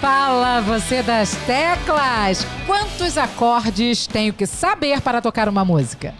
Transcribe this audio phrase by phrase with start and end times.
[0.00, 2.46] Fala você das teclas!
[2.66, 6.14] Quantos acordes tenho que saber para tocar uma música?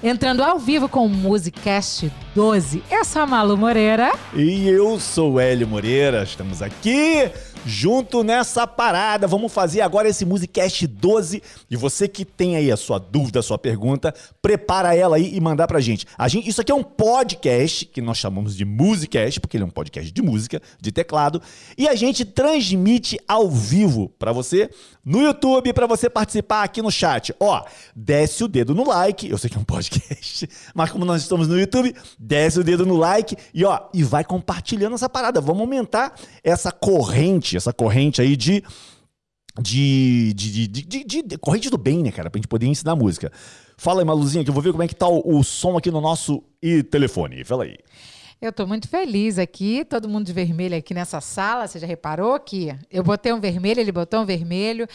[0.00, 2.80] Entrando ao vivo com o Musicast 12.
[2.88, 4.12] Eu sou a Malu Moreira.
[4.32, 6.22] E eu sou o Hélio Moreira.
[6.22, 7.28] Estamos aqui
[7.68, 9.26] junto nessa parada.
[9.26, 11.42] Vamos fazer agora esse Musicast 12.
[11.70, 15.40] E você que tem aí a sua dúvida, a sua pergunta, prepara ela aí e
[15.40, 16.06] mandar pra gente.
[16.16, 19.66] A gente isso aqui é um podcast que nós chamamos de Musicast, porque ele é
[19.66, 21.42] um podcast de música, de teclado,
[21.76, 24.70] e a gente transmite ao vivo para você
[25.04, 27.34] no YouTube para você participar aqui no chat.
[27.38, 29.28] Ó, desce o dedo no like.
[29.28, 32.86] Eu sei que é um podcast, mas como nós estamos no YouTube, desce o dedo
[32.86, 35.40] no like e ó, e vai compartilhando essa parada.
[35.40, 38.62] Vamos aumentar essa corrente essa corrente aí de.
[39.60, 42.30] De, de, de, de, corrente do bem, né, cara?
[42.30, 43.32] Pra gente poder ensinar música.
[43.76, 46.00] Fala aí, Maluzinha, que eu vou ver como é que tá o, som aqui no
[46.00, 47.42] nosso e telefone.
[47.42, 47.76] Fala aí.
[48.40, 51.66] Eu tô muito feliz aqui, todo mundo de vermelho aqui nessa sala.
[51.66, 54.86] Você já reparou que eu botei um vermelho, ele botou um vermelho.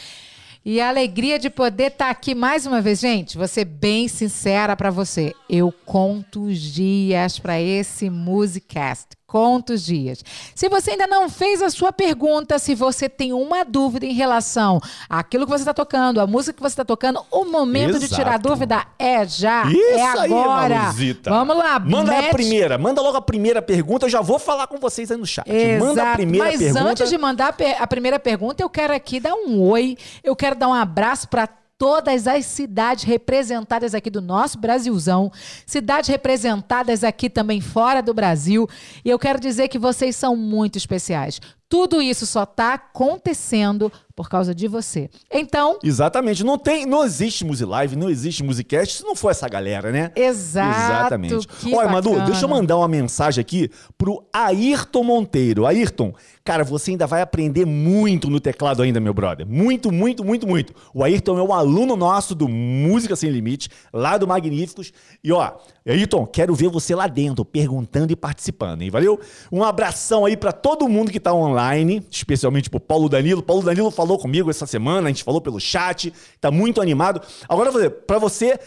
[0.65, 3.37] E a alegria de poder estar tá aqui mais uma vez, gente.
[3.37, 5.33] Vou ser bem sincera para você.
[5.49, 10.23] Eu conto os dias para esse Musicast quantos dias.
[10.53, 14.79] Se você ainda não fez a sua pergunta, se você tem uma dúvida em relação
[15.09, 18.07] àquilo que você está tocando, a música que você está tocando, o momento Exato.
[18.07, 20.91] de tirar a dúvida é já, Isso é agora.
[20.95, 21.79] Aí, Vamos lá.
[21.79, 22.27] Manda mete...
[22.27, 25.25] a primeira, manda logo a primeira pergunta, eu já vou falar com vocês aí no
[25.25, 25.49] chat.
[25.49, 25.83] Exato.
[25.83, 26.83] Manda a primeira Mas pergunta.
[26.83, 30.67] antes de mandar a primeira pergunta, eu quero aqui dar um oi, eu quero dar
[30.67, 31.49] um abraço para
[31.83, 35.29] todas as cidades representadas aqui do nosso Brasilzão,
[35.65, 38.69] cidades representadas aqui também fora do Brasil.
[39.03, 41.41] E eu quero dizer que vocês são muito especiais.
[41.67, 45.09] Tudo isso só está acontecendo por causa de você.
[45.31, 45.79] Então.
[45.83, 46.43] Exatamente.
[46.43, 50.11] Não tem, não existe Musilive, não existe Musicast se não for essa galera, né?
[50.15, 50.79] Exato.
[50.79, 51.47] Exatamente.
[51.73, 55.65] Olha, Madu, deixa eu mandar uma mensagem aqui pro Ayrton Monteiro.
[55.65, 56.13] Ayrton,
[56.43, 59.47] cara, você ainda vai aprender muito no teclado ainda, meu brother.
[59.47, 60.73] Muito, muito, muito, muito.
[60.93, 64.91] O Ayrton é um aluno nosso do Música Sem Limite, lá do Magníficos.
[65.23, 65.53] E ó,
[65.87, 68.89] Ayrton, quero ver você lá dentro, perguntando e participando, hein?
[68.89, 69.19] Valeu?
[69.51, 73.41] Um abração aí para todo mundo que tá online, especialmente pro Paulo Danilo.
[73.41, 77.21] Paulo Danilo falou falou comigo essa semana, a gente falou pelo chat, tá muito animado.
[77.47, 78.59] Agora, para você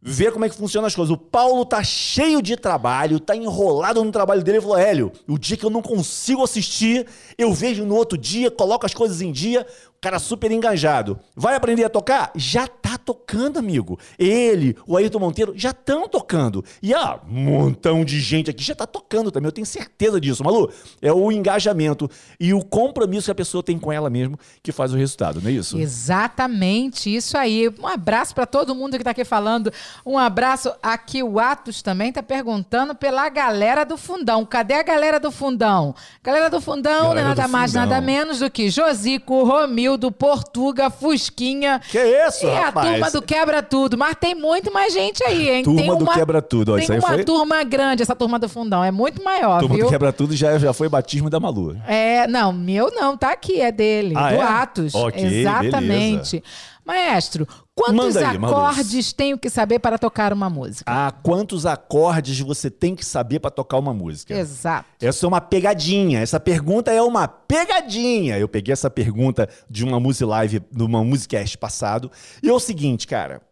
[0.00, 1.10] ver como é que funciona as coisas.
[1.10, 4.58] O Paulo tá cheio de trabalho, tá enrolado no trabalho dele.
[4.58, 7.06] Ele falou: Hélio, o dia que eu não consigo assistir,
[7.36, 9.66] eu vejo no outro dia, coloco as coisas em dia.
[10.04, 11.18] Cara super engajado.
[11.34, 12.30] Vai aprender a tocar?
[12.34, 13.98] Já tá tocando, amigo.
[14.18, 16.62] Ele, o Ayrton Monteiro, já estão tocando.
[16.82, 19.48] E ah, um montão de gente aqui já tá tocando também.
[19.48, 20.70] Eu tenho certeza disso, Malu.
[21.00, 24.92] É o engajamento e o compromisso que a pessoa tem com ela mesmo que faz
[24.92, 25.78] o resultado, não é isso?
[25.78, 27.72] Exatamente, isso aí.
[27.80, 29.72] Um abraço para todo mundo que tá aqui falando.
[30.04, 34.44] Um abraço aqui, o Atos também tá perguntando pela galera do Fundão.
[34.44, 35.94] Cadê a galera do Fundão?
[36.22, 37.86] Galera do Fundão galera não é nada mais, fundão.
[37.86, 41.80] nada menos do que Josico, Romildo, Portuga, Fusquinha.
[41.90, 42.86] Que isso, e rapaz?
[42.86, 43.98] a turma do Quebra Tudo.
[43.98, 45.64] Mas tem muito mais gente aí, hein?
[45.64, 46.72] Turma uma, do Quebra Tudo.
[46.72, 47.24] Ó, tem isso aí uma foi...
[47.24, 48.82] turma grande, essa turma do Fundão.
[48.82, 49.86] É muito maior, turma viu?
[49.86, 51.76] do Quebra Tudo já, já foi batismo da Malu.
[51.86, 54.42] É, não, meu não, tá aqui, é dele, ah, do é?
[54.42, 54.94] Atos.
[54.94, 56.42] Okay, Exatamente.
[56.42, 56.42] Beleza.
[56.84, 60.84] Maestro, quantos aí, acordes tenho que saber para tocar uma música?
[60.86, 64.34] Ah, quantos acordes você tem que saber para tocar uma música?
[64.34, 64.88] Exato.
[65.00, 66.20] Essa é uma pegadinha.
[66.20, 68.38] Essa pergunta é uma pegadinha.
[68.38, 72.10] Eu peguei essa pergunta de uma music live, de uma musicast passado.
[72.42, 73.42] E é o seguinte, cara.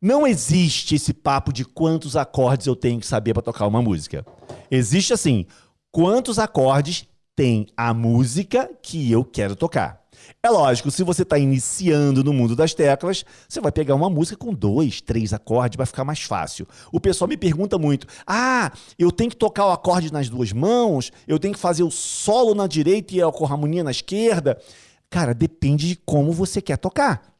[0.00, 4.26] Não existe esse papo de quantos acordes eu tenho que saber para tocar uma música.
[4.70, 5.46] Existe assim,
[5.90, 10.03] quantos acordes tem a música que eu quero tocar.
[10.42, 14.36] É lógico, se você está iniciando no mundo das teclas, você vai pegar uma música
[14.36, 16.66] com dois, três acordes, vai ficar mais fácil.
[16.92, 21.10] O pessoal me pergunta muito: ah, eu tenho que tocar o acorde nas duas mãos,
[21.26, 24.58] eu tenho que fazer o solo na direita e a harmonia na esquerda.
[25.10, 27.34] Cara, depende de como você quer tocar.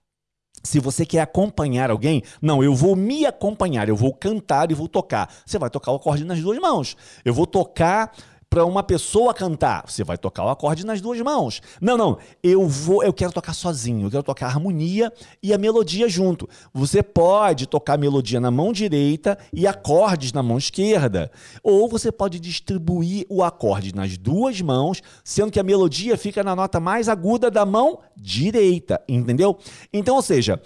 [0.62, 4.88] Se você quer acompanhar alguém, não, eu vou me acompanhar, eu vou cantar e vou
[4.88, 5.28] tocar.
[5.44, 6.96] Você vai tocar o acorde nas duas mãos.
[7.22, 8.16] Eu vou tocar
[8.54, 11.60] para uma pessoa cantar, você vai tocar o acorde nas duas mãos.
[11.80, 15.12] Não, não, eu vou, eu quero tocar sozinho, eu quero tocar a harmonia
[15.42, 16.48] e a melodia junto.
[16.72, 21.32] Você pode tocar a melodia na mão direita e acordes na mão esquerda,
[21.64, 26.54] ou você pode distribuir o acorde nas duas mãos, sendo que a melodia fica na
[26.54, 29.58] nota mais aguda da mão direita, entendeu?
[29.92, 30.62] Então, ou seja,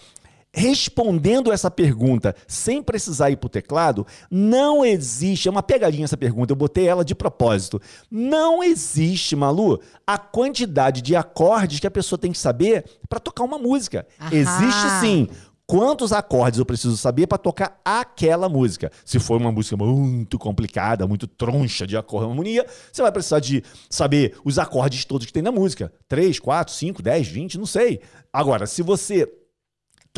[0.59, 6.17] respondendo essa pergunta sem precisar ir para o teclado, não existe, é uma pegadinha essa
[6.17, 7.81] pergunta, eu botei ela de propósito.
[8.11, 13.45] Não existe, Malu, a quantidade de acordes que a pessoa tem que saber para tocar
[13.45, 14.05] uma música.
[14.21, 14.31] Aham.
[14.33, 15.29] Existe sim
[15.65, 18.91] quantos acordes eu preciso saber para tocar aquela música.
[19.05, 23.39] Se for uma música muito complicada, muito troncha de acorde e harmonia, você vai precisar
[23.39, 25.93] de saber os acordes todos que tem na música.
[26.09, 28.01] 3, 4, 5, 10, 20, não sei.
[28.33, 29.31] Agora, se você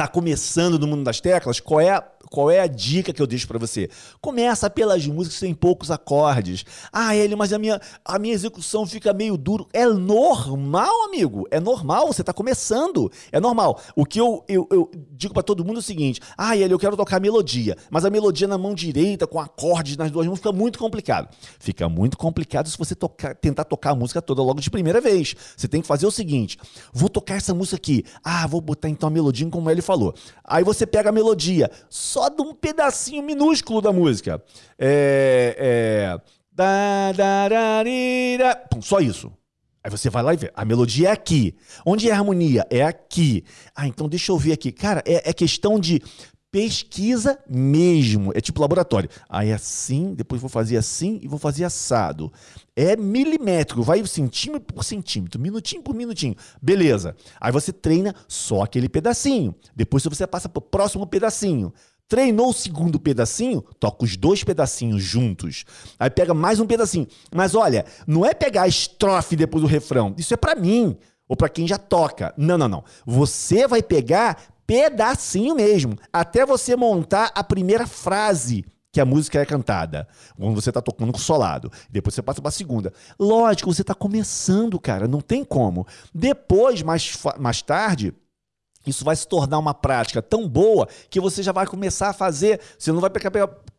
[0.01, 3.49] está começando no mundo das teclas, qual é qual é a dica que eu deixo
[3.49, 3.89] para você?
[4.21, 6.65] Começa pelas músicas que têm poucos acordes.
[6.93, 9.67] Ah, ele, mas a minha, a minha execução fica meio duro.
[9.73, 11.47] É normal, amigo.
[11.51, 12.09] É normal.
[12.09, 13.11] Você está começando.
[13.33, 13.81] É normal.
[13.97, 16.79] O que eu, eu, eu digo para todo mundo é o seguinte: ah, ele, eu
[16.79, 20.53] quero tocar melodia, mas a melodia na mão direita, com acordes nas duas mãos, fica
[20.53, 21.29] muito complicado.
[21.59, 25.35] Fica muito complicado se você tocar, tentar tocar a música toda logo de primeira vez.
[25.57, 26.59] Você tem que fazer o seguinte:
[26.93, 28.05] vou tocar essa música aqui.
[28.23, 30.15] Ah, vou botar então a melodia como ele falou.
[30.45, 31.71] Aí você pega a melodia.
[32.11, 34.43] Só de um pedacinho minúsculo da música.
[34.77, 35.55] É.
[35.57, 36.21] é
[36.51, 39.33] da, da, da, Pum, só isso.
[39.83, 40.51] Aí você vai lá e vê.
[40.53, 41.55] A melodia é aqui.
[41.87, 42.67] Onde é a harmonia?
[42.69, 43.45] É aqui.
[43.77, 44.73] Ah, então deixa eu ver aqui.
[44.73, 46.03] Cara, é, é questão de
[46.51, 48.33] pesquisa mesmo.
[48.35, 49.09] É tipo laboratório.
[49.29, 52.33] Aí assim, depois vou fazer assim e vou fazer assado.
[52.75, 56.35] É milimétrico, vai centímetro por centímetro, minutinho por minutinho.
[56.61, 57.15] Beleza.
[57.41, 59.55] Aí você treina só aquele pedacinho.
[59.77, 61.73] Depois você passa para o próximo pedacinho.
[62.11, 65.65] Treinou o segundo pedacinho, toca os dois pedacinhos juntos.
[65.97, 67.07] Aí pega mais um pedacinho.
[67.33, 70.13] Mas olha, não é pegar a estrofe depois do refrão.
[70.19, 70.99] Isso é para mim
[71.29, 72.35] ou para quem já toca.
[72.37, 72.85] Não, não, não.
[73.07, 79.47] Você vai pegar pedacinho mesmo, até você montar a primeira frase que a música é
[79.47, 80.09] cantada.
[80.37, 81.71] Quando você está tocando solado.
[81.89, 82.93] Depois você passa para a segunda.
[83.21, 85.07] Lógico, você está começando, cara.
[85.07, 85.87] Não tem como.
[86.13, 88.13] Depois, mais, mais tarde,
[88.87, 92.61] isso vai se tornar uma prática tão boa que você já vai começar a fazer.
[92.79, 93.31] Você não vai, pegar,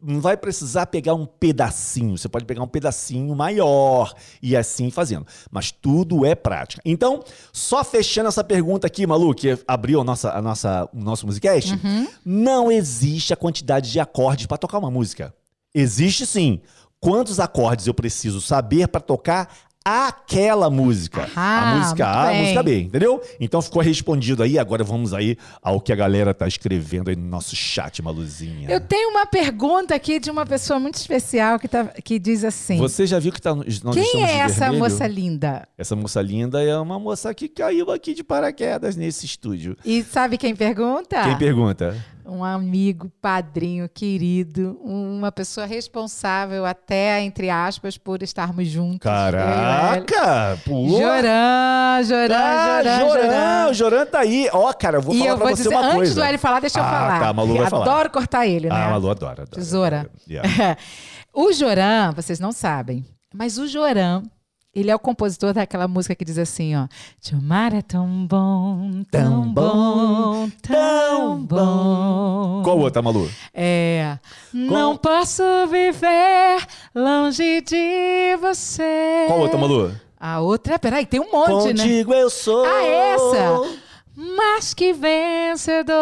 [0.01, 5.25] não vai precisar pegar um pedacinho, você pode pegar um pedacinho maior e assim fazendo.
[5.49, 6.81] Mas tudo é prática.
[6.85, 11.25] Então, só fechando essa pergunta aqui, Malu, que abriu a nossa, a nossa, o nosso
[11.25, 12.07] musicast, uhum.
[12.23, 15.33] não existe a quantidade de acordes para tocar uma música.
[15.73, 16.61] Existe sim.
[16.99, 19.51] Quantos acordes eu preciso saber para tocar
[19.83, 21.27] aquela música.
[21.35, 23.21] Ah, a música A, a música B, entendeu?
[23.39, 24.59] Então ficou respondido aí.
[24.59, 28.69] Agora vamos aí ao que a galera tá escrevendo aí no nosso chat, Maluzinha.
[28.69, 32.77] Eu tenho uma pergunta aqui de uma pessoa muito especial que, tá, que diz assim.
[32.77, 34.83] Você já viu que tá, nós Quem é essa vermelho?
[34.83, 35.67] moça linda?
[35.77, 39.75] Essa moça linda é uma moça que caiu aqui de paraquedas nesse estúdio.
[39.83, 41.23] E sabe quem pergunta?
[41.23, 41.95] Quem pergunta?
[42.31, 48.99] Um amigo, padrinho, querido, uma pessoa responsável até, entre aspas, por estarmos juntos.
[49.01, 50.57] Caraca!
[50.65, 50.87] Pô.
[50.87, 53.67] Joran, Joran, ah, Joran, Joran.
[53.69, 54.49] O Joran tá aí.
[54.53, 56.11] Ó, oh, cara, eu vou e falar eu pra vou você dizer, uma antes coisa.
[56.11, 57.19] Antes do ele falar, deixa eu ah, falar.
[57.19, 58.09] Tá, Malu vai Adoro falar.
[58.09, 58.75] cortar ele, né?
[58.75, 59.41] Ah, Malu adora.
[59.41, 60.09] adora Tesoura.
[60.29, 60.77] Yeah.
[61.33, 64.23] o Joran, vocês não sabem, mas o Joran
[64.73, 66.87] ele é o compositor daquela música que diz assim, ó.
[67.21, 72.61] Teu mar é tão bom, tão, bom, tão bom.
[72.63, 73.29] Qual outra, Malu?
[73.53, 74.17] É.
[74.53, 76.65] Não posso viver
[76.95, 79.25] longe de você.
[79.27, 79.93] Qual outra, Malu?
[80.17, 81.83] A outra, peraí, tem um monte, Contigo né?
[81.83, 82.63] Contigo eu sou.
[82.63, 83.81] Ah, essa.
[84.15, 85.95] Mais que vencedor,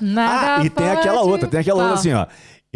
[0.00, 2.26] nada Ah, e tem aquela outra, tem aquela outra assim, ó.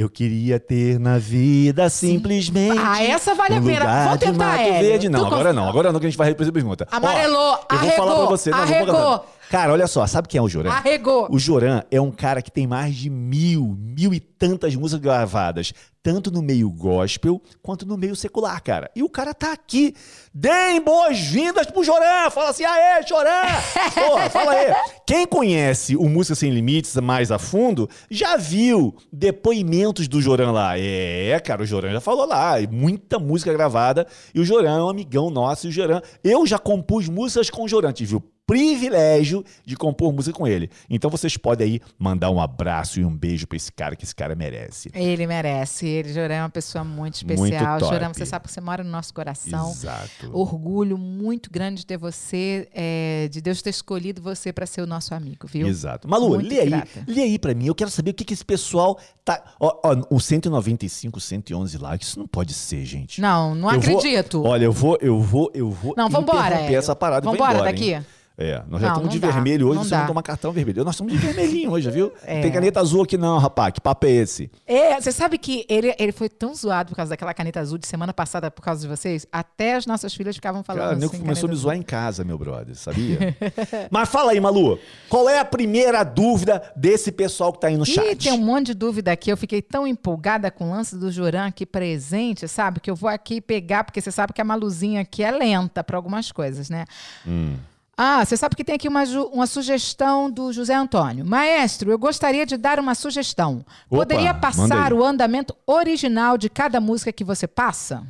[0.03, 2.77] Eu queria ter na vida simplesmente.
[2.77, 4.09] Ah, essa vale um a pena.
[4.09, 5.09] Vou tentar, Verde.
[5.09, 5.69] Não, agora não.
[5.69, 6.89] Agora não, que a gente vai repetir a pergunta.
[6.91, 8.51] Amarelou, Ó, eu arregou, vou falar pra você.
[8.51, 9.27] Não, arregou.
[9.53, 10.71] Cara, olha só, sabe quem é o Joran?
[10.71, 11.29] Arregou.
[11.31, 15.75] O Joran é um cara que tem mais de mil, mil e tantas músicas gravadas,
[16.03, 18.91] tanto no meio gospel quanto no meio secular, cara.
[18.97, 19.95] E o cara tá aqui.
[20.33, 22.31] Deem boas-vindas pro Joran!
[22.31, 23.43] Fala assim, aê, Joran!
[23.95, 24.75] Porra, fala aí.
[25.07, 30.79] Quem conhece o Música Sem Limites mais a fundo, já viu depoimentos do Joran lá.
[30.79, 34.89] É, cara, o Joran já falou lá, muita música gravada, e o Joran é um
[34.89, 36.01] amigão nosso, e o Joran...
[36.25, 40.71] Eu já compus músicas com o Joran, tive o privilégio de compor música com ele.
[40.91, 44.15] Então vocês podem aí mandar um abraço e um beijo para esse cara que esse
[44.15, 44.91] cara merece.
[44.95, 45.87] Ele merece.
[45.87, 47.79] Ele, Jorão, é uma pessoa muito especial.
[47.79, 49.71] Muito Jorão, você sabe que você mora no nosso coração.
[49.71, 50.31] Exato.
[50.33, 54.87] Orgulho muito grande de ter você, é, de Deus ter escolhido você para ser o
[54.87, 55.67] nosso amigo, viu?
[55.67, 56.09] Exato.
[56.09, 57.67] Malu, muito lê aí, lê aí para mim.
[57.67, 59.43] Eu quero saber o que, que esse pessoal tá.
[59.61, 63.21] Ó, ó, o 195, 111 likes, isso não pode ser, gente.
[63.21, 64.43] Não, não eu acredito.
[64.43, 65.95] Vou, olha, eu vou, eu vou, eu vou.
[65.97, 66.57] Não, vambora.
[66.73, 67.95] essa parada vambora embora, daqui.
[67.95, 68.05] Hein?
[68.37, 70.01] É, nós já não, estamos de dá, vermelho hoje, você dá.
[70.01, 70.85] não toma cartão vermelho.
[70.85, 72.13] Nós estamos de vermelhinho hoje, viu?
[72.25, 72.37] É.
[72.37, 73.73] Não tem caneta azul aqui não, rapaz.
[73.73, 74.51] Que papo é esse?
[74.67, 77.87] É, você sabe que ele, ele foi tão zoado por causa daquela caneta azul de
[77.87, 81.19] semana passada por causa de vocês, até as nossas filhas ficavam falando Cara, assim.
[81.19, 83.37] começou a me zoar em casa, meu brother, sabia?
[83.91, 87.85] Mas fala aí, Malu, qual é a primeira dúvida desse pessoal que tá aí no
[87.85, 88.13] chat?
[88.13, 89.31] Ih, tem um monte de dúvida aqui.
[89.31, 92.81] Eu fiquei tão empolgada com o lance do Joran aqui presente, sabe?
[92.81, 95.97] Que eu vou aqui pegar, porque você sabe que a Maluzinha aqui é lenta para
[95.97, 96.85] algumas coisas, né?
[97.27, 97.57] Hum.
[97.97, 101.25] Ah, você sabe que tem aqui uma, uma sugestão do José Antônio.
[101.25, 103.65] Maestro, eu gostaria de dar uma sugestão.
[103.91, 108.07] Opa, Poderia passar o andamento original de cada música que você passa?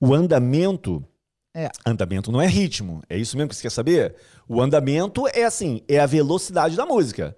[0.00, 1.04] O andamento.
[1.54, 1.68] É.
[1.84, 3.02] Andamento não é ritmo.
[3.08, 4.16] É isso mesmo que você quer saber?
[4.48, 7.36] O andamento é assim, é a velocidade da música.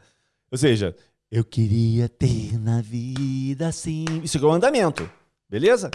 [0.50, 0.94] Ou seja,
[1.30, 4.04] eu queria ter na vida assim.
[4.22, 5.10] Isso aqui é o andamento.
[5.48, 5.90] Beleza?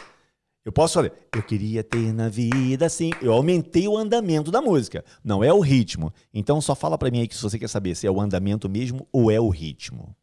[0.67, 3.11] Eu posso falar, eu queria ter na vida assim.
[3.21, 5.01] Eu aumentei o andamento da música.
[5.23, 6.13] Não é o ritmo.
[6.33, 8.67] Então só fala pra mim aí que se você quer saber se é o andamento
[8.67, 10.13] mesmo ou é o ritmo.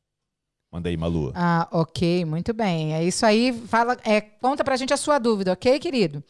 [0.70, 1.32] Manda aí, Malu.
[1.34, 2.92] Ah, ok, muito bem.
[2.92, 3.54] É isso aí.
[3.54, 6.22] Fala, é, conta pra gente a sua dúvida, ok, querido?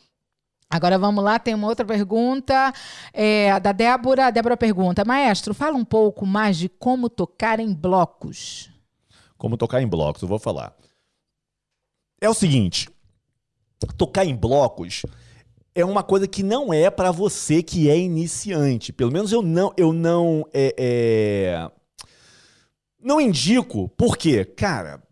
[0.70, 2.72] Agora vamos lá, tem uma outra pergunta
[3.12, 4.26] é, da Débora.
[4.26, 8.70] A Débora pergunta: Maestro, fala um pouco mais de como tocar em blocos.
[9.36, 10.72] como tocar em blocos, eu vou falar.
[12.20, 12.88] É o seguinte,
[13.92, 15.02] tocar em blocos
[15.74, 18.92] é uma coisa que não é pra você que é iniciante.
[18.92, 21.70] Pelo menos eu não, eu não, é, é,
[23.02, 23.88] não indico.
[23.90, 24.44] Por quê?
[24.44, 25.02] Cara,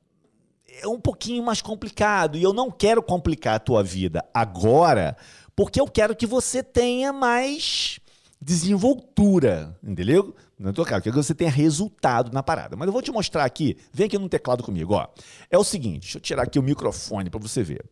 [0.81, 5.17] é um pouquinho mais complicado e eu não quero complicar a tua vida agora,
[5.57, 7.99] porque eu quero que você tenha mais
[8.41, 10.35] desenvoltura, entendeu?
[10.59, 12.77] Não é tua cara, eu quero que você tenha resultado na parada.
[12.77, 15.09] Mas eu vou te mostrar aqui, vem aqui no teclado comigo, ó.
[15.51, 17.85] É o seguinte, deixa eu tirar aqui o microfone pra você ver.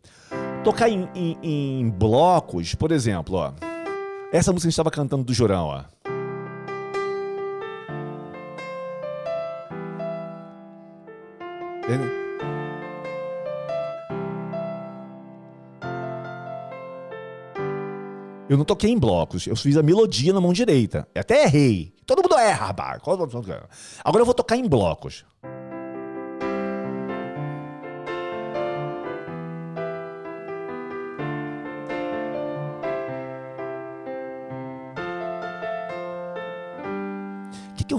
[0.64, 3.52] Tocar em, em- em blocos, por exemplo, ó.
[4.32, 5.82] Essa música que a gente estava cantando do Jorão, ó.
[18.48, 21.06] Eu não toquei em blocos, eu fiz a melodia na mão direita.
[21.14, 21.94] Eu até errei.
[22.04, 23.00] Todo mundo erra, rapaz.
[24.04, 25.24] Agora eu vou tocar em blocos.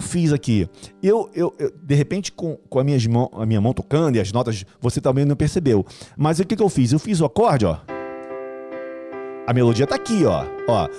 [0.02, 0.68] Eu fiz aqui?
[1.02, 4.20] Eu, eu, eu, de repente, com, com a, minhas mão, a minha mão tocando e
[4.20, 5.86] as notas, você também não percebeu.
[6.18, 6.92] Mas o que, que eu fiz?
[6.92, 7.78] Eu fiz o acorde, ó.
[9.46, 10.44] A melodia tá aqui, ó.
[10.68, 10.90] ó.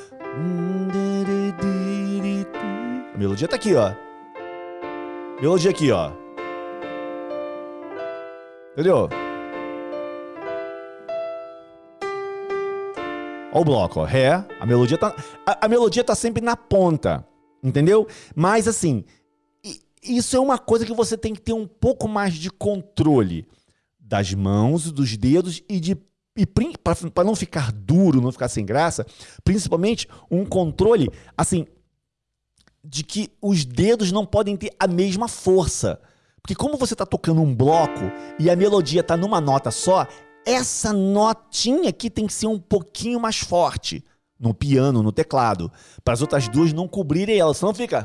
[3.15, 3.93] A melodia tá aqui, ó.
[5.41, 6.13] Melodia aqui, ó.
[8.73, 9.09] Entendeu?
[13.53, 14.05] Ó o bloco, ó.
[14.05, 14.45] Ré.
[14.61, 15.15] A melodia tá.
[15.45, 17.27] A, a melodia tá sempre na ponta.
[17.63, 18.07] Entendeu?
[18.35, 19.05] Mas assim,
[20.03, 23.47] isso é uma coisa que você tem que ter um pouco mais de controle
[24.01, 25.97] das mãos, dos dedos e de
[26.35, 29.07] e para não ficar duro, não ficar sem graça,
[29.45, 31.67] principalmente um controle assim
[32.83, 36.01] de que os dedos não podem ter a mesma força.
[36.41, 38.01] Porque como você está tocando um bloco
[38.39, 40.07] e a melodia está numa nota só,
[40.45, 44.03] essa notinha aqui tem que ser um pouquinho mais forte
[44.43, 45.71] no piano, no teclado,
[46.05, 48.05] para as outras duas não cobrirem ela, senão fica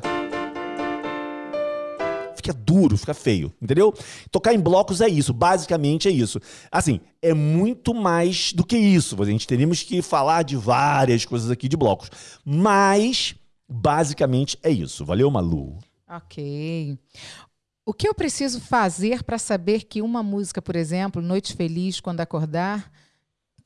[2.36, 3.94] fica duro, fica feio, entendeu?
[4.32, 6.39] Tocar em blocos é isso, basicamente é isso.
[6.72, 9.22] Assim, é muito mais do que isso.
[9.22, 12.10] A gente teríamos que falar de várias coisas aqui de blocos,
[12.46, 13.36] mas
[13.67, 15.03] basicamente é isso.
[15.03, 15.79] Valeu, Malu.
[16.08, 16.98] Ok.
[17.86, 22.22] O que eu preciso fazer para saber que uma música, por exemplo, Noite Feliz, quando
[22.22, 22.91] acordar,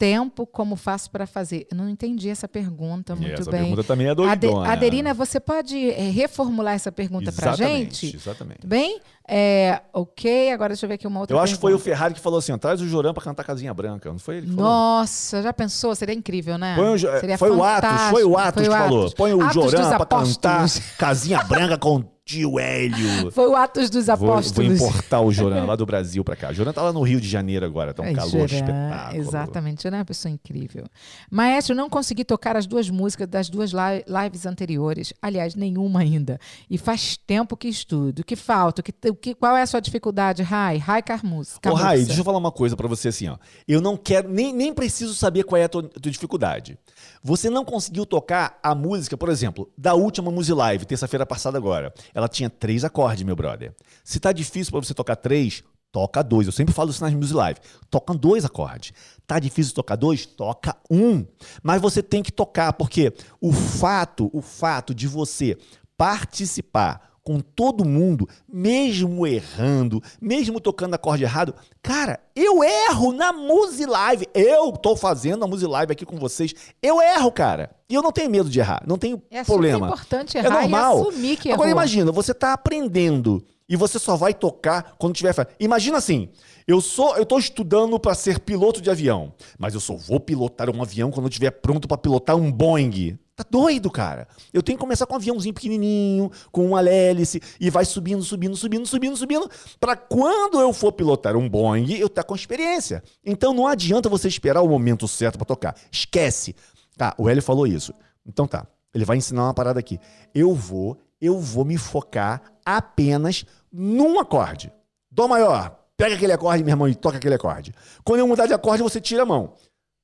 [0.02, 1.68] tempo, como faço para fazer?
[1.70, 3.62] Eu não entendi essa pergunta muito essa bem.
[3.62, 4.18] pergunta também é Ade-
[4.48, 4.68] doidona.
[4.72, 8.16] Aderina, você pode eh, reformular essa pergunta para Exatamente, gente?
[8.16, 8.66] Exatamente.
[8.66, 9.00] Bem?
[9.28, 11.96] É, ok, agora deixa eu ver aqui uma outra Eu acho que foi o pergunta.
[11.96, 14.12] Ferrari que falou assim: traz o Joran pra cantar Casinha Branca.
[14.12, 14.70] Não foi ele que falou?
[14.70, 15.94] Nossa, já pensou?
[15.94, 16.76] Seria incrível, né?
[16.76, 19.12] Põe o Seria foi o Atos, foi o Atos Foi que falou.
[19.12, 20.68] Põe o Atos Joran dos pra cantar.
[20.98, 23.32] Casinha Branca com tio Hélio.
[23.32, 24.82] Foi o Atos dos Vou, vou Apóstolos.
[24.82, 26.50] importar o Joran lá do Brasil pra cá.
[26.50, 29.22] O Joran tá lá no Rio de Janeiro agora, tá um Ai, calor Geran, espetáculo.
[29.22, 30.86] Exatamente, Geran é uma pessoa incrível.
[31.30, 35.14] Maestro, eu não consegui tocar as duas músicas das duas li- lives anteriores.
[35.22, 36.40] Aliás, nenhuma ainda.
[36.70, 38.20] E faz tempo que estudo.
[38.20, 38.82] O que falta?
[39.10, 40.78] O que, qual é a sua dificuldade, Rai?
[40.78, 41.58] Rai Carmus.
[41.66, 43.38] Ô, Rai, deixa eu falar uma coisa pra você assim, ó.
[43.68, 46.78] Eu não quero, nem, nem preciso saber qual é a tua, tua dificuldade.
[47.24, 51.94] Você não conseguiu tocar a música, por exemplo, da última Musi Live, terça-feira passada agora.
[52.14, 53.74] Ela tinha três acordes, meu brother.
[54.04, 56.48] Se tá difícil pra você tocar três, toca dois.
[56.48, 57.60] Eu sempre falo isso nas Musi Live.
[57.90, 58.94] Toca dois acordes.
[59.28, 60.26] Tá difícil tocar dois?
[60.26, 61.26] Toca um.
[61.62, 65.58] Mas você tem que tocar, porque o fato, o fato de você
[65.98, 71.56] participar com todo mundo, mesmo errando, mesmo tocando acorde errado.
[71.82, 74.28] Cara, eu erro na Musi Live.
[74.34, 76.54] Eu tô fazendo a Musi Live aqui com vocês.
[76.82, 77.72] Eu erro, cara.
[77.90, 78.84] E eu não tenho medo de errar.
[78.86, 79.88] Não tenho É problema.
[79.88, 80.98] importante É errar normal.
[80.98, 81.80] e assumir que Agora errou.
[81.82, 85.34] imagina, você tá aprendendo e você só vai tocar quando tiver.
[85.60, 86.28] Imagina assim,
[86.68, 90.70] eu sou, eu tô estudando para ser piloto de avião, mas eu só vou pilotar
[90.70, 93.18] um avião quando eu estiver pronto para pilotar um Boeing.
[93.42, 94.28] Tá doido, cara.
[94.54, 98.56] Eu tenho que começar com um aviãozinho pequenininho, com uma hélice, e vai subindo, subindo,
[98.56, 103.04] subindo, subindo, subindo, para quando eu for pilotar um Boeing, eu tá com experiência.
[103.26, 105.76] Então não adianta você esperar o momento certo para tocar.
[105.92, 106.56] Esquece.
[106.96, 107.96] Tá, o Hélio falou isso.
[108.28, 110.00] Então tá, ele vai ensinar uma parada aqui.
[110.36, 113.44] Eu vou, eu vou me focar apenas
[113.74, 114.72] num acorde.
[115.10, 115.80] Dó maior.
[115.98, 117.74] Pega aquele acorde, meu irmão, e toca aquele acorde.
[118.04, 119.54] Quando eu mudar de acorde, você tira a mão.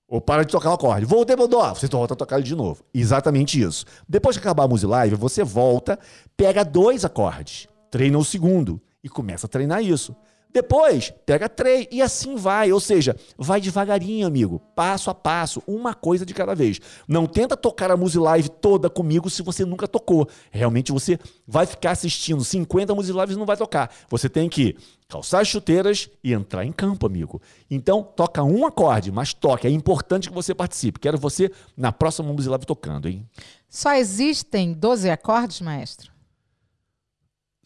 [0.08, 1.06] Ou para de tocar o acorde.
[1.06, 1.74] Voltei pro dó.
[1.74, 2.84] Você volta a tocar ele de novo.
[2.94, 3.86] Exatamente isso.
[4.08, 6.00] Depois que acabar a música live, você volta,
[6.36, 10.16] pega dois acordes, treina o segundo e começa a treinar isso.
[10.52, 12.72] Depois, pega três e assim vai.
[12.72, 14.60] Ou seja, vai devagarinho, amigo.
[14.76, 16.80] Passo a passo, uma coisa de cada vez.
[17.08, 20.28] Não tenta tocar a music live toda comigo se você nunca tocou.
[20.50, 23.94] Realmente você vai ficar assistindo 50 music lives e não vai tocar.
[24.10, 24.76] Você tem que
[25.08, 27.42] calçar as chuteiras e entrar em campo, amigo.
[27.70, 29.68] Então, toca um acorde, mas toque.
[29.68, 31.00] É importante que você participe.
[31.00, 33.26] Quero você na próxima music live tocando, hein?
[33.70, 36.17] Só existem 12 acordes, maestro?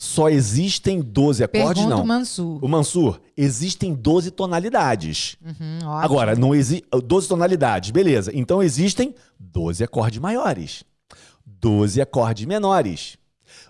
[0.03, 2.01] Só existem 12 acordes, Pergunta não.
[2.01, 2.65] o Mansur.
[2.65, 5.37] O Mansur, existem 12 tonalidades.
[5.45, 8.31] Uhum, Agora, não existe 12 tonalidades, beleza.
[8.33, 10.83] Então existem 12 acordes maiores,
[11.45, 13.15] 12 acordes menores,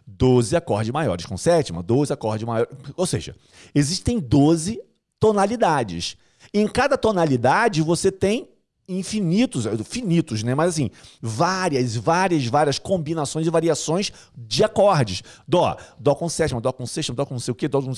[0.07, 2.73] 12 acordes maiores com sétima, 12 acordes maiores.
[2.95, 3.35] Ou seja,
[3.75, 4.81] existem 12
[5.19, 6.15] tonalidades.
[6.53, 8.47] Em cada tonalidade você tem
[8.88, 10.55] infinitos, finitos, né?
[10.55, 10.89] Mas assim,
[11.21, 15.23] várias, várias, várias combinações e variações de acordes.
[15.47, 17.91] Dó, dó com sétima, dó com sexta, dó com não sei o quê, dó com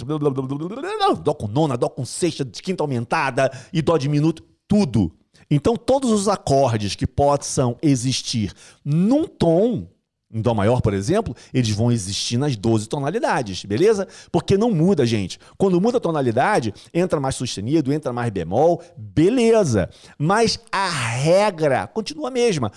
[1.23, 5.11] dó com nona, dó com sexta, quinta aumentada e dó diminuto, tudo.
[5.49, 9.87] Então todos os acordes que possam existir num tom
[10.33, 14.07] em Dó maior, por exemplo, eles vão existir nas 12 tonalidades, beleza?
[14.31, 15.39] Porque não muda, gente.
[15.57, 19.89] Quando muda a tonalidade, entra mais sustenido, entra mais bemol, beleza.
[20.17, 22.71] Mas a regra continua a mesma.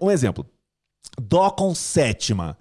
[0.00, 0.44] Um exemplo:
[1.20, 2.58] Dó com sétima.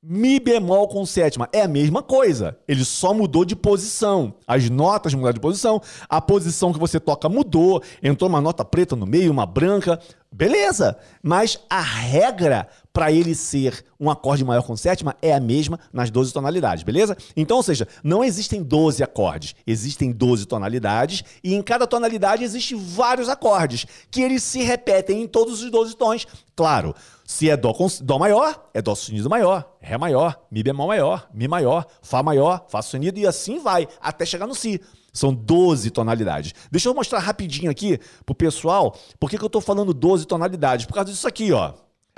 [0.00, 2.56] Mi bemol com sétima é a mesma coisa.
[2.68, 4.32] Ele só mudou de posição.
[4.46, 5.82] As notas mudaram de posição.
[6.08, 7.82] A posição que você toca mudou.
[8.00, 9.98] Entrou uma nota preta no meio, uma branca.
[10.32, 10.96] Beleza.
[11.20, 16.10] Mas a regra para ele ser um acorde maior com sétima é a mesma nas
[16.10, 17.16] 12 tonalidades, beleza?
[17.36, 22.76] Então, ou seja, não existem 12 acordes, existem 12 tonalidades e em cada tonalidade existem
[22.76, 26.26] vários acordes que eles se repetem em todos os 12 tons.
[26.56, 26.92] Claro,
[27.24, 31.28] se é dó, com, dó maior, é dó sustenido maior, ré maior, mi bemol maior,
[31.32, 34.80] mi maior, fá maior, fá sustenido e assim vai até chegar no si.
[35.12, 36.52] São 12 tonalidades.
[36.68, 40.84] Deixa eu mostrar rapidinho aqui pro pessoal por que eu tô falando 12 tonalidades.
[40.84, 41.74] Por causa disso aqui, ó.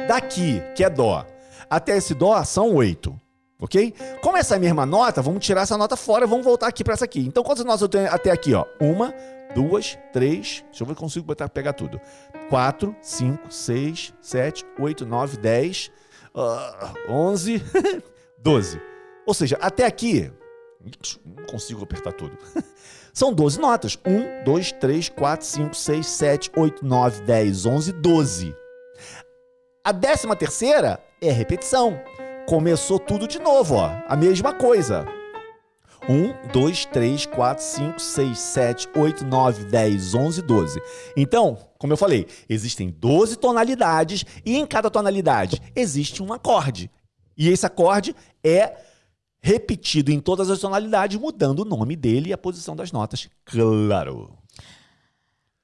[0.07, 1.25] Daqui, que é Dó,
[1.69, 3.19] até esse Dó são oito.
[3.61, 3.95] Ok?
[4.23, 6.83] Como essa é a mesma nota, vamos tirar essa nota fora e vamos voltar aqui
[6.83, 7.21] para essa aqui.
[7.21, 8.55] Então, quantas notas eu tenho até aqui?
[8.55, 8.65] Ó?
[8.81, 9.15] Uma,
[9.55, 10.65] duas, três.
[10.69, 12.01] Deixa eu ver se consigo botar, pegar tudo.
[12.49, 15.91] Quatro, cinco, seis, sete, oito, nove, dez,
[16.35, 17.63] uh, onze,
[18.43, 18.81] doze.
[19.27, 20.33] Ou seja, até aqui.
[21.25, 22.39] Não consigo apertar tudo.
[23.13, 23.99] São 12 notas.
[24.07, 28.57] 1, 2, 3, 4, 5, 6, 7, 8, 9, 10, 11, 12.
[29.83, 31.99] A décima terceira é repetição.
[32.47, 33.91] Começou tudo de novo, ó.
[34.07, 35.07] A mesma coisa.
[36.07, 40.83] 1, 2, 3, 4, 5, 6, 7, 8, 9, 10, 11, 12.
[41.17, 46.91] Então, como eu falei, existem 12 tonalidades e em cada tonalidade existe um acorde.
[47.35, 48.15] E esse acorde
[48.45, 48.77] é
[49.41, 53.31] repetido em todas as tonalidades, mudando o nome dele e a posição das notas.
[53.47, 54.37] Claro.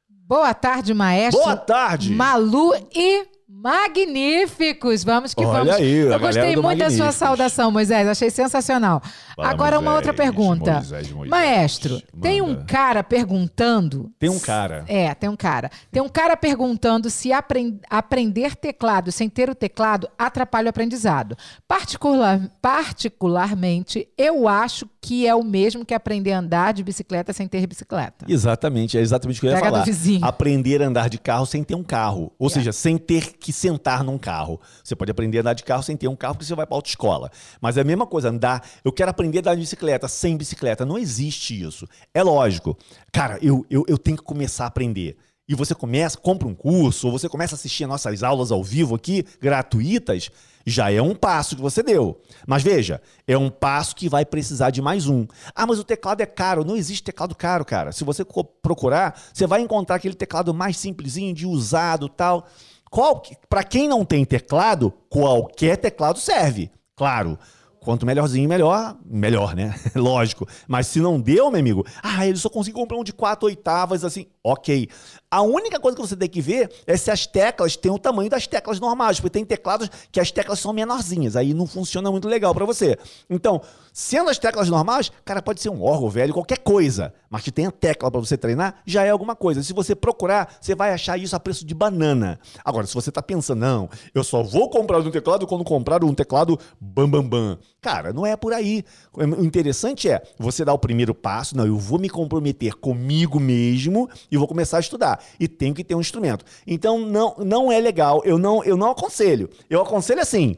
[0.08, 1.42] Boa tarde, maestro.
[1.42, 2.12] Boa tarde.
[2.14, 5.02] Malu e Magníficos!
[5.02, 5.74] Vamos que Olha vamos.
[5.76, 8.06] Aí, Eu gostei muito da sua saudação, Moisés.
[8.06, 9.02] Achei sensacional.
[9.34, 10.74] Fala, Agora, uma outra pergunta.
[10.74, 11.30] Moisés, Moisés.
[11.30, 12.04] Maestro, Manda.
[12.20, 14.10] tem um cara perguntando.
[14.18, 14.84] Tem um cara.
[14.86, 15.70] É, tem um cara.
[15.90, 21.36] Tem um cara perguntando se apren- aprender teclado sem ter o teclado atrapalha o aprendizado.
[21.66, 27.46] Particular- particularmente, eu acho que é o mesmo que aprender a andar de bicicleta sem
[27.48, 28.26] ter bicicleta.
[28.28, 29.84] Exatamente, é exatamente o que eu ia do falar.
[30.22, 32.32] Aprender a andar de carro sem ter um carro.
[32.38, 32.50] Ou É.
[32.50, 34.60] seja, sem ter que sentar num carro.
[34.82, 36.76] Você pode aprender a andar de carro sem ter um carro porque você vai para
[36.76, 37.30] autoescola.
[37.60, 38.66] Mas é a mesma coisa, andar.
[38.84, 40.84] Eu quero aprender a andar de bicicleta sem bicicleta.
[40.84, 41.86] Não existe isso.
[42.12, 42.76] É lógico.
[43.12, 45.16] Cara, eu, eu, eu tenho que começar a aprender.
[45.48, 48.96] E você começa, compra um curso, ou você começa a assistir nossas aulas ao vivo
[48.96, 50.28] aqui, gratuitas,
[50.66, 52.20] já é um passo que você deu.
[52.44, 55.24] Mas veja, é um passo que vai precisar de mais um.
[55.54, 56.64] Ah, mas o teclado é caro.
[56.64, 57.92] Não existe teclado caro, cara.
[57.92, 58.24] Se você
[58.60, 62.48] procurar, você vai encontrar aquele teclado mais simplesinho, de usado tal.
[62.90, 66.70] Qual, para quem não tem teclado, qualquer teclado serve.
[66.94, 67.38] Claro,
[67.86, 68.96] Quanto melhorzinho, melhor.
[69.04, 69.72] Melhor, né?
[69.94, 70.44] Lógico.
[70.66, 74.02] Mas se não deu, meu amigo, ah, ele só conseguiu comprar um de quatro oitavas,
[74.02, 74.26] assim.
[74.42, 74.88] Ok.
[75.36, 78.30] A única coisa que você tem que ver é se as teclas têm o tamanho
[78.30, 82.26] das teclas normais, porque tem teclados que as teclas são menorzinhas, aí não funciona muito
[82.26, 82.96] legal para você.
[83.28, 83.60] Então,
[83.92, 87.70] sendo as teclas normais, cara, pode ser um órgão velho, qualquer coisa, mas que tenha
[87.70, 89.62] tecla para você treinar, já é alguma coisa.
[89.62, 92.40] Se você procurar, você vai achar isso a preço de banana.
[92.64, 96.14] Agora, se você tá pensando, não, eu só vou comprar um teclado quando comprar um
[96.14, 97.58] teclado bam bam bam.
[97.82, 98.82] Cara, não é por aí.
[99.12, 104.08] O interessante é você dar o primeiro passo, não, eu vou me comprometer comigo mesmo
[104.30, 106.44] e vou começar a estudar e tenho que ter um instrumento.
[106.66, 109.50] Então não, não é legal, eu não, eu não aconselho.
[109.68, 110.56] Eu aconselho assim,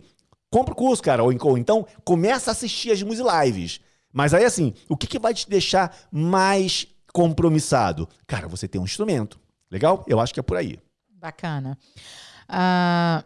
[0.51, 3.81] compra o curso, cara, ou então começa a assistir as music lives.
[4.13, 8.09] Mas aí assim, o que, que vai te deixar mais compromissado?
[8.27, 9.41] Cara, você tem um instrumento.
[9.71, 10.05] Legal?
[10.07, 10.79] Eu acho que é por aí.
[11.11, 11.77] Bacana.
[12.49, 13.25] Uh,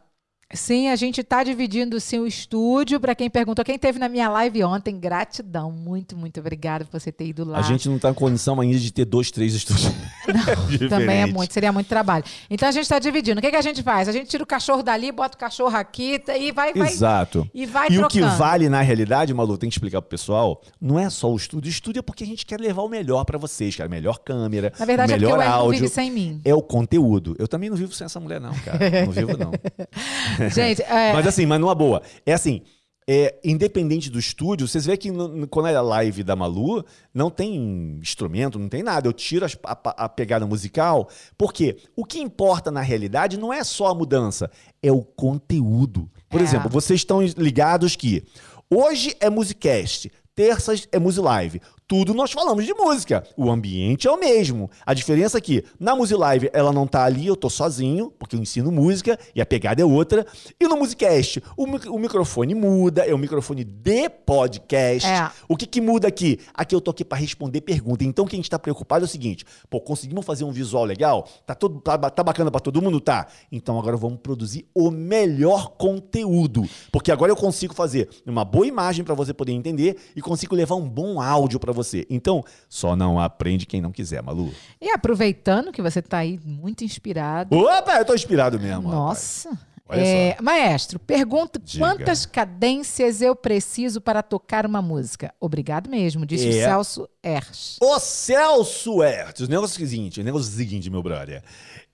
[0.54, 3.00] Sim, a gente está dividindo sim o estúdio.
[3.00, 5.72] Para quem perguntou, quem teve na minha live ontem, gratidão.
[5.72, 7.58] Muito, muito obrigada por você ter ido lá.
[7.58, 9.92] A gente não está em condição ainda de ter dois, três estúdios.
[10.28, 12.24] Não, também é muito, seria muito trabalho.
[12.50, 13.38] Então a gente está dividindo.
[13.38, 14.08] O que, que, a gente faz?
[14.08, 16.74] A gente tira o cachorro dali, bota o cachorro aqui tá, e vai.
[16.74, 17.48] vai Exato.
[17.54, 18.26] E vai E trocando.
[18.26, 21.36] o que vale na realidade, Malu, tem que explicar pro pessoal, não é só o
[21.36, 21.68] estúdio.
[21.68, 23.88] O estúdio é porque a gente quer levar o melhor para vocês, cara.
[23.88, 25.72] Melhor câmera, na verdade, melhor é porque o áudio.
[25.72, 26.40] não vive sem mim.
[26.44, 27.34] É o conteúdo.
[27.38, 28.78] Eu também não vivo sem essa mulher, não, cara.
[29.06, 29.52] Não vivo, não.
[30.54, 32.02] gente, é, mas assim, mas numa boa.
[32.24, 32.62] É assim,
[33.08, 37.30] é, independente do estúdio, vocês veem que no, quando é a live da Malu, não
[37.30, 37.56] tem
[38.00, 39.08] instrumento, não tem nada.
[39.08, 43.64] Eu tiro as, a, a, pegada musical, porque o que importa na realidade não é
[43.64, 44.50] só a mudança,
[44.82, 46.08] é o conteúdo.
[46.28, 46.44] Por é.
[46.44, 48.24] exemplo, vocês estão ligados que
[48.70, 51.60] hoje é Musicast, terças é Musilive
[51.92, 53.22] tudo nós falamos de música.
[53.36, 54.70] O ambiente é o mesmo.
[54.86, 58.40] A diferença é que na Musilive ela não tá ali, eu tô sozinho, porque eu
[58.40, 60.26] ensino música e a pegada é outra.
[60.58, 65.06] E no Musicast, o, o microfone muda, é o microfone de podcast.
[65.06, 65.30] É.
[65.46, 66.40] O que, que muda aqui?
[66.54, 68.04] Aqui eu tô aqui para responder pergunta.
[68.04, 71.28] Então, quem está preocupado é o seguinte: pô, conseguimos fazer um visual legal?
[71.44, 73.02] Tá, todo, tá, tá bacana para todo mundo?
[73.02, 73.26] Tá.
[73.52, 76.66] Então agora vamos produzir o melhor conteúdo.
[76.90, 80.76] Porque agora eu consigo fazer uma boa imagem para você poder entender e consigo levar
[80.76, 82.06] um bom áudio para você você.
[82.08, 84.52] Então, só não aprende quem não quiser, Malu.
[84.80, 87.56] E aproveitando que você está aí muito inspirado.
[87.56, 88.90] Opa, eu tô inspirado mesmo.
[88.90, 89.58] Nossa.
[89.90, 91.84] É, maestro, pergunta Diga.
[91.84, 95.34] quantas cadências eu preciso para tocar uma música?
[95.38, 96.50] Obrigado mesmo, disse é.
[96.50, 97.76] o Celso Erz.
[97.80, 99.40] O Celso Erz.
[99.40, 101.42] O negócio é o seguinte, o negócio é o seguinte, meu brother.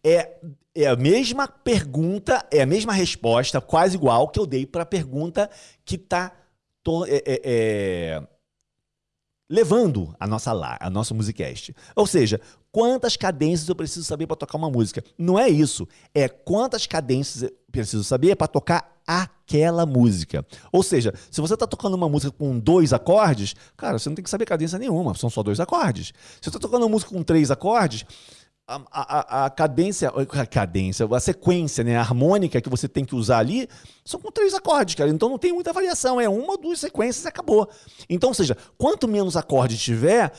[0.05, 0.37] É,
[0.77, 4.87] é a mesma pergunta, é a mesma resposta, quase igual que eu dei para a
[4.87, 5.51] pergunta
[5.85, 6.33] que tá.
[6.85, 8.23] To, é, é, é
[9.49, 11.75] levando a nossa lá, a nossa musicast.
[11.97, 15.03] Ou seja, quantas cadências eu preciso saber para tocar uma música?
[15.17, 20.45] Não é isso, é quantas cadências eu preciso saber para tocar aquela música.
[20.71, 24.23] Ou seja, se você está tocando uma música com dois acordes, cara, você não tem
[24.23, 26.09] que saber cadência nenhuma, são só dois acordes.
[26.09, 28.05] Se você está tocando uma música com três acordes,
[28.69, 33.15] a, a, a, cadência, a cadência, a sequência né, a harmônica que você tem que
[33.15, 33.67] usar ali
[34.05, 35.09] são com três acordes, cara.
[35.09, 37.67] Então não tem muita variação, é uma ou duas sequências e acabou.
[38.11, 40.33] Então, ou seja, quanto menos acordes tiver,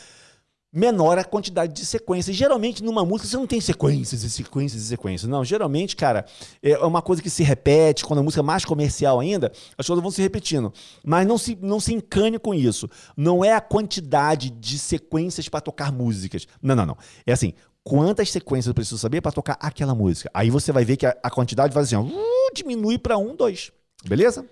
[0.72, 2.36] menor a quantidade de sequências.
[2.36, 5.30] Geralmente, numa música, você não tem sequências e sequências e sequências.
[5.30, 6.26] Não, geralmente, cara,
[6.62, 10.02] é uma coisa que se repete, quando a música é mais comercial ainda, as coisas
[10.02, 10.72] vão se repetindo.
[11.04, 12.89] Mas não se, não se encane com isso.
[13.18, 16.48] Não é a quantidade de sequências para tocar músicas.
[16.62, 16.98] Não, não, não.
[17.26, 17.54] É assim,
[17.89, 20.30] quantas sequências eu preciso saber para tocar aquela música.
[20.32, 23.36] Aí você vai ver que a, a quantidade vai assim, ó, uh, diminui para um,
[23.36, 23.71] dois.
[24.06, 24.45] Beleza?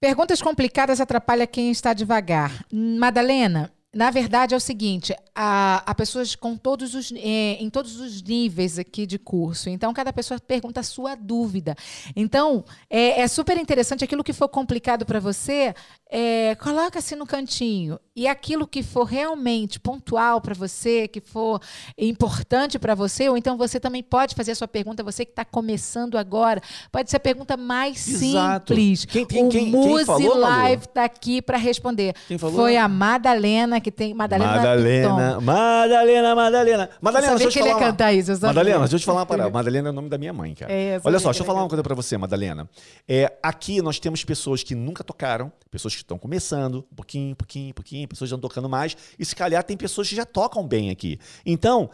[0.00, 2.64] Perguntas complicadas atrapalham quem está devagar.
[2.72, 8.00] Madalena, na verdade, é o seguinte: há, há pessoas com todos os, é, em todos
[8.00, 9.68] os níveis aqui de curso.
[9.68, 11.76] Então, cada pessoa pergunta a sua dúvida.
[12.16, 15.74] Então, é, é super interessante aquilo que for complicado para você,
[16.10, 17.98] é, coloca-se no cantinho.
[18.14, 21.60] E aquilo que for realmente pontual para você, que for
[21.96, 25.46] importante para você, ou então você também pode fazer a sua pergunta, você que está
[25.46, 28.74] começando agora, pode ser a pergunta mais Exato.
[28.74, 29.06] simples.
[29.06, 32.14] Quem, quem, o Muzi Live está aqui para responder.
[32.28, 32.56] Quem falou?
[32.56, 34.14] Foi a Madalena que tem.
[34.14, 34.56] Madalena.
[34.56, 36.90] Madalena, Madalena, Madalena.
[37.00, 37.72] Madalena, deixa eu te falar.
[37.72, 37.80] Uma...
[37.80, 39.50] cantar isso, Madalena, deixa eu te falar uma parada.
[39.52, 40.72] Madalena é o nome da minha mãe, cara.
[40.72, 42.68] É, Olha só, deixa eu falar uma coisa para você, Madalena.
[43.08, 47.74] É, aqui nós temos pessoas que nunca tocaram, pessoas que estão começando, um pouquinho, pouquinho,
[47.74, 50.90] pouquinho, pessoas já estão tocando mais, e se calhar tem pessoas que já tocam bem
[50.90, 51.18] aqui.
[51.44, 51.90] Então,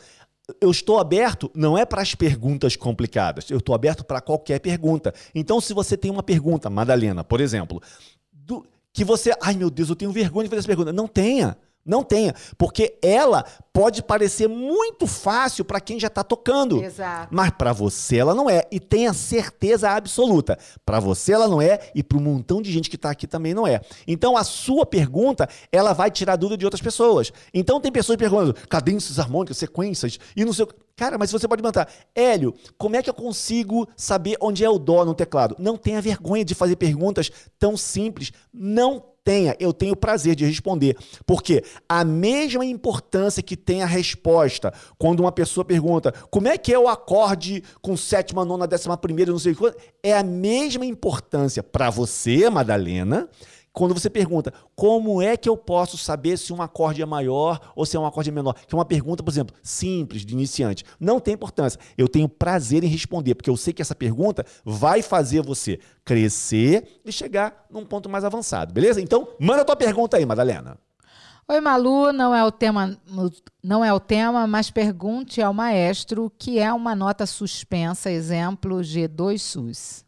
[0.61, 5.12] eu estou aberto não é para as perguntas complicadas, eu estou aberto para qualquer pergunta.
[5.35, 7.83] Então, se você tem uma pergunta, Madalena, por exemplo,
[8.33, 10.92] do, que você, ai meu Deus, eu tenho vergonha de fazer essa pergunta.
[10.92, 11.57] Não tenha.
[11.85, 16.83] Não tenha, porque ela pode parecer muito fácil para quem já está tocando.
[16.83, 17.29] Exato.
[17.31, 18.67] Mas para você ela não é.
[18.71, 20.59] E tenha certeza absoluta.
[20.85, 23.55] Para você ela não é e para um montão de gente que está aqui também
[23.55, 23.81] não é.
[24.07, 27.33] Então a sua pergunta, ela vai tirar dúvida de outras pessoas.
[27.55, 31.62] Então tem pessoas perguntando cadências harmônicas, sequências e não sei o Cara, mas você pode
[31.62, 35.55] perguntar, Hélio, como é que eu consigo saber onde é o dó no teclado?
[35.57, 38.33] Não tenha vergonha de fazer perguntas tão simples.
[38.53, 40.97] Não tenha, eu tenho prazer de responder.
[41.27, 46.73] Porque a mesma importância que tem a resposta quando uma pessoa pergunta como é que
[46.73, 51.62] é o acorde com sétima, nona, décima primeira, não sei quanto, é a mesma importância.
[51.62, 53.29] Para você, Madalena,
[53.79, 57.87] quando você pergunta como é que eu posso saber se um acorde é maior ou
[57.87, 61.21] se é um acorde menor, que é uma pergunta, por exemplo, simples, de iniciante, não
[61.21, 61.79] tem importância.
[61.97, 67.01] Eu tenho prazer em responder, porque eu sei que essa pergunta vai fazer você crescer
[67.05, 69.01] e chegar num ponto mais avançado, beleza?
[69.01, 70.77] Então, manda a tua pergunta aí, Madalena.
[71.47, 72.99] Oi, Malu, não é o tema,
[73.62, 78.81] não é o tema, mas pergunte ao maestro o que é uma nota suspensa, exemplo
[78.81, 80.08] G2 SUS.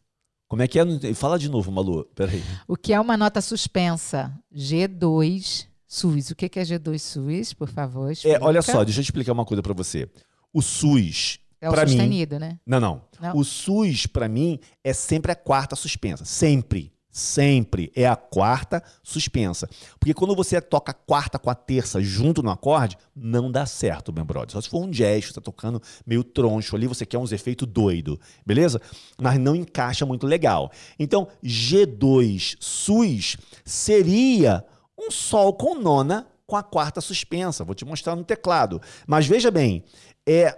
[0.50, 1.14] Como é que é?
[1.14, 2.04] Fala de novo, Malu.
[2.12, 2.42] Peraí.
[2.66, 4.36] O que é uma nota suspensa?
[4.52, 6.30] G2 SUS.
[6.30, 8.12] O que é G2 SUS, por favor?
[8.24, 10.10] É, olha só, deixa eu explicar uma coisa para você.
[10.52, 11.38] O SUS.
[11.60, 12.58] É o sustenido, mim, né?
[12.66, 13.36] Não, não, não.
[13.36, 16.24] O SUS, para mim, é sempre a quarta suspensa.
[16.24, 16.92] Sempre.
[17.10, 19.68] Sempre é a quarta suspensa.
[19.98, 24.12] Porque quando você toca a quarta com a terça junto no acorde, não dá certo,
[24.12, 24.52] meu brother.
[24.52, 28.18] Só se for um gesto, tá tocando meio troncho ali, você quer uns efeitos doido,
[28.46, 28.80] beleza?
[29.20, 30.70] Mas não encaixa muito legal.
[30.98, 34.64] Então, G2 sus seria
[34.96, 37.64] um sol com nona com a quarta suspensa.
[37.64, 38.80] Vou te mostrar no teclado.
[39.06, 39.84] Mas veja bem,
[40.26, 40.56] é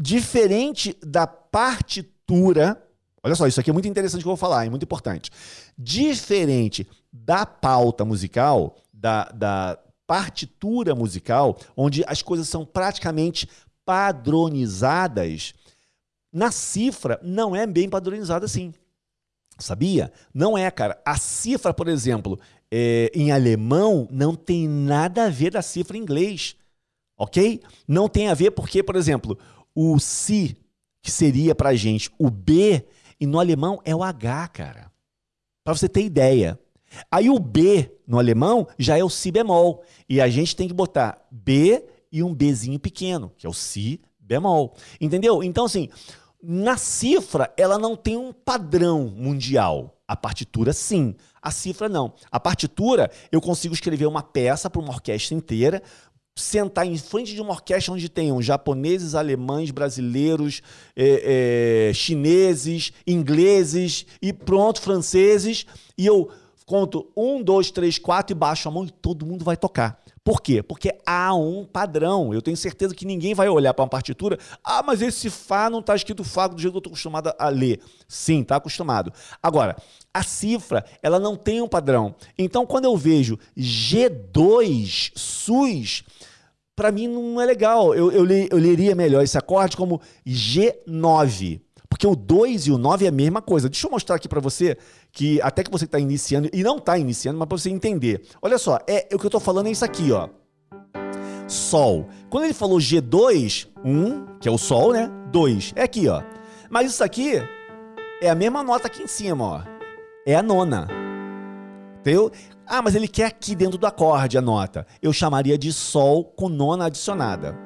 [0.00, 2.82] diferente da partitura
[3.28, 5.30] Olha só, isso aqui é muito interessante que eu vou falar, é muito importante.
[5.76, 13.46] Diferente da pauta musical, da, da partitura musical, onde as coisas são praticamente
[13.84, 15.52] padronizadas,
[16.32, 18.72] na cifra não é bem padronizada assim.
[19.58, 20.10] Sabia?
[20.32, 20.98] Não é, cara.
[21.04, 22.38] A cifra, por exemplo,
[22.70, 26.56] é, em alemão, não tem nada a ver da cifra em inglês.
[27.16, 27.60] Ok?
[27.86, 29.38] Não tem a ver porque, por exemplo,
[29.74, 30.56] o si,
[31.02, 32.86] que seria pra gente o B,
[33.20, 34.92] e no alemão é o H, cara.
[35.64, 36.58] Para você ter ideia.
[37.10, 39.82] Aí o B no alemão já é o si bemol.
[40.08, 44.00] E a gente tem que botar B e um Bzinho pequeno, que é o si
[44.18, 44.74] bemol.
[45.00, 45.42] Entendeu?
[45.42, 45.88] Então, assim,
[46.42, 50.00] na cifra, ela não tem um padrão mundial.
[50.06, 51.14] A partitura, sim.
[51.42, 52.14] A cifra, não.
[52.30, 55.82] A partitura, eu consigo escrever uma peça para uma orquestra inteira,
[56.38, 60.62] sentar em frente de uma orquestra onde tenham japoneses, alemães, brasileiros,
[60.96, 66.30] é, é, chineses, ingleses e pronto, franceses, e eu
[66.64, 70.02] conto um, dois, três, quatro e baixo a mão e todo mundo vai tocar.
[70.28, 70.62] Por quê?
[70.62, 72.34] Porque há um padrão.
[72.34, 74.38] Eu tenho certeza que ninguém vai olhar para uma partitura.
[74.62, 77.48] Ah, mas esse Fá não está escrito Fá do jeito que eu estou acostumado a
[77.48, 77.80] ler.
[78.06, 79.10] Sim, está acostumado.
[79.42, 79.74] Agora,
[80.12, 82.14] a cifra, ela não tem um padrão.
[82.36, 86.04] Então, quando eu vejo G2 SUS,
[86.76, 87.94] para mim não é legal.
[87.94, 91.62] Eu, eu, eu leria melhor esse acorde como G9.
[91.88, 93.68] Porque o 2 e o 9 é a mesma coisa.
[93.68, 94.76] Deixa eu mostrar aqui para você,
[95.18, 98.22] que até que você está iniciando, e não está iniciando, mas para você entender.
[98.40, 100.28] Olha só, é, o que eu estou falando é isso aqui, ó.
[101.48, 102.06] Sol.
[102.30, 105.10] Quando ele falou G2, 1, um, que é o Sol, né?
[105.32, 106.22] 2, é aqui, ó.
[106.70, 107.32] Mas isso aqui
[108.22, 109.62] é a mesma nota aqui em cima, ó.
[110.24, 110.86] É a nona.
[111.98, 112.30] Entendeu?
[112.64, 114.86] Ah, mas ele quer aqui dentro do acorde a nota.
[115.02, 117.58] Eu chamaria de Sol com nona adicionada.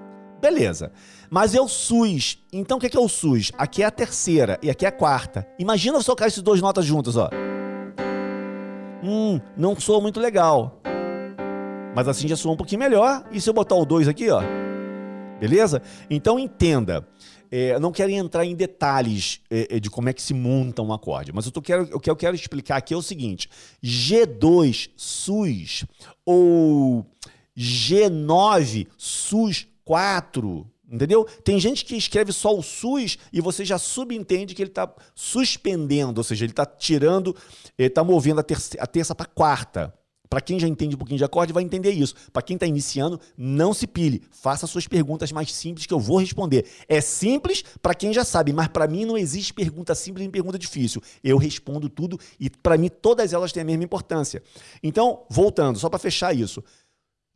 [0.43, 0.91] Beleza.
[1.31, 2.37] Mas é o SUS.
[2.53, 3.53] Então o que é, o SUS?
[3.57, 5.47] Aqui é a terceira e aqui é a quarta.
[5.57, 7.31] Imagina eu tocar essas duas notas juntas, ó.
[9.05, 10.81] Hum, não soa muito legal.
[11.95, 13.25] Mas assim já soa um pouquinho melhor.
[13.31, 14.43] E se eu botar o 2 aqui, ó?
[15.39, 15.81] Beleza?
[16.11, 17.07] Então entenda.
[17.49, 20.81] É, eu não quero entrar em detalhes é, é, de como é que se monta
[20.81, 23.47] um acorde, mas eu tô, quero, o que eu quero explicar aqui é o seguinte:
[23.85, 25.85] G2 SUS
[26.25, 27.05] ou
[27.55, 31.25] G9 SUS 4 Entendeu?
[31.43, 36.21] Tem gente que escreve só o SUS e você já subentende que ele está suspendendo,
[36.21, 37.35] ou seja, ele está tirando,
[37.79, 39.95] ele está movendo a, terça, a terça para quarta.
[40.29, 42.15] Para quem já entende um pouquinho de acorde, vai entender isso.
[42.33, 44.23] Para quem está iniciando, não se pile.
[44.31, 46.67] Faça suas perguntas mais simples que eu vou responder.
[46.89, 50.59] É simples para quem já sabe, mas para mim não existe pergunta simples nem pergunta
[50.59, 51.03] difícil.
[51.23, 54.43] Eu respondo tudo e para mim todas elas têm a mesma importância.
[54.83, 56.65] Então, voltando, só para fechar isso.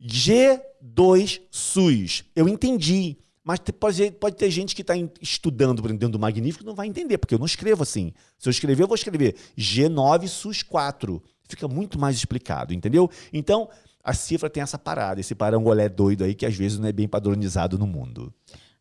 [0.01, 2.23] G2 SUS.
[2.35, 3.17] Eu entendi.
[3.43, 7.33] Mas pode, pode ter gente que está estudando dentro do Magnífico não vai entender, porque
[7.33, 8.11] eu não escrevo assim.
[8.37, 13.09] Se eu escrever, eu vou escrever G9 SUS 4 fica muito mais explicado, entendeu?
[13.31, 13.69] Então,
[14.03, 17.07] a cifra tem essa parada, esse parangolé doido aí que às vezes não é bem
[17.07, 18.33] padronizado no mundo.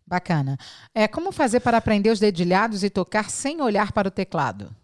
[0.07, 0.57] Bacana.
[0.95, 4.75] É, como fazer para aprender os dedilhados e tocar sem olhar para o teclado?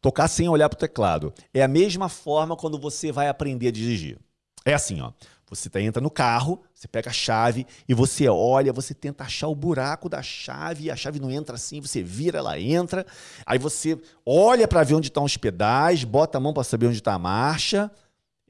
[0.00, 1.32] Tocar sem olhar para o teclado.
[1.54, 4.18] É a mesma forma quando você vai aprender a dirigir.
[4.66, 5.12] É assim, ó.
[5.48, 9.46] Você tá, entra no carro, você pega a chave e você olha, você tenta achar
[9.46, 13.06] o buraco da chave, a chave não entra assim, você vira, ela entra.
[13.46, 16.98] Aí você olha para ver onde estão os pedais, bota a mão para saber onde
[16.98, 17.88] está a marcha.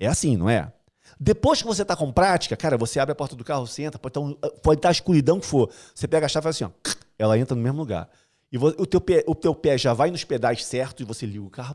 [0.00, 0.72] É assim, não é?
[1.20, 3.98] Depois que você está com prática, cara, você abre a porta do carro, você entra,
[3.98, 5.70] pode estar, tá tá a escuridão que for.
[5.94, 6.70] Você pega a chave e faz assim, ó,
[7.18, 8.08] ela entra no mesmo lugar.
[8.50, 11.42] E o teu, pé, o teu pé já vai nos pedais certo e você liga
[11.42, 11.74] o carro.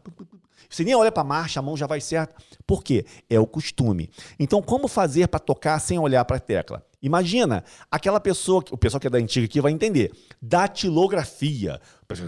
[0.70, 2.34] Você nem olha para a marcha, a mão já vai certa.
[2.66, 3.06] Por quê?
[3.30, 4.10] É o costume.
[4.40, 6.86] Então, como fazer para tocar sem olhar para a tecla?
[7.02, 10.12] Imagina, aquela pessoa, o pessoal que é da antiga aqui vai entender.
[10.42, 11.82] Datilografia,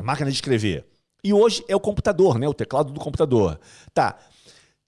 [0.03, 0.85] máquina de escrever.
[1.23, 2.47] E hoje é o computador, né?
[2.47, 3.57] O teclado do computador.
[3.93, 4.17] Tá.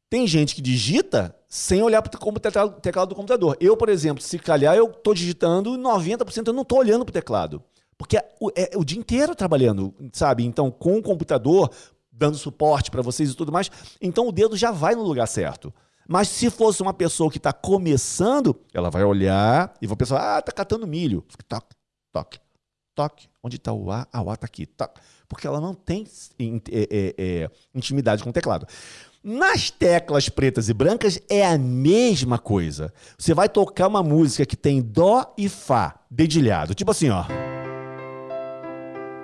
[0.10, 3.56] Tem gente que digita sem olhar para o teclado do computador.
[3.62, 7.14] Eu, por exemplo, se calhar eu estou digitando 90% eu não estou olhando para o
[7.14, 7.64] teclado.
[7.98, 10.46] Porque é o, é o dia inteiro trabalhando, sabe?
[10.46, 11.72] Então, com o computador,
[12.12, 13.70] dando suporte para vocês e tudo mais,
[14.02, 15.74] então o dedo já vai no lugar certo.
[16.08, 20.42] Mas se fosse uma pessoa que está começando, ela vai olhar e vai pensar, ah,
[20.42, 21.26] tá catando milho.
[21.48, 21.76] Toque,
[22.12, 22.40] toque,
[22.94, 23.28] toque.
[23.42, 24.08] Onde está o A?
[24.14, 24.68] Ah, o A está aqui.
[24.68, 25.02] Toque.
[25.28, 26.06] Porque ela não tem
[26.72, 28.68] é, é, é, intimidade com o teclado.
[29.24, 32.94] Nas teclas pretas e brancas é a mesma coisa.
[33.18, 36.76] Você vai tocar uma música que tem Dó e Fá dedilhado.
[36.76, 37.26] Tipo assim, ó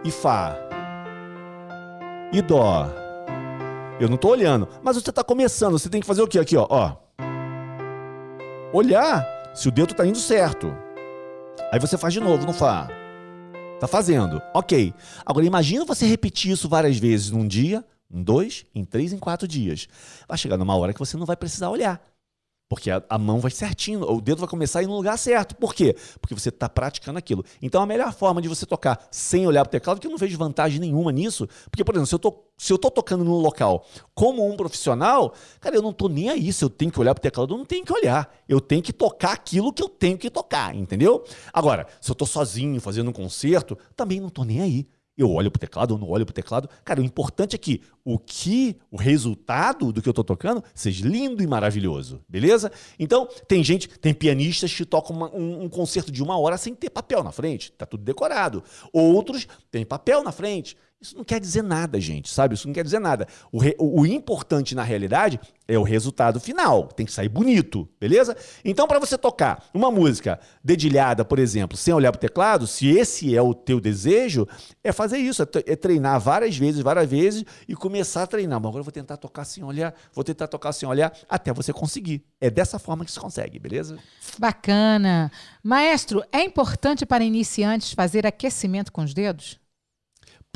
[0.03, 0.57] e Fá
[2.31, 2.87] e Dó.
[3.99, 6.39] Eu não estou olhando, mas você está começando, você tem que fazer o quê?
[6.39, 6.95] Aqui, ó, ó.
[8.73, 10.75] Olhar se o dedo está indo certo.
[11.71, 12.87] Aí você faz de novo no Fá.
[13.79, 14.41] Tá fazendo.
[14.53, 14.93] Ok.
[15.25, 19.47] Agora imagina você repetir isso várias vezes num dia, em dois, em três, em quatro
[19.47, 19.87] dias.
[20.27, 22.01] Vai chegar numa hora que você não vai precisar olhar.
[22.71, 25.53] Porque a, a, mão vai certinho, o dedo vai começar a ir no lugar certo.
[25.57, 25.93] Por quê?
[26.21, 27.43] Porque você está praticando aquilo.
[27.61, 30.17] Então a melhor forma de você tocar sem olhar para o teclado, que eu não
[30.17, 34.49] vejo vantagem nenhuma nisso, porque, por exemplo, se eu eu tô tocando num local como
[34.49, 37.23] um profissional, cara, eu não tô nem aí se eu tenho que olhar para o
[37.23, 38.33] teclado, eu não tenho que olhar.
[38.47, 41.25] Eu tenho que tocar aquilo que eu tenho que tocar, entendeu?
[41.51, 45.51] Agora, se eu tô sozinho fazendo um concerto, também não tô nem aí eu olho
[45.51, 46.69] pro teclado ou não olho pro teclado.
[46.83, 51.07] Cara, o importante é que o que, o resultado do que eu tô tocando seja
[51.07, 52.71] lindo e maravilhoso, beleza?
[52.97, 56.73] Então, tem gente, tem pianistas que tocam uma, um, um, concerto de uma hora sem
[56.73, 58.63] ter papel na frente, tá tudo decorado.
[58.91, 60.75] Outros têm papel na frente.
[61.01, 62.53] Isso não quer dizer nada, gente, sabe?
[62.53, 63.27] Isso não quer dizer nada.
[63.51, 66.89] O, re, o, o importante na realidade é o resultado final.
[66.89, 68.37] Tem que sair bonito, beleza?
[68.63, 72.87] Então, para você tocar uma música dedilhada, por exemplo, sem olhar para o teclado, se
[72.87, 74.47] esse é o teu desejo,
[74.83, 78.59] é fazer isso, é, é treinar várias vezes, várias vezes e começar a treinar.
[78.59, 81.73] Mas agora eu vou tentar tocar sem olhar, vou tentar tocar sem olhar até você
[81.73, 82.23] conseguir.
[82.39, 83.97] É dessa forma que se consegue, beleza?
[84.37, 85.31] Bacana.
[85.63, 89.59] Maestro, é importante para iniciantes fazer aquecimento com os dedos?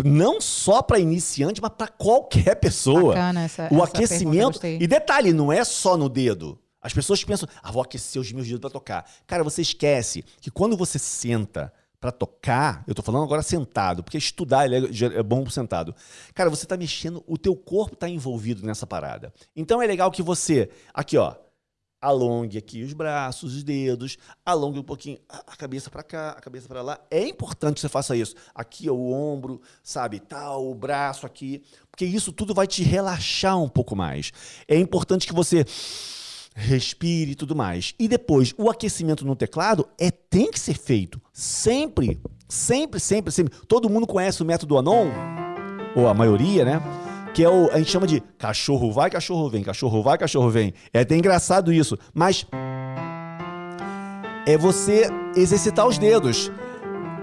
[0.03, 3.13] não só para iniciante, mas para qualquer pessoa.
[3.13, 4.59] Bacana essa, o essa aquecimento.
[4.65, 6.59] E detalhe, não é só no dedo.
[6.81, 9.09] As pessoas pensam, ah, vou aquecer os meus dedos para tocar.
[9.25, 14.17] Cara, você esquece que quando você senta para tocar, eu tô falando agora sentado, porque
[14.17, 15.95] estudar é, é bom sentado.
[16.33, 19.33] Cara, você tá mexendo, o teu corpo tá envolvido nessa parada.
[19.55, 21.35] Então é legal que você, aqui ó,
[22.05, 26.67] alongue aqui os braços, os dedos, alongue um pouquinho a cabeça para cá, a cabeça
[26.67, 26.99] para lá.
[27.09, 28.35] É importante que você faça isso.
[28.53, 33.69] Aqui o ombro, sabe, tal, o braço aqui, porque isso tudo vai te relaxar um
[33.69, 34.31] pouco mais.
[34.67, 35.65] É importante que você
[36.55, 37.93] respire e tudo mais.
[37.99, 43.53] E depois, o aquecimento no teclado é tem que ser feito sempre, sempre, sempre, sempre.
[43.67, 45.09] Todo mundo conhece o método Anon,
[45.95, 46.81] ou a maioria, né?
[47.35, 50.73] que é o a gente chama de cachorro vai, cachorro vem, cachorro vai, cachorro vem.
[50.93, 52.47] É até engraçado isso, mas
[54.47, 56.49] é você exercitar os dedos.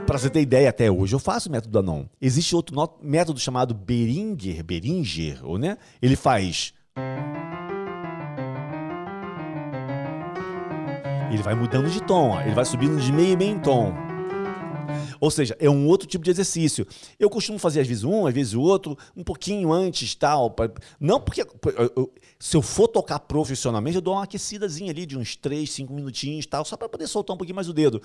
[0.07, 2.05] Para você ter ideia, até hoje eu faço o método Anon.
[2.21, 5.79] Existe outro método chamado Beringer, Beringer, ou né?
[6.03, 6.75] Ele faz
[11.33, 13.95] Ele vai mudando de tom, ele vai subindo de meio e meio em tom.
[15.19, 16.87] Ou seja, é um outro tipo de exercício.
[17.19, 20.51] Eu costumo fazer às vezes um, às vezes o outro, um pouquinho antes, tal.
[20.51, 20.71] Pra...
[21.01, 21.43] Não porque
[22.39, 26.45] se eu for tocar profissionalmente, eu dou uma aquecidazinha ali de uns 3, 5 minutinhos,
[26.45, 28.03] tal, só para poder soltar um pouquinho mais o dedo.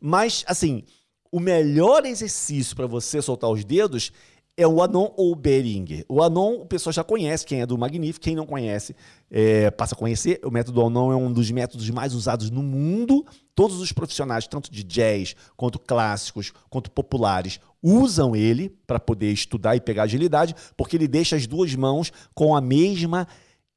[0.00, 0.84] Mas assim,
[1.30, 4.10] o melhor exercício para você soltar os dedos
[4.56, 6.04] é o Anon ou o Beringer.
[6.08, 8.94] O Anon, o pessoal já conhece, quem é do Magnífico, quem não conhece,
[9.30, 10.40] é, passa a conhecer.
[10.44, 13.24] O método Anon é um dos métodos mais usados no mundo.
[13.54, 19.74] Todos os profissionais, tanto de jazz, quanto clássicos, quanto populares, usam ele para poder estudar
[19.76, 23.26] e pegar agilidade, porque ele deixa as duas mãos com a mesma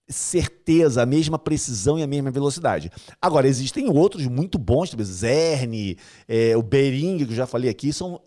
[0.09, 2.91] certeza, a mesma precisão e a mesma velocidade.
[3.21, 5.97] Agora, existem outros muito bons, tipo Zerne,
[6.27, 8.21] é, o Bering, que eu já falei aqui, são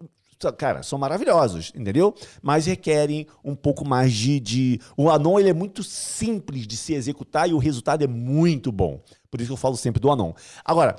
[0.56, 2.14] cara, são maravilhosos, entendeu?
[2.40, 4.80] Mas requerem um pouco mais de, de...
[4.96, 9.02] O Anon, ele é muito simples de se executar e o resultado é muito bom.
[9.30, 10.32] Por isso que eu falo sempre do Anon.
[10.64, 10.96] Agora,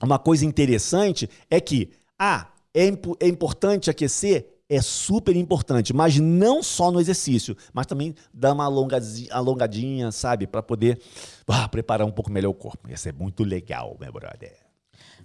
[0.00, 4.48] uma coisa interessante é que, ah, é, imp é importante aquecer?
[4.68, 10.46] É super importante, mas não só no exercício, mas também dar uma alongadinha, sabe?
[10.46, 10.98] Para poder
[11.46, 12.90] ah, preparar um pouco melhor o corpo.
[12.90, 14.56] Isso é muito legal, meu brother.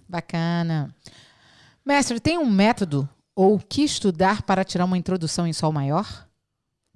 [0.06, 0.94] Bacana.
[1.84, 3.08] Mestre, tem um método
[3.38, 6.28] ou que estudar para tirar uma introdução em Sol maior?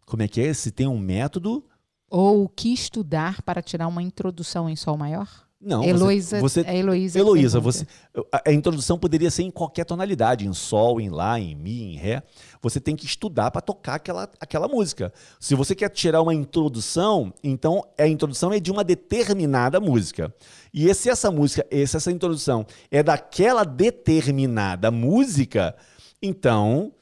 [0.05, 0.53] Como é que é?
[0.53, 1.65] Se tem um método.
[2.11, 5.29] Ou o que estudar para tirar uma introdução em Sol maior?
[5.61, 7.17] Não, Heloísa, você, é Heloísa.
[7.21, 7.87] Heloísa, você,
[8.33, 11.97] a, a, introdução poderia ser em qualquer tonalidade, em sol, em lá, em mi, em
[11.97, 12.25] ré.
[12.61, 15.13] Você tem que estudar para tocar aquela, aquela música.
[15.39, 20.35] Se você quer tirar uma introdução, então a introdução é de uma determinada música.
[20.75, 25.77] E se essa música, se essa introdução é daquela determinada música,
[26.23, 26.93] então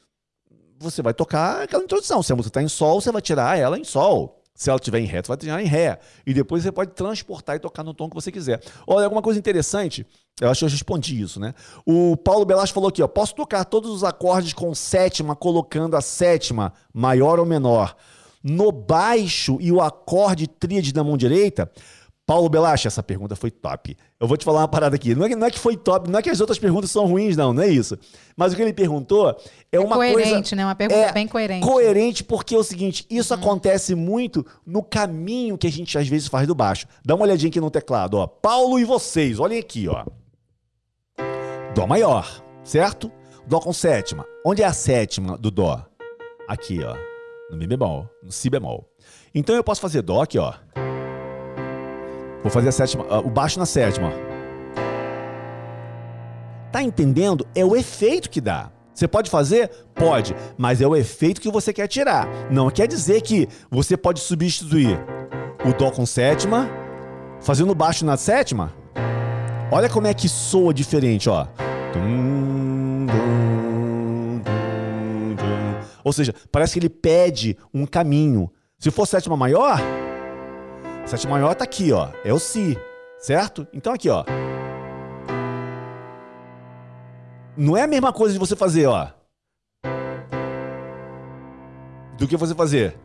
[0.79, 2.23] você vai tocar aquela introdução.
[2.23, 4.41] Se a música está em sol, você vai tirar ela em sol.
[4.53, 5.99] Se ela estiver em ré, você vai treinar em ré.
[6.25, 8.61] E depois você pode transportar e tocar no tom que você quiser.
[8.85, 10.05] Olha, alguma coisa interessante,
[10.39, 11.53] eu acho que eu respondi isso, né?
[11.85, 16.01] O Paulo Belas falou aqui, ó, posso tocar todos os acordes com sétima, colocando a
[16.01, 17.95] sétima, maior ou menor,
[18.43, 21.71] no baixo e o acorde tríade da mão direita?
[22.31, 23.97] Paulo Belache, essa pergunta foi top.
[24.17, 25.13] Eu vou te falar uma parada aqui.
[25.13, 27.35] Não é, não é, que foi top, não é que as outras perguntas são ruins,
[27.35, 27.99] não, não é isso.
[28.37, 29.35] Mas o que ele perguntou é,
[29.73, 30.29] é uma coerente, coisa.
[30.29, 30.65] Coerente, né?
[30.65, 31.67] Uma pergunta é bem coerente.
[31.67, 33.39] Coerente, porque é o seguinte: isso uhum.
[33.41, 36.87] acontece muito no caminho que a gente às vezes faz do baixo.
[37.03, 38.25] Dá uma olhadinha aqui no teclado, ó.
[38.25, 40.05] Paulo e vocês, olhem aqui, ó.
[41.75, 43.11] Dó maior, certo?
[43.45, 44.25] Dó com sétima.
[44.45, 45.85] Onde é a sétima do Dó?
[46.47, 46.95] Aqui, ó.
[47.51, 48.89] No Mi bemol, no Si bemol.
[49.35, 50.53] Então eu posso fazer Dó aqui, ó.
[52.41, 54.11] Vou fazer a sétima, uh, o baixo na sétima.
[56.71, 57.45] Tá entendendo?
[57.53, 58.71] É o efeito que dá.
[58.93, 59.69] Você pode fazer?
[59.95, 62.27] Pode, mas é o efeito que você quer tirar.
[62.49, 64.99] Não quer dizer que você pode substituir
[65.65, 66.69] o dó com sétima,
[67.39, 68.73] fazendo baixo na sétima.
[69.71, 71.47] Olha como é que soa diferente, ó.
[76.03, 78.51] Ou seja, parece que ele pede um caminho.
[78.77, 79.79] Se for sétima maior,
[81.05, 82.09] Sétima maior tá aqui, ó.
[82.23, 82.77] É o Si,
[83.19, 83.67] certo?
[83.73, 84.23] Então aqui, ó.
[87.57, 89.09] Não é a mesma coisa de você fazer, ó.
[92.17, 92.95] Do que você fazer.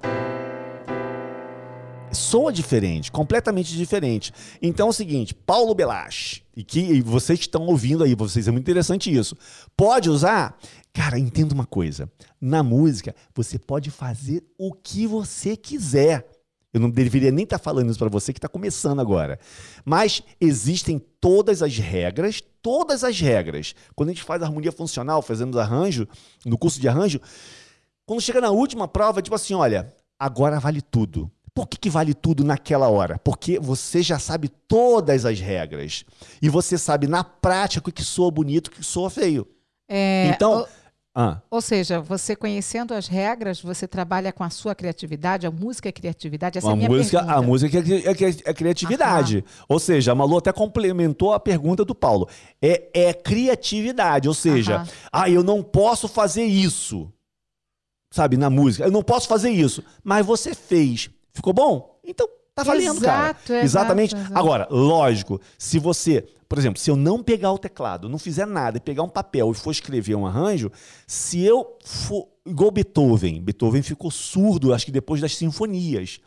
[2.12, 4.32] Soa diferente, completamente diferente.
[4.62, 8.51] Então é o seguinte, Paulo Belache, e que e vocês estão ouvindo aí, vocês é
[8.51, 9.36] muito interessante isso.
[9.76, 10.57] Pode usar?
[10.92, 12.11] Cara, entenda uma coisa.
[12.40, 16.36] Na música, você pode fazer o que você quiser.
[16.77, 19.39] Eu não deveria nem estar tá falando isso para você que está começando agora.
[19.83, 23.74] Mas existem todas as regras, todas as regras.
[23.95, 26.07] Quando a gente faz harmonia funcional, fazendo arranjo,
[26.45, 27.18] no curso de arranjo,
[28.05, 31.31] quando chega na última prova, tipo assim, olha, agora vale tudo.
[31.55, 33.18] Por que, que vale tudo naquela hora?
[33.20, 36.05] Porque você já sabe todas as regras.
[36.43, 39.49] E você sabe na prática o que soa bonito e o que soa feio.
[39.89, 40.66] É, então.
[41.19, 41.41] Ah.
[41.51, 45.93] Ou seja, você conhecendo as regras, você trabalha com a sua criatividade, a música é
[45.93, 46.59] criatividade.
[46.59, 47.39] Essa a é a minha música, pergunta.
[47.39, 49.39] A música é, é, é criatividade.
[49.39, 49.64] Aham.
[49.67, 52.29] Ou seja, a Malu até complementou a pergunta do Paulo.
[52.61, 54.89] É, é criatividade, ou seja, Aham.
[55.11, 57.11] ah, eu não posso fazer isso.
[58.12, 58.85] Sabe, na música.
[58.85, 59.83] Eu não posso fazer isso.
[60.05, 61.09] Mas você fez.
[61.33, 61.99] Ficou bom?
[62.05, 63.65] Então tá valendo, exato, cara.
[63.65, 64.15] Exatamente.
[64.15, 64.39] Exato.
[64.39, 68.77] Agora, lógico, se você por exemplo, se eu não pegar o teclado, não fizer nada
[68.77, 70.71] e pegar um papel e for escrever um arranjo,
[71.07, 76.21] se eu for igual Beethoven, Beethoven ficou surdo, acho que depois das sinfonias.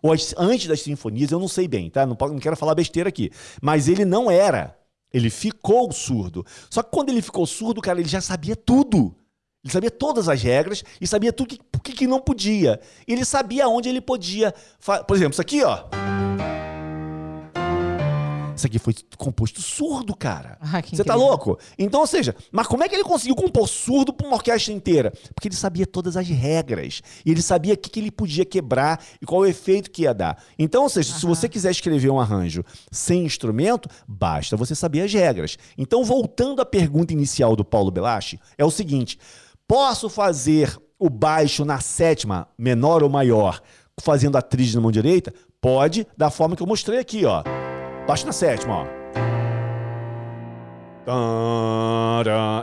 [0.00, 2.06] Ou antes das sinfonias, eu não sei bem, tá?
[2.06, 3.30] Não, não quero falar besteira aqui.
[3.60, 4.78] Mas ele não era.
[5.12, 6.44] Ele ficou surdo.
[6.68, 9.16] Só que quando ele ficou surdo, cara, ele já sabia tudo.
[9.64, 12.78] Ele sabia todas as regras e sabia tudo que, que, que não podia.
[13.08, 14.54] Ele sabia onde ele podia.
[15.06, 15.84] Por exemplo, isso aqui, ó.
[18.56, 20.56] Isso aqui foi composto surdo, cara.
[20.60, 21.58] Ah, Você tá louco?
[21.76, 25.12] Então, ou seja, mas como é que ele conseguiu compor surdo pra uma orquestra inteira?
[25.34, 27.02] Porque ele sabia todas as regras.
[27.26, 30.14] E ele sabia o que, que ele podia quebrar e qual o efeito que ia
[30.14, 30.40] dar.
[30.58, 35.12] Então, ou seja, se você quiser escrever um arranjo sem instrumento, basta você saber as
[35.12, 35.56] regras.
[35.76, 39.18] Então, voltando à pergunta inicial do Paulo Belache, é o seguinte:
[39.68, 43.60] posso fazer o baixo na sétima, menor ou maior,
[44.00, 45.32] fazendo a tríade na mão direita?
[45.60, 47.42] Pode, da forma que eu mostrei aqui, ó.
[48.06, 49.04] Baixa na sétima, ó.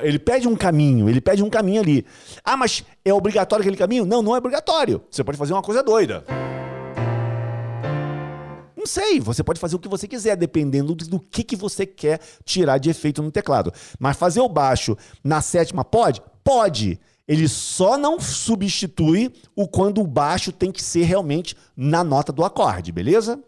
[0.01, 2.05] Ele pede um caminho, ele pede um caminho ali.
[2.43, 4.05] Ah, mas é obrigatório aquele caminho?
[4.05, 5.03] Não, não é obrigatório.
[5.09, 6.23] Você pode fazer uma coisa doida.
[8.81, 12.19] Não sei, você pode fazer o que você quiser, dependendo do que, que você quer
[12.43, 13.71] tirar de efeito no teclado.
[13.99, 16.19] Mas fazer o baixo na sétima pode?
[16.43, 16.99] Pode.
[17.27, 22.43] Ele só não substitui o quando o baixo tem que ser realmente na nota do
[22.43, 23.39] acorde, beleza?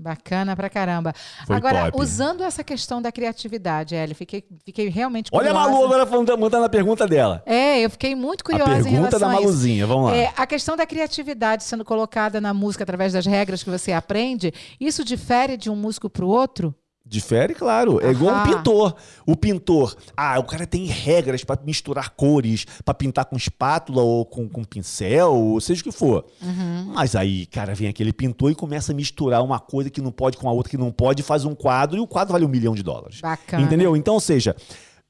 [0.00, 1.12] Bacana pra caramba.
[1.46, 2.02] Foi agora, top.
[2.02, 5.70] usando essa questão da criatividade, Hélio, fiquei, fiquei realmente Olha a curiosa.
[5.70, 7.42] Malu agora mandando a pergunta dela.
[7.44, 9.40] É, eu fiquei muito A curiosa em pergunta relação da a.
[9.40, 10.16] Maluzinha, vamos lá.
[10.16, 14.52] É, a questão da criatividade sendo colocada na música através das regras que você aprende,
[14.80, 16.74] isso difere de um músico para o outro?
[17.10, 18.00] Difere, claro.
[18.00, 18.94] É igual um pintor.
[19.26, 24.24] O pintor, ah, o cara tem regras pra misturar cores, pra pintar com espátula ou
[24.24, 26.24] com, com pincel, ou seja o que for.
[26.40, 26.92] Uhum.
[26.94, 30.36] Mas aí, cara, vem aquele pintor e começa a misturar uma coisa que não pode
[30.36, 32.76] com a outra que não pode, faz um quadro e o quadro vale um milhão
[32.76, 33.20] de dólares.
[33.20, 33.64] Bacana.
[33.64, 33.96] Entendeu?
[33.96, 34.54] Então, ou seja,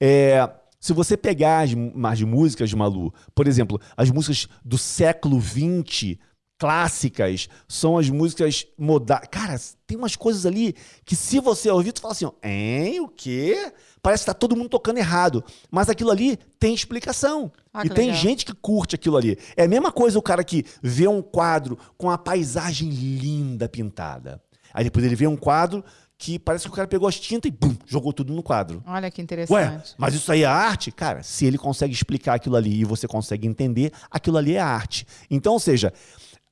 [0.00, 0.48] é,
[0.80, 1.70] se você pegar as,
[2.04, 6.16] as músicas de Malu, por exemplo, as músicas do século XX,
[6.60, 9.28] clássicas, são as músicas modernas.
[9.30, 13.08] Cara, tem umas coisas ali que se você ouvir, tu fala assim, ó, hein, o
[13.08, 13.72] quê?
[14.02, 15.42] Parece que tá todo mundo tocando errado.
[15.70, 17.50] Mas aquilo ali tem explicação.
[17.72, 18.20] Ah, e tem legal.
[18.20, 19.38] gente que curte aquilo ali.
[19.56, 24.42] É a mesma coisa o cara que vê um quadro com a paisagem linda pintada.
[24.74, 25.82] Aí depois ele vê um quadro
[26.18, 28.82] que parece que o cara pegou as tintas e bum, jogou tudo no quadro.
[28.86, 29.94] Olha que Ué, interessante.
[29.96, 30.92] mas isso aí é arte?
[30.92, 35.06] Cara, se ele consegue explicar aquilo ali e você consegue entender, aquilo ali é arte.
[35.30, 35.90] Então, ou seja,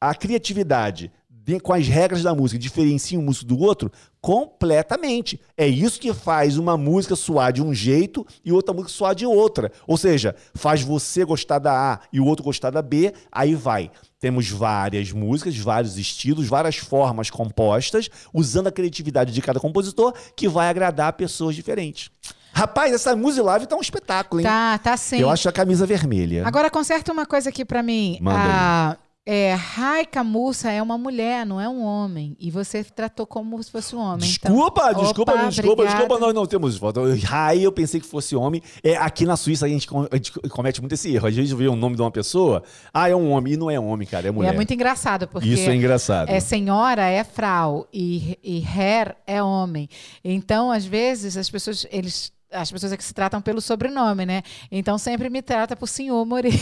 [0.00, 3.90] a criatividade de- com as regras da música diferencia um músico do outro
[4.20, 5.40] completamente.
[5.56, 9.24] É isso que faz uma música soar de um jeito e outra música soar de
[9.26, 9.72] outra.
[9.86, 13.90] Ou seja, faz você gostar da A e o outro gostar da B, aí vai.
[14.20, 20.48] Temos várias músicas, vários estilos, várias formas compostas, usando a criatividade de cada compositor, que
[20.48, 22.10] vai agradar pessoas diferentes.
[22.52, 24.46] Rapaz, essa Music Live tá um espetáculo, hein?
[24.46, 25.18] Tá, tá sim.
[25.20, 26.46] Eu acho a camisa vermelha.
[26.46, 28.18] Agora conserta uma coisa aqui pra mim.
[28.20, 28.96] Manda a
[29.30, 32.34] é, Raika Mussa é uma mulher, não é um homem.
[32.40, 34.26] E você tratou como se fosse um homem.
[34.26, 35.98] então- Desculpa, desculpa, Opa, desculpa, obrigada.
[35.98, 37.02] desculpa, nós não temos foto.
[37.24, 38.62] Rai, eu pensei que fosse homem.
[38.82, 41.26] É, aqui na Suíça a gente, a gente comete muito esse erro.
[41.28, 42.62] Às vezes vê o nome de uma pessoa,
[42.94, 44.54] ah, é um homem, e não é homem, cara, é E mulher.
[44.54, 46.30] é muito engraçado, porque Isso é engraçado.
[46.30, 49.90] é senhora é frau e, e her é homem.
[50.24, 54.42] Então, às vezes, as pessoas, eles, as pessoas é que se tratam pelo sobrenome, né?
[54.72, 56.56] Então sempre me trata por senhor Moreira.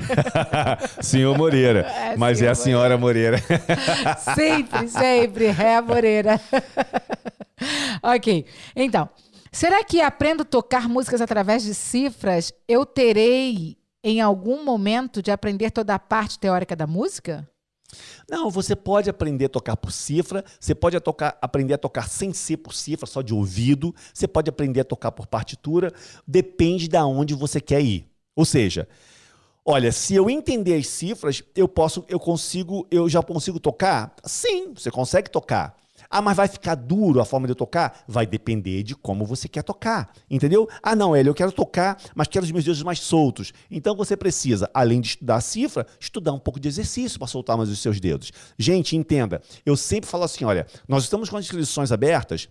[1.00, 1.80] Senhor Moreira.
[1.80, 3.38] É, mas senhor é a senhora Moreira.
[4.34, 6.40] sempre, sempre, Ré Moreira.
[8.02, 8.44] ok.
[8.74, 9.08] Então,
[9.52, 12.52] será que aprendo a tocar músicas através de cifras?
[12.68, 17.48] Eu terei em algum momento de aprender toda a parte teórica da música?
[18.28, 22.08] Não, você pode aprender a tocar por cifra, você pode a tocar- aprender a tocar
[22.08, 25.92] sem ser por cifra, só de ouvido, você pode aprender a tocar por partitura,
[26.26, 28.06] depende de onde você quer ir.
[28.36, 28.88] Ou seja,
[29.70, 34.14] olha, se eu entender as cifras, eu posso, eu consigo, eu já consigo tocar?
[34.24, 35.76] Sim, você consegue tocar.
[36.12, 38.02] Ah, mas vai ficar duro a forma de eu tocar?
[38.08, 40.68] Vai depender de como você quer tocar, entendeu?
[40.82, 43.52] Ah, não, Hélio, eu quero tocar, mas quero os meus dedos mais soltos.
[43.70, 47.56] Então você precisa, além de estudar a cifra, estudar um pouco de exercício para soltar
[47.56, 48.32] mais os seus dedos.
[48.58, 52.48] Gente, entenda, eu sempre falo assim, olha, nós estamos com as inscrições abertas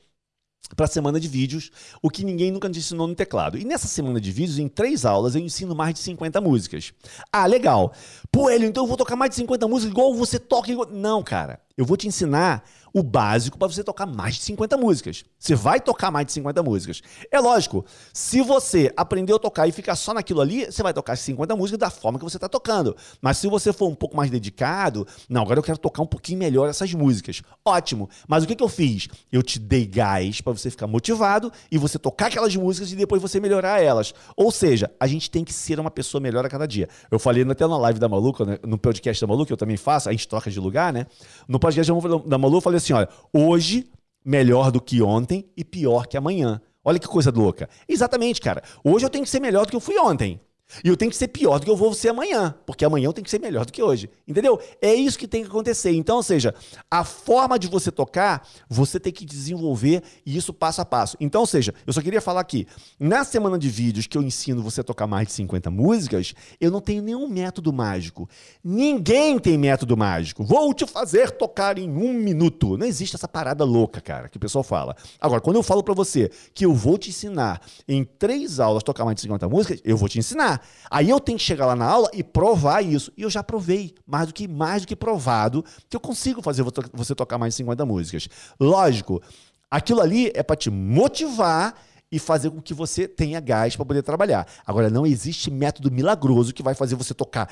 [0.75, 3.57] para a semana de vídeos, o que ninguém nunca te ensinou no teclado.
[3.57, 6.93] E nessa semana de vídeos, em três aulas, eu ensino mais de 50 músicas.
[7.31, 7.93] Ah, legal.
[8.31, 10.71] Pô, Hélio, então eu vou tocar mais de 50 músicas igual você toca.
[10.71, 10.89] Igual...
[10.91, 11.59] Não, cara.
[11.79, 12.63] Eu vou te ensinar
[12.93, 15.23] o básico para você tocar mais de 50 músicas.
[15.37, 17.01] Você vai tocar mais de 50 músicas.
[17.31, 21.15] É lógico, se você aprendeu a tocar e ficar só naquilo ali, você vai tocar
[21.15, 22.97] 50 músicas da forma que você está tocando.
[23.21, 26.39] Mas se você for um pouco mais dedicado, não, agora eu quero tocar um pouquinho
[26.39, 27.41] melhor essas músicas.
[27.63, 28.09] Ótimo.
[28.27, 29.07] Mas o que, que eu fiz?
[29.31, 33.21] Eu te dei gás para você ficar motivado e você tocar aquelas músicas e depois
[33.21, 34.13] você melhorar elas.
[34.35, 36.89] Ou seja, a gente tem que ser uma pessoa melhor a cada dia.
[37.09, 40.09] Eu falei até na live da Maluca, né, no podcast da Maluca, eu também faço,
[40.09, 41.05] a gente troca de lugar, né?
[41.47, 41.91] No podcast
[42.25, 43.89] da Malu, eu falei assim: olha, hoje
[44.23, 46.61] melhor do que ontem e pior que amanhã.
[46.83, 47.69] Olha que coisa louca.
[47.87, 48.63] Exatamente, cara.
[48.83, 50.39] Hoje eu tenho que ser melhor do que eu fui ontem.
[50.83, 53.13] E eu tenho que ser pior do que eu vou ser amanhã, porque amanhã eu
[53.13, 54.09] tenho que ser melhor do que hoje.
[54.27, 54.59] Entendeu?
[54.81, 55.91] É isso que tem que acontecer.
[55.91, 56.53] Então, ou seja,
[56.89, 61.17] a forma de você tocar, você tem que desenvolver e isso passo a passo.
[61.19, 62.67] Então, ou seja, eu só queria falar aqui,
[62.99, 66.69] na semana de vídeos que eu ensino você a tocar mais de 50 músicas, eu
[66.69, 68.29] não tenho nenhum método mágico.
[68.63, 70.43] Ninguém tem método mágico.
[70.43, 72.77] Vou te fazer tocar em um minuto.
[72.77, 74.95] Não existe essa parada louca, cara, que o pessoal fala.
[75.19, 79.03] Agora, quando eu falo pra você que eu vou te ensinar em três aulas tocar
[79.03, 80.58] mais de 50 músicas, eu vou te ensinar.
[80.89, 83.11] Aí eu tenho que chegar lá na aula e provar isso.
[83.17, 86.63] E eu já provei, mais do que mais do que provado, que eu consigo fazer
[86.63, 88.27] vo- você tocar mais de 50 músicas.
[88.59, 89.21] Lógico,
[89.69, 91.73] aquilo ali é para te motivar
[92.11, 94.47] e fazer com que você tenha gás para poder trabalhar.
[94.65, 97.47] Agora não existe método milagroso que vai fazer você tocar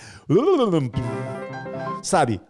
[2.01, 2.41] sabe?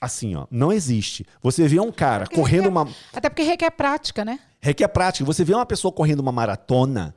[0.00, 1.24] Assim, ó, não existe.
[1.40, 2.88] Você vê um cara correndo requer- uma.
[3.12, 4.38] Até porque requer prática, né?
[4.60, 5.24] Requer prática.
[5.24, 7.14] Você vê uma pessoa correndo uma maratona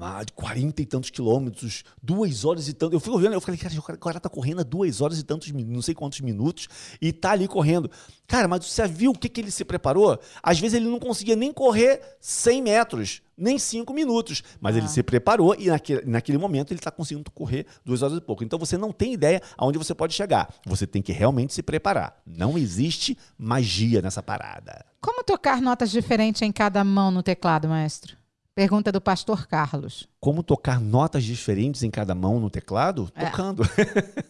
[0.00, 2.94] ah, de 40 e tantos quilômetros, duas horas e tanto.
[2.94, 5.50] Eu fui ouvindo, eu falei, cara, o cara- tá correndo a duas horas e tantos,
[5.52, 6.68] não sei quantos minutos,
[7.00, 7.90] e tá ali correndo.
[8.26, 10.18] Cara, mas você viu o que, que ele se preparou?
[10.42, 14.88] Às vezes ele não conseguia nem correr 100 metros, nem 5 minutos, mas ele Ah.
[14.88, 18.44] se preparou e naquele, naquele momento ele está conseguindo correr duas horas e pouco.
[18.44, 20.52] Então você não tem ideia aonde você pode chegar.
[20.66, 22.20] Você tem que realmente se preparar.
[22.26, 24.84] Não existe magia nessa parada.
[25.00, 28.17] Como tocar notas diferentes em cada mão no teclado, maestro?
[28.58, 30.08] Pergunta do pastor Carlos.
[30.18, 33.08] Como tocar notas diferentes em cada mão no teclado?
[33.14, 33.26] É.
[33.26, 33.62] Tocando.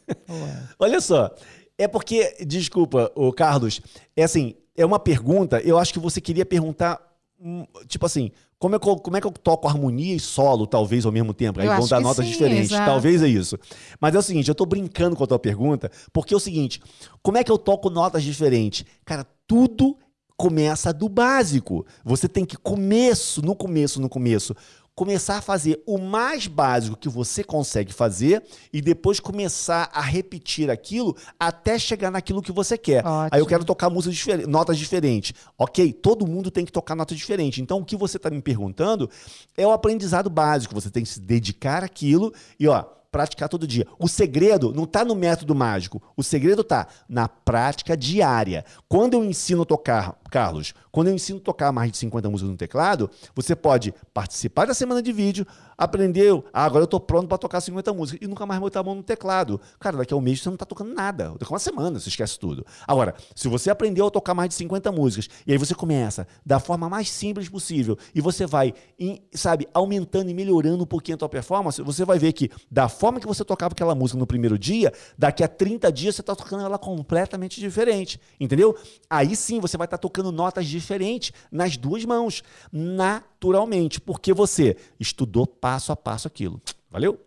[0.78, 1.34] Olha só,
[1.78, 3.80] é porque, desculpa, o Carlos,
[4.14, 7.00] é assim, é uma pergunta, eu acho que você queria perguntar,
[7.40, 10.66] hum, tipo assim, como é, que eu, como é que eu toco harmonia e solo,
[10.66, 11.58] talvez, ao mesmo tempo?
[11.58, 12.84] Aí Eu vão dar notas sim, diferentes, exato.
[12.84, 13.58] talvez é isso.
[13.98, 16.82] Mas é o seguinte, eu tô brincando com a tua pergunta, porque é o seguinte,
[17.22, 18.84] como é que eu toco notas diferentes?
[19.06, 19.96] Cara, tudo
[20.38, 21.84] começa do básico.
[22.04, 24.54] Você tem que começo, no começo, no começo,
[24.94, 30.70] começar a fazer o mais básico que você consegue fazer e depois começar a repetir
[30.70, 33.04] aquilo até chegar naquilo que você quer.
[33.04, 33.28] Ótimo.
[33.32, 35.34] Aí eu quero tocar músicas diferentes, notas diferentes.
[35.58, 37.58] Ok, todo mundo tem que tocar notas diferentes.
[37.58, 39.10] Então o que você está me perguntando
[39.56, 40.74] é o aprendizado básico.
[40.74, 43.86] Você tem que se dedicar àquilo e ó, praticar todo dia.
[43.98, 46.02] O segredo não está no método mágico.
[46.16, 48.64] O segredo está na prática diária.
[48.88, 52.50] Quando eu ensino a tocar, Carlos, quando eu ensino a tocar mais de 50 músicas
[52.50, 57.28] no teclado, você pode participar da semana de vídeo, aprendeu, ah, agora eu tô pronto
[57.28, 59.60] para tocar 50 músicas e nunca mais botar a mão no teclado.
[59.78, 61.30] Cara, daqui a um mês você não tá tocando nada.
[61.38, 62.66] Daqui a uma semana você esquece tudo.
[62.86, 66.58] Agora, se você aprendeu a tocar mais de 50 músicas e aí você começa da
[66.58, 71.18] forma mais simples possível e você vai, em, sabe, aumentando e melhorando um pouquinho a
[71.18, 74.58] tua performance, você vai ver que da forma que você tocava aquela música no primeiro
[74.58, 78.76] dia, daqui a 30 dias você tá tocando ela completamente diferente, entendeu?
[79.08, 82.42] Aí sim você vai estar tocando notas diferentes nas duas mãos,
[82.72, 86.60] naturalmente, porque você estudou passo a passo aquilo.
[86.90, 87.20] Valeu?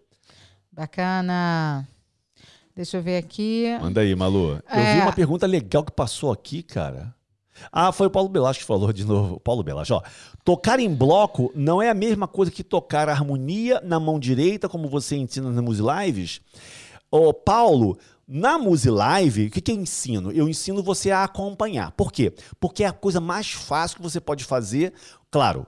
[0.72, 1.88] Bacana.
[2.76, 3.66] Deixa eu ver aqui.
[3.82, 4.54] Manda aí, Malu.
[4.54, 4.96] Eu É.
[4.96, 7.14] vi uma pergunta legal que passou aqui, cara.
[7.72, 9.40] Ah, foi o Paulo Belasco que falou de novo.
[9.42, 10.02] Paulo Belasco, ó.
[10.44, 14.88] Tocar em bloco não é a mesma coisa que tocar harmonia na mão direita, como
[14.88, 16.42] você ensina nas Muse Lives?
[17.12, 18.00] Ô, Paulo,
[18.34, 20.32] na Muse Live, o que, que eu ensino?
[20.32, 21.92] Eu ensino você a acompanhar.
[21.92, 22.34] Por quê?
[22.62, 24.94] Porque é a coisa mais fácil que você pode fazer.
[25.30, 25.68] Claro,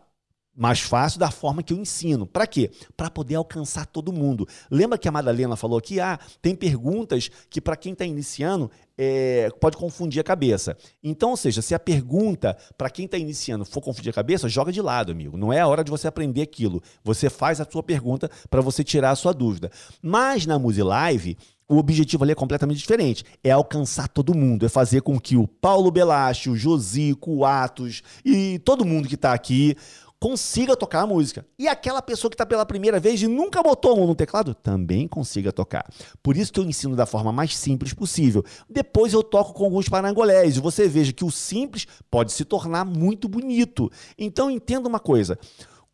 [0.55, 2.25] mais fácil da forma que eu ensino.
[2.25, 2.71] Para quê?
[2.95, 4.47] Para poder alcançar todo mundo.
[4.71, 5.99] Lembra que a Madalena falou aqui?
[5.99, 10.77] Ah, tem perguntas que para quem está iniciando é, pode confundir a cabeça.
[11.03, 14.71] Então, ou seja, se a pergunta para quem está iniciando for confundir a cabeça, joga
[14.71, 15.35] de lado, amigo.
[15.35, 16.81] Não é a hora de você aprender aquilo.
[17.03, 19.69] Você faz a sua pergunta para você tirar a sua dúvida.
[20.01, 21.37] Mas na Muse Live,
[21.67, 23.23] o objetivo ali é completamente diferente.
[23.43, 24.65] É alcançar todo mundo.
[24.65, 29.15] É fazer com que o Paulo Belache, o Josico, o Atos e todo mundo que
[29.15, 29.75] está aqui
[30.23, 31.45] consiga tocar a música.
[31.59, 34.55] E aquela pessoa que está pela primeira vez e nunca botou a mão no teclado
[34.55, 35.85] também consiga tocar.
[36.23, 38.41] Por isso que eu ensino da forma mais simples possível.
[38.69, 42.85] Depois eu toco com alguns parangolés e você veja que o simples pode se tornar
[42.85, 43.91] muito bonito.
[44.17, 45.37] Então entenda uma coisa.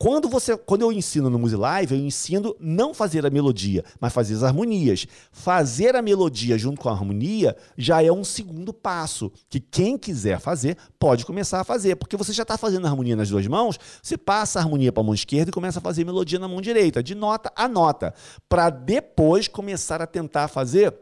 [0.01, 4.13] Quando, você, quando eu ensino no Muse Live, eu ensino não fazer a melodia, mas
[4.13, 5.05] fazer as harmonias.
[5.29, 10.39] Fazer a melodia junto com a harmonia já é um segundo passo, que quem quiser
[10.39, 13.77] fazer pode começar a fazer, porque você já está fazendo a harmonia nas duas mãos,
[14.01, 16.61] você passa a harmonia para a mão esquerda e começa a fazer melodia na mão
[16.61, 18.13] direita, de nota a nota,
[18.47, 20.95] para depois começar a tentar fazer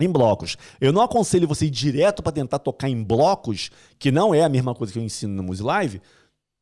[0.00, 0.56] em blocos.
[0.80, 4.48] Eu não aconselho você ir direto para tentar tocar em blocos, que não é a
[4.48, 6.02] mesma coisa que eu ensino no Muse Live,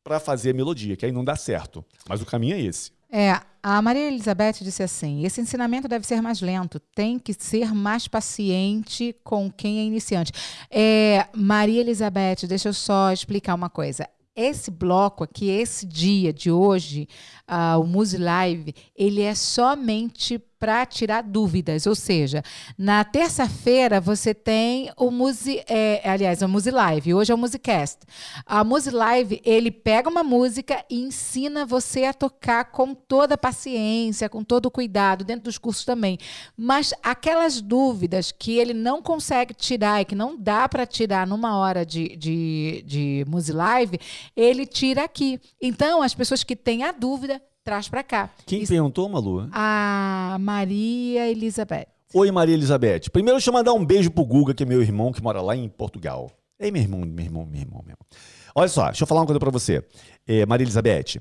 [0.03, 1.83] para fazer a melodia, que aí não dá certo.
[2.07, 2.91] Mas o caminho é esse.
[3.15, 7.73] É, a Maria Elizabeth disse assim: esse ensinamento deve ser mais lento, tem que ser
[7.73, 10.31] mais paciente com quem é iniciante.
[10.69, 14.09] É, Maria Elizabeth, deixa eu só explicar uma coisa.
[14.35, 17.07] Esse bloco aqui, esse dia de hoje,
[17.47, 21.85] ah, o Muse Live, ele é somente para tirar dúvidas.
[21.85, 22.41] Ou seja,
[22.77, 27.13] na terça-feira você tem o Muse, é, aliás, o Muse Live.
[27.13, 27.99] Hoje é o Musicast.
[28.45, 33.37] A Muse Live, ele pega uma música e ensina você a tocar com toda a
[33.37, 36.17] paciência, com todo o cuidado, dentro dos cursos também.
[36.55, 41.57] Mas aquelas dúvidas que ele não consegue tirar e que não dá para tirar numa
[41.57, 43.99] hora de, de, de Muse Live,
[44.33, 45.41] ele tira aqui.
[45.61, 48.29] Então, as pessoas que têm a dúvida, traz para cá.
[48.45, 49.47] Quem Isso- perguntou, Malu?
[49.51, 51.87] a Maria Elizabeth.
[52.13, 53.09] Oi, Maria Elizabeth.
[53.11, 55.55] Primeiro, deixa eu mandar um beijo pro Guga, que é meu irmão, que mora lá
[55.55, 56.31] em Portugal.
[56.59, 58.07] Ei, meu irmão, meu irmão, meu irmão, meu irmão.
[58.55, 59.83] Olha só, deixa eu falar uma coisa pra você.
[60.27, 61.19] É, Maria Elizabeth,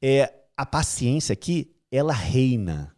[0.00, 2.94] é, a paciência aqui, ela reina.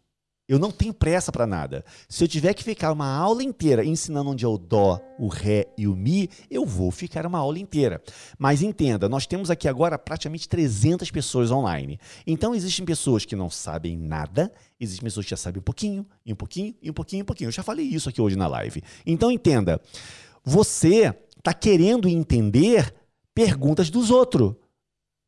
[0.50, 1.84] Eu não tenho pressa para nada.
[2.08, 5.68] Se eu tiver que ficar uma aula inteira ensinando onde é o dó, o ré
[5.78, 8.02] e o mi, eu vou ficar uma aula inteira.
[8.36, 12.00] Mas entenda, nós temos aqui agora praticamente 300 pessoas online.
[12.26, 16.32] Então existem pessoas que não sabem nada, existem pessoas que já sabem um pouquinho, e
[16.32, 17.46] um pouquinho, e um pouquinho, e um pouquinho.
[17.46, 18.82] Eu já falei isso aqui hoje na live.
[19.06, 19.80] Então entenda,
[20.44, 22.92] você está querendo entender
[23.32, 24.54] perguntas dos outros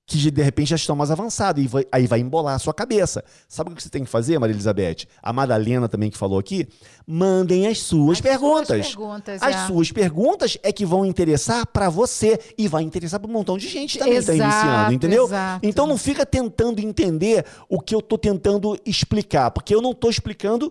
[0.05, 3.25] que de repente já estão mais avançados e vai, aí vai embolar a sua cabeça.
[3.49, 5.07] Sabe o que você tem que fazer, Maria Elizabeth?
[5.23, 6.67] A Madalena também que falou aqui,
[7.07, 8.67] mandem as suas As perguntas.
[8.67, 9.67] suas perguntas, as é.
[9.67, 13.69] suas perguntas é que vão interessar para você e vai interessar para um montão de
[13.69, 15.25] gente também que está Exato, iniciando, entendeu?
[15.25, 15.67] exato.
[15.67, 20.11] Então não fica tentando entender o que eu estou tentando explicar, porque eu não estou
[20.11, 20.71] explicando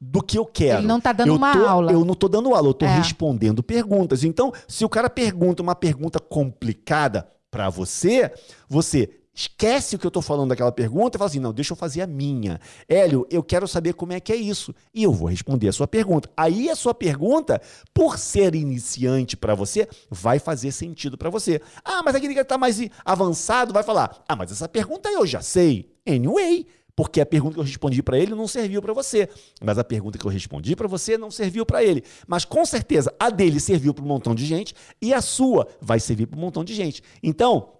[0.00, 0.80] do que eu quero.
[0.80, 1.92] Ele não tá dando Eu uma tô- aula.
[1.92, 2.96] Eu não estou dando aula, eu estou É.
[2.98, 4.24] respondendo perguntas.
[4.24, 8.32] Então, se o cara pergunta uma pergunta complicada para você,
[8.68, 11.76] você esquece o que eu estou falando daquela pergunta e fala assim: não, deixa eu
[11.76, 12.60] fazer a minha.
[12.88, 14.74] Hélio, eu quero saber como é que é isso.
[14.92, 16.28] E eu vou responder a sua pergunta.
[16.36, 17.62] Aí a sua pergunta,
[17.94, 21.60] por ser iniciante para você, vai fazer sentido para você.
[21.84, 25.40] Ah, mas aquele que está mais avançado vai falar: ah, mas essa pergunta eu já
[25.40, 25.94] sei.
[26.04, 26.66] Anyway.
[26.96, 29.28] Porque a pergunta que eu respondi para ele não serviu para você.
[29.62, 32.04] Mas a pergunta que eu respondi para você não serviu para ele.
[32.26, 35.98] Mas com certeza a dele serviu para um montão de gente e a sua vai
[35.98, 37.02] servir para um montão de gente.
[37.22, 37.74] Então,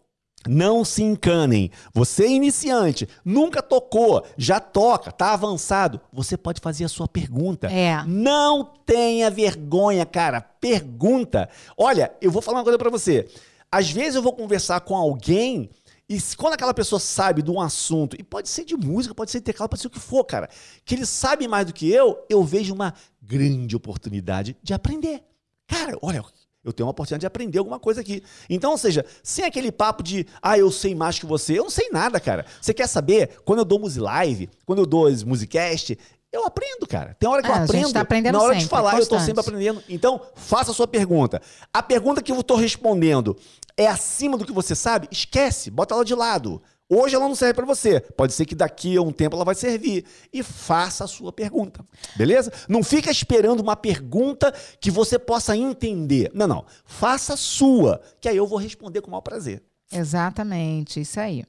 [0.49, 1.71] não se encanem.
[1.93, 6.01] Você é iniciante, nunca tocou, já toca, tá avançado.
[6.13, 7.69] Você pode fazer a sua pergunta.
[7.69, 8.03] É.
[8.07, 10.41] Não tenha vergonha, cara.
[10.41, 11.49] Pergunta.
[11.79, 13.29] Olha, eu vou falar uma coisa pra você.
[13.71, 15.71] Às vezes eu vou conversar com alguém
[16.09, 19.39] e quando aquela pessoa sabe de um assunto, e pode ser de música, pode ser
[19.39, 20.49] de teclado, pode ser o que for, cara,
[20.85, 22.93] que ele sabe mais do que eu, eu vejo uma
[23.23, 25.23] grande oportunidade de aprender.
[25.67, 26.23] Cara, olha,
[26.63, 28.23] eu tenho uma oportunidade de aprender alguma coisa aqui.
[28.51, 31.71] Então, ou seja, sem aquele papo de, ah, eu sei mais que você, eu não
[31.71, 32.45] sei nada, cara.
[32.61, 33.39] Você quer saber?
[33.45, 35.99] Quando eu dou Musi Live, quando eu dou as Musicast,
[36.33, 37.15] eu aprendo, cara.
[37.19, 37.93] Tem hora que É, eu aprendo.
[37.93, 39.25] tá aprendendo Na hora de sempre, falar, eu tô constante.
[39.27, 39.83] sempre aprendendo.
[39.89, 41.41] Então, faça a sua pergunta.
[41.73, 43.37] A pergunta que eu estou respondendo
[43.77, 45.09] é acima do que você sabe?
[45.11, 46.63] Esquece, bota ela de lado.
[46.89, 48.01] Hoje ela não serve para você.
[48.01, 50.05] Pode ser que daqui a um tempo ela vai servir.
[50.33, 51.85] E faça a sua pergunta.
[52.15, 52.53] Beleza?
[52.69, 56.31] Não fica esperando uma pergunta que você possa entender.
[56.35, 56.65] Não, não.
[56.85, 59.63] Faça a sua, que aí eu vou responder com o maior prazer.
[59.91, 61.45] Exatamente, isso aí.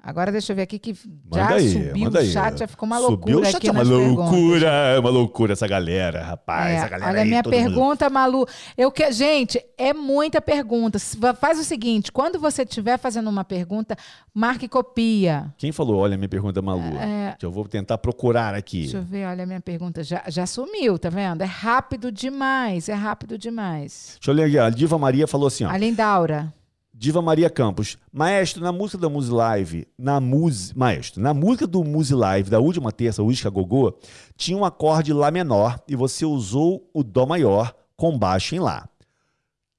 [0.00, 1.00] Agora deixa eu ver aqui que já
[1.42, 2.30] Manda aí, subiu o aí.
[2.30, 5.52] chat, já ficou uma Subiu loucura o chat, aqui é uma loucura, é uma loucura
[5.54, 6.70] essa galera, rapaz.
[6.70, 8.46] É, essa galera olha aí, minha todo mundo- pergunta, Malu.
[8.76, 10.98] Eu que, gente, é muita pergunta.
[11.40, 13.96] Faz o seguinte, quando você estiver fazendo uma pergunta,
[14.32, 15.52] marque e copia.
[15.58, 16.96] Quem falou, olha a minha pergunta, Malu?
[16.96, 17.34] É.
[17.36, 18.82] Que eu vou tentar procurar aqui.
[18.82, 20.04] Deixa eu ver, olha a minha pergunta.
[20.04, 21.42] Já, já sumiu, tá vendo?
[21.42, 24.16] É rápido demais, é rápido demais.
[24.20, 24.58] Deixa eu ler aqui.
[24.60, 25.70] A Diva Maria falou assim, ó.
[25.70, 26.54] A Lindaura.
[26.98, 27.96] Diva Maria Campos.
[28.12, 32.58] Maestro, na música da Musi Live, na música, maestro, na música do Musi Live da
[32.58, 33.96] última terça, Uísca Gogô,
[34.36, 38.88] tinha um acorde lá menor e você usou o dó maior com baixo em lá.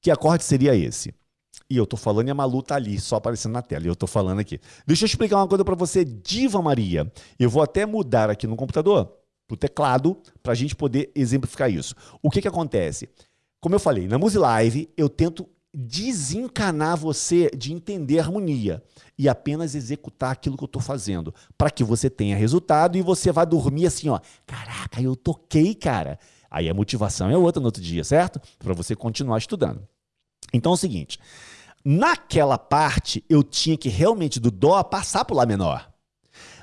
[0.01, 1.13] Que acorde seria esse?
[1.70, 3.84] E eu tô falando e a Malu tá ali, só aparecendo na tela.
[3.84, 4.57] E eu tô falando aqui.
[4.88, 7.11] Deixa eu explicar uma coisa pra você, Diva Maria.
[7.38, 9.11] Eu vou até mudar aqui no computador,
[9.45, 11.93] pro teclado, pra gente poder exemplificar isso.
[12.24, 13.09] O que que acontece?
[13.59, 18.84] Como eu falei, na Musi Live, eu tento desencanar você de entender harmonia
[19.17, 23.32] e apenas executar aquilo que eu tô fazendo, para que você tenha resultado e você
[23.32, 26.17] vá dormir assim, ó, caraca, eu toquei, cara.
[26.49, 28.41] Aí a motivação é outra no outro dia, certo?
[28.57, 29.88] Para você continuar estudando.
[30.51, 31.20] Então é o seguinte,
[31.86, 35.91] naquela parte eu tinha que realmente do dó passar pro lá menor.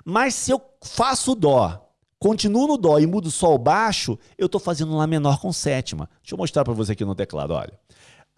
[0.05, 4.59] Mas se eu faço o dó, continuo no dó e mudo o baixo, eu tô
[4.59, 6.09] fazendo lá menor com sétima.
[6.23, 7.79] Deixa eu mostrar para você aqui no teclado, olha.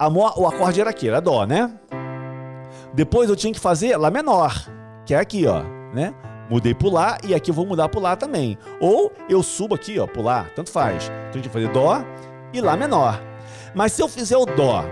[0.01, 1.69] A o acorde era aqui, era dó, né?
[2.93, 4.55] Depois eu tinha que fazer lá menor,
[5.05, 5.61] que é aqui, ó,
[5.93, 6.13] né?
[6.49, 8.57] Mudei pro lá e aqui eu vou mudar pro lá também.
[8.79, 11.03] Ou eu subo aqui, ó, pro lá, tanto faz.
[11.03, 12.01] Então a gente vai fazer dó
[12.53, 13.21] e lá menor.
[13.75, 14.85] Mas se eu fizer o dó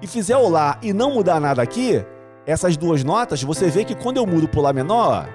[0.00, 2.02] e fizer o lá e não mudar nada aqui,
[2.46, 5.28] essas duas notas, você vê que quando eu mudo pro lá menor,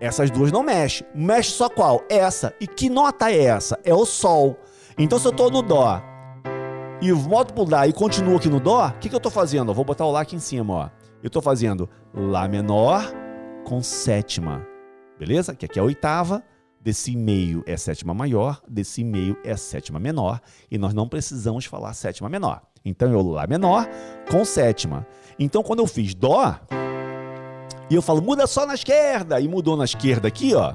[0.00, 1.06] essas duas não mexem.
[1.14, 2.02] Mexe só qual?
[2.10, 2.52] Essa.
[2.60, 3.78] E que nota é essa?
[3.84, 4.58] É o sol.
[4.98, 6.02] Então se eu tô no dó
[7.00, 9.70] e volto pro lá e continuo aqui no dó, o que, que eu tô fazendo?
[9.70, 10.90] Eu vou botar o lá aqui em cima, ó.
[11.22, 13.04] Eu tô fazendo lá menor
[13.64, 14.66] com sétima.
[15.18, 15.54] Beleza?
[15.54, 16.42] Que aqui é a oitava.
[16.80, 20.40] Desse meio é sétima maior, desse meio é sétima menor,
[20.70, 22.62] e nós não precisamos falar sétima menor.
[22.84, 23.88] Então eu lá menor
[24.30, 25.04] com sétima.
[25.36, 26.54] Então quando eu fiz dó,
[27.90, 30.74] e eu falo muda só na esquerda, e mudou na esquerda aqui, ó.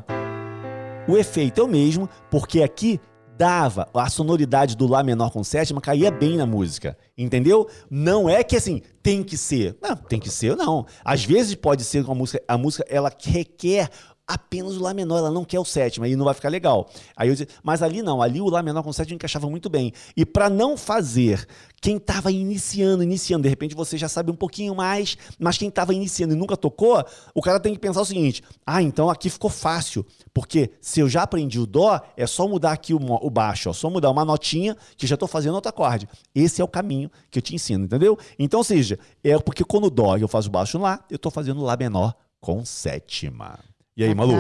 [1.08, 3.00] O efeito é o mesmo, porque aqui
[3.42, 7.68] dava a sonoridade do Lá menor com sétima caía bem na música, entendeu?
[7.90, 10.86] Não é que assim tem que ser, não tem que ser não.
[11.04, 13.90] Às vezes pode ser que a música, a música ela requer
[14.28, 16.90] apenas o Lá menor, ela não quer o sétimo, aí não vai ficar legal.
[17.16, 19.70] Aí eu disse, mas ali não, ali o Lá menor com o sétimo encaixava muito
[19.70, 19.92] bem.
[20.16, 21.46] E para não fazer
[21.82, 25.94] quem estava iniciando, iniciando, de repente você já sabe um pouquinho mais, mas quem estava
[25.94, 27.04] iniciando e nunca tocou,
[27.34, 31.10] o cara tem que pensar o seguinte: ah, então aqui ficou fácil, porque se eu
[31.10, 34.24] já aprendi o dó, é só mudar aqui o, o baixo, ó, só mudar uma
[34.24, 36.08] notinha que já estou fazendo outro acorde.
[36.34, 38.18] Esse é o caminho que eu te ensino, entendeu?
[38.38, 41.62] Então, ou seja, é porque quando o dó eu faço baixo lá, eu estou fazendo
[41.62, 43.71] lá menor com sétima.
[43.96, 44.34] E aí, Malu?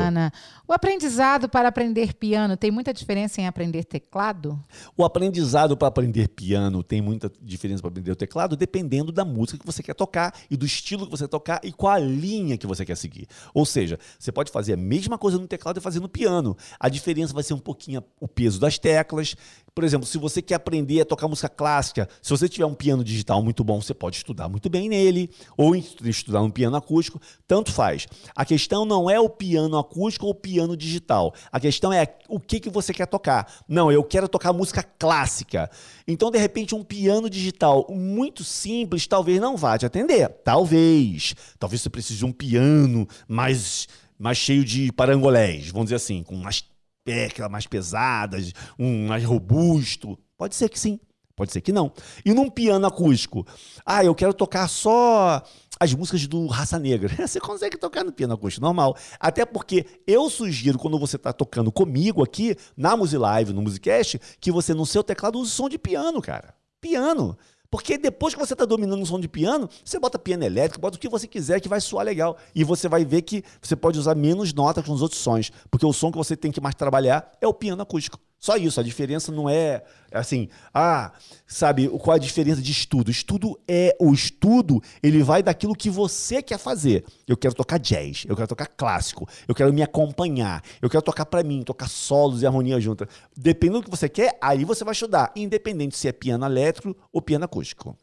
[0.65, 4.57] O aprendizado para aprender piano tem muita diferença em aprender teclado?
[4.95, 9.59] O aprendizado para aprender piano tem muita diferença para aprender o teclado, dependendo da música
[9.59, 12.57] que você quer tocar e do estilo que você quer tocar e qual a linha
[12.57, 13.27] que você quer seguir.
[13.53, 16.55] Ou seja, você pode fazer a mesma coisa no teclado e fazer no piano.
[16.79, 19.35] A diferença vai ser um pouquinho o peso das teclas
[19.73, 23.03] por exemplo, se você quer aprender a tocar música clássica, se você tiver um piano
[23.03, 27.71] digital muito bom, você pode estudar muito bem nele, ou estudar um piano acústico, tanto
[27.71, 28.05] faz.
[28.35, 31.33] A questão não é o piano acústico ou o piano digital.
[31.49, 33.49] A questão é o que, que você quer tocar.
[33.67, 35.69] Não, eu quero tocar música clássica.
[36.05, 40.27] Então, de repente, um piano digital muito simples talvez não vá te atender.
[40.43, 41.33] Talvez.
[41.57, 43.87] Talvez você precise de um piano mais
[44.19, 46.61] mais cheio de parangolés, vamos dizer assim, com mais
[47.03, 50.17] teclas mais pesadas, um mais robusto.
[50.37, 50.99] Pode ser que sim,
[51.35, 51.91] pode ser que não.
[52.25, 53.45] E num piano acústico,
[53.85, 55.43] ah, eu quero tocar só
[55.79, 57.09] as músicas do Raça Negra.
[57.27, 58.95] Você consegue tocar no piano acústico, normal.
[59.19, 64.51] Até porque eu sugiro, quando você está tocando comigo aqui, na Musilive, no Musicast, que
[64.51, 66.53] você no seu teclado use som de piano, cara.
[66.79, 67.35] Piano.
[67.71, 70.97] Porque depois que você está dominando um som de piano, você bota piano elétrico, bota
[70.97, 72.37] o que você quiser que vai soar legal.
[72.53, 75.53] E você vai ver que você pode usar menos notas nos outros sons.
[75.71, 78.19] Porque o som que você tem que mais trabalhar é o piano acústico.
[78.41, 81.11] Só isso, a diferença não é assim, ah,
[81.45, 83.11] sabe, qual é a diferença de estudo?
[83.11, 87.05] Estudo é o estudo, ele vai daquilo que você quer fazer.
[87.27, 91.27] Eu quero tocar jazz, eu quero tocar clássico, eu quero me acompanhar, eu quero tocar
[91.27, 93.07] para mim, tocar solos e harmonia junta.
[93.37, 97.21] Dependendo do que você quer, aí você vai estudar, independente se é piano elétrico ou
[97.21, 97.95] piano acústico.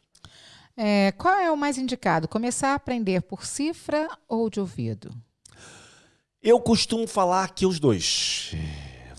[0.76, 2.28] É, qual é o mais indicado?
[2.28, 5.10] Começar a aprender por cifra ou de ouvido?
[6.40, 8.54] Eu costumo falar que os dois.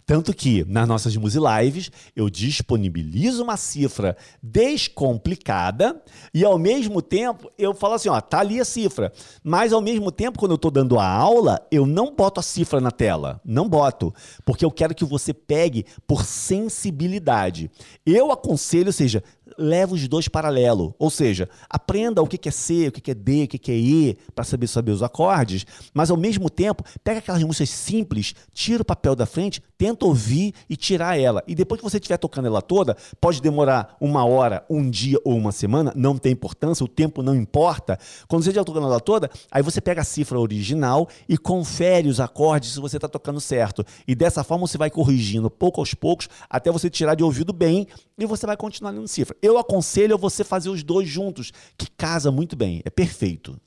[0.10, 6.02] Tanto que nas nossas Muse Lives eu disponibilizo uma cifra descomplicada
[6.34, 9.14] e ao mesmo tempo eu falo assim, ó, tá ali a cifra.
[9.44, 12.82] Mas ao mesmo tempo, quando eu estou dando a aula, eu não boto a cifra
[12.82, 13.40] na tela.
[13.46, 14.12] Não boto.
[14.44, 17.70] Porque eu quero que você pegue por sensibilidade.
[18.04, 19.24] Eu aconselho, ou seja,
[19.58, 20.96] leva os dois paralelo.
[20.98, 24.18] Ou seja, aprenda o que é C, o que é D, o que é E,
[24.34, 28.86] para saber saber os acordes, mas ao mesmo tempo, pega aquelas músicas simples, tira o
[28.86, 31.44] papel da frente, tenta ouvir e tirar ela.
[31.48, 35.36] E depois que você estiver tocando ela toda, pode demorar uma hora, um dia ou
[35.36, 37.98] uma semana, não tem importância, o tempo não importa.
[38.28, 42.20] Quando você estiver tocando ela toda, aí você pega a cifra original e confere os
[42.20, 43.86] acordes se você está tocando certo.
[44.08, 47.88] E dessa forma você vai corrigindo pouco aos poucos até você tirar de ouvido bem
[48.18, 49.36] e você vai continuar lendo cifra.
[49.42, 53.60] Eu aconselho você fazer os dois juntos, que casa muito bem, é perfeito.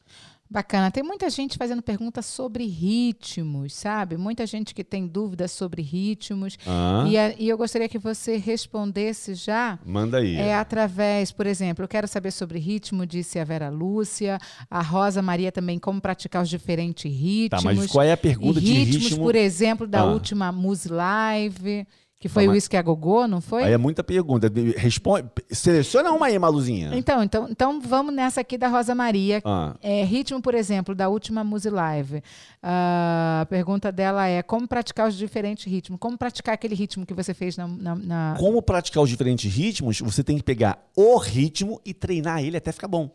[0.53, 0.91] Bacana.
[0.91, 4.19] Tem muita gente fazendo perguntas sobre ritmos, sabe?
[4.19, 6.59] Muita gente que tem dúvidas sobre ritmos.
[6.67, 7.07] Ah.
[7.09, 9.79] E, a, e, eu gostaria que você respondesse já.
[9.83, 10.37] Manda aí.
[10.37, 14.39] É através, por exemplo, eu quero saber sobre ritmo, disse a Vera Lúcia.
[14.71, 17.63] A Rosa Maria também, como praticar os diferentes ritmos.
[17.63, 19.25] Tá, mas qual é a pergunta e de ritmos, ritmo?
[19.25, 20.13] por exemplo, da ah.
[20.13, 21.87] última Muse Live.
[22.23, 23.65] Que foi o Whisky a Gogô, não foi?
[23.65, 24.49] Aí é muita pergunta.
[24.77, 26.93] Responde, seleciona uma aí, Maluzinha.
[26.95, 29.43] Então, então, então vamos nessa aqui da Rosa Maria.
[29.45, 29.75] Ah.
[29.83, 32.23] É, ritmo, por exemplo, da última Muse Live.
[32.63, 35.99] a pergunta dela é como praticar os diferentes ritmos?
[35.99, 38.37] Como praticar aquele ritmo que você fez na, na, na...
[38.39, 39.99] Como praticar os diferentes ritmos?
[39.99, 43.11] Você tem que pegar o ritmo e treinar ele até ficar bom.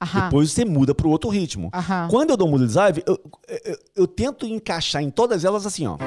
[0.00, 0.26] Aham.
[0.26, 1.68] Depois você muda para o outro ritmo.
[1.74, 2.06] Aham.
[2.08, 5.84] Quando eu dou Muse Live, eu, eu, eu, eu tento encaixar em todas elas assim,
[5.88, 5.98] ó.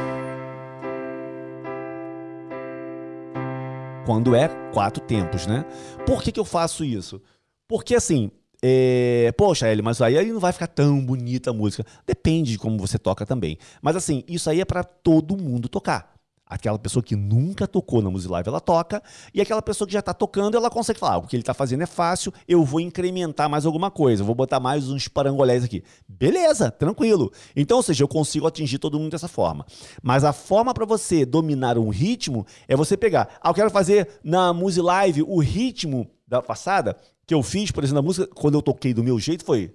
[4.05, 5.65] Quando é quatro tempos, né?
[6.05, 7.21] Por que, que eu faço isso?
[7.67, 8.31] Porque assim,
[8.61, 9.31] é...
[9.37, 11.85] Poxa, Eli, mas aí não vai ficar tão bonita a música.
[12.05, 13.57] Depende de como você toca também.
[13.81, 16.14] Mas assim, isso aí é para todo mundo tocar.
[16.47, 19.01] Aquela pessoa que nunca tocou na Music Live, ela toca.
[19.33, 21.53] E aquela pessoa que já está tocando, ela consegue falar: ah, o que ele está
[21.53, 25.83] fazendo é fácil, eu vou incrementar mais alguma coisa, vou botar mais uns parangolés aqui.
[26.07, 27.31] Beleza, tranquilo.
[27.55, 29.65] Então, ou seja, eu consigo atingir todo mundo dessa forma.
[30.03, 33.39] Mas a forma para você dominar um ritmo é você pegar.
[33.41, 37.83] Ah, eu quero fazer na Music Live o ritmo da passada que eu fiz, por
[37.83, 39.73] exemplo, na música, quando eu toquei do meu jeito, foi.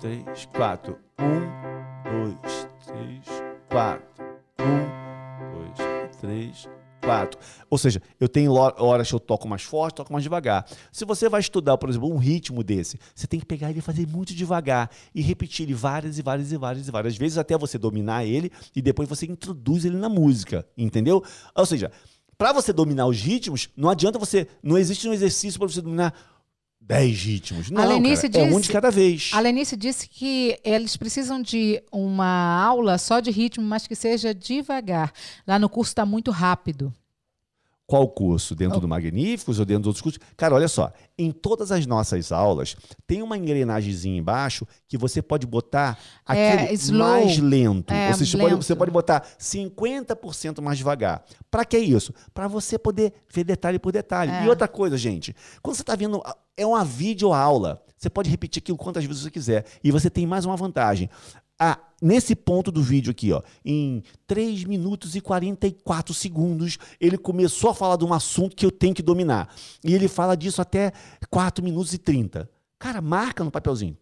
[0.00, 0.98] Três, quatro.
[1.18, 4.24] Um, dois, três, quatro.
[4.60, 6.68] Um, dois, três,
[7.00, 7.38] quatro.
[7.70, 10.66] Ou seja, eu tenho horas que eu toco mais forte, toco mais devagar.
[10.90, 13.82] Se você vai estudar, por exemplo, um ritmo desse, você tem que pegar ele e
[13.82, 17.56] fazer muito devagar e repetir ele várias e várias e várias e várias vezes até
[17.56, 21.22] você dominar ele e depois você introduz ele na música, entendeu?
[21.54, 21.90] Ou seja,
[22.36, 26.14] para você dominar os ritmos, não adianta você, não existe um exercício para você dominar
[26.86, 27.70] 10 ritmos.
[27.70, 29.30] Não, cara, disse, é um de cada vez.
[29.32, 34.34] A Lenice disse que eles precisam de uma aula só de ritmo, mas que seja
[34.34, 35.12] devagar.
[35.46, 36.92] Lá no curso está muito rápido.
[37.86, 38.54] Qual curso?
[38.54, 38.80] Dentro oh.
[38.80, 40.20] do Magníficos ou dentro dos outros cursos?
[40.36, 40.90] Cara, olha só.
[41.18, 42.76] Em todas as nossas aulas,
[43.06, 47.92] tem uma engrenagemzinha embaixo que você pode botar aquilo é, mais lento.
[47.92, 48.50] É, ou seja, lento.
[48.50, 51.22] Pode, você pode botar 50% mais devagar.
[51.50, 52.14] Para que isso?
[52.32, 54.30] Para você poder ver detalhe por detalhe.
[54.30, 54.44] É.
[54.44, 55.36] E outra coisa, gente.
[55.62, 56.22] Quando você está vendo...
[56.56, 57.82] É uma videoaula.
[57.98, 59.64] Você pode repetir aquilo quantas vezes você quiser.
[59.82, 61.10] E você tem mais uma vantagem.
[61.58, 67.70] Ah, nesse ponto do vídeo aqui, ó, em 3 minutos e 44 segundos, ele começou
[67.70, 69.54] a falar de um assunto que eu tenho que dominar.
[69.84, 70.92] E ele fala disso até
[71.30, 72.50] 4 minutos e 30.
[72.78, 73.96] Cara, marca no papelzinho.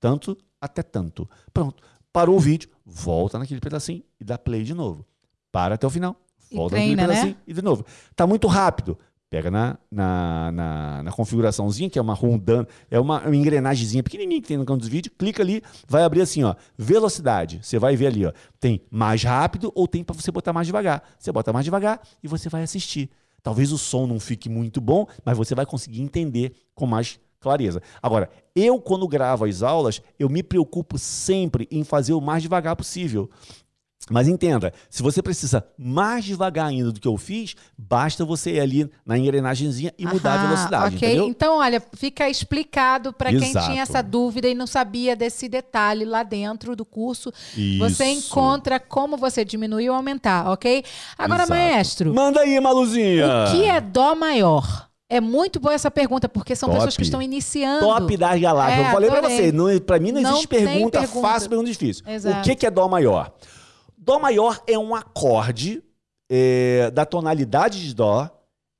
[0.00, 1.28] Tanto até tanto.
[1.52, 1.82] Pronto.
[2.12, 5.06] Parou o vídeo, volta naquele pedacinho e dá play de novo.
[5.52, 6.16] Para até o final.
[6.50, 7.42] Volta treina, naquele pedacinho né?
[7.46, 7.84] e de novo.
[8.14, 8.98] Tá muito rápido.
[9.28, 14.40] Pega na, na, na, na, configuraçãozinha, que é uma rondando, é uma, uma engrenagemzinha pequenininha
[14.40, 15.12] que tem no canto dos vídeos.
[15.18, 17.58] Clica ali, vai abrir assim, ó, velocidade.
[17.60, 21.02] Você vai ver ali, ó, tem mais rápido ou tem para você botar mais devagar.
[21.18, 23.10] Você bota mais devagar e você vai assistir.
[23.42, 27.82] Talvez o som não fique muito bom, mas você vai conseguir entender com mais clareza.
[28.02, 32.74] Agora, eu quando gravo as aulas, eu me preocupo sempre em fazer o mais devagar
[32.76, 33.30] possível.
[34.08, 38.60] Mas entenda, se você precisa mais devagar ainda do que eu fiz, basta você ir
[38.60, 40.96] ali na engrenagemzinha e mudar Aham, a velocidade.
[40.96, 41.26] Ok, entendeu?
[41.28, 46.22] então olha, fica explicado para quem tinha essa dúvida e não sabia desse detalhe lá
[46.22, 47.32] dentro do curso.
[47.56, 47.78] Isso.
[47.78, 50.84] Você encontra como você diminuir ou aumentar, ok?
[51.18, 51.58] Agora, Exato.
[51.58, 52.14] maestro.
[52.14, 53.26] Manda aí, Maluzinha!
[53.26, 54.86] O que é Dó maior?
[55.08, 56.78] É muito boa essa pergunta, porque são Top.
[56.78, 57.80] pessoas que estão iniciando.
[57.86, 58.84] Top das galáxias.
[58.84, 61.70] É, eu falei para você, não, pra mim não, não existe pergunta, pergunta, fácil, pergunta
[61.70, 62.04] difícil.
[62.06, 62.38] Exato.
[62.38, 63.32] O que, que é Dó maior?
[64.06, 65.82] Dó maior é um acorde
[66.30, 68.30] é, da tonalidade de Dó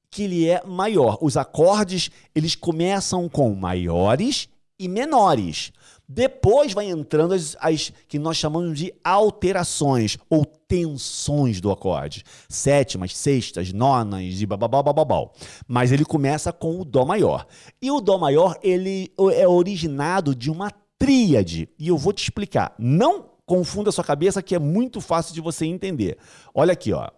[0.08, 1.18] que ele é maior.
[1.20, 4.48] Os acordes eles começam com maiores
[4.78, 5.72] e menores.
[6.08, 12.22] Depois vai entrando as, as, que nós chamamos de alterações ou tensões do acorde.
[12.48, 15.34] Sétimas, sextas, nonas e babababababau.
[15.66, 17.48] Mas ele começa com o Dó maior.
[17.82, 21.68] E o Dó maior ele é originado de uma tríade.
[21.76, 22.76] E eu vou te explicar.
[22.78, 26.18] Não confunda a sua cabeça que é muito fácil de você entender.
[26.52, 27.08] Olha aqui, ó.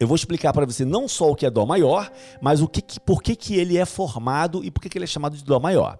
[0.00, 2.10] Eu vou explicar para você não só o que é Dó maior,
[2.40, 5.06] mas o que, por que, que ele é formado e por que, que ele é
[5.06, 5.98] chamado de Dó maior.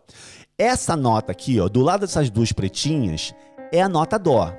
[0.58, 3.34] Essa nota aqui, ó, do lado dessas duas pretinhas,
[3.70, 4.52] é a nota Dó.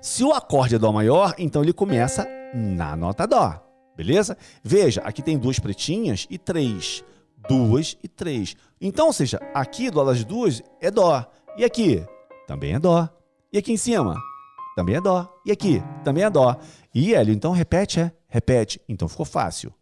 [0.00, 3.60] Se o acorde é Dó maior, então ele começa na nota Dó.
[3.96, 4.36] Beleza?
[4.62, 7.02] Veja, aqui tem duas pretinhas e três.
[7.48, 8.54] Duas e três.
[8.80, 11.26] Então, ou seja, aqui do lado das duas é Dó.
[11.56, 12.04] E aqui?
[12.46, 13.08] Também é Dó.
[13.50, 14.14] E aqui em cima?
[14.76, 15.26] Também é Dó.
[15.46, 15.82] E aqui?
[16.04, 16.54] Também é Dó.
[16.94, 18.12] E Hélio, então repete, é?
[18.28, 18.78] Repete.
[18.86, 19.72] Então ficou fácil.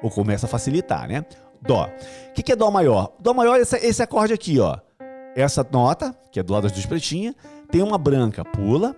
[0.00, 1.24] Ou começa a facilitar, né?
[1.60, 1.88] Dó.
[2.28, 3.12] O que, que é Dó maior?
[3.18, 4.78] Dó maior é esse, esse acorde aqui, ó.
[5.34, 7.34] Essa nota, que é do lado das duas pretinhas,
[7.70, 8.94] tem uma branca, pula,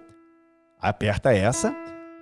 [0.79, 1.75] aperta essa,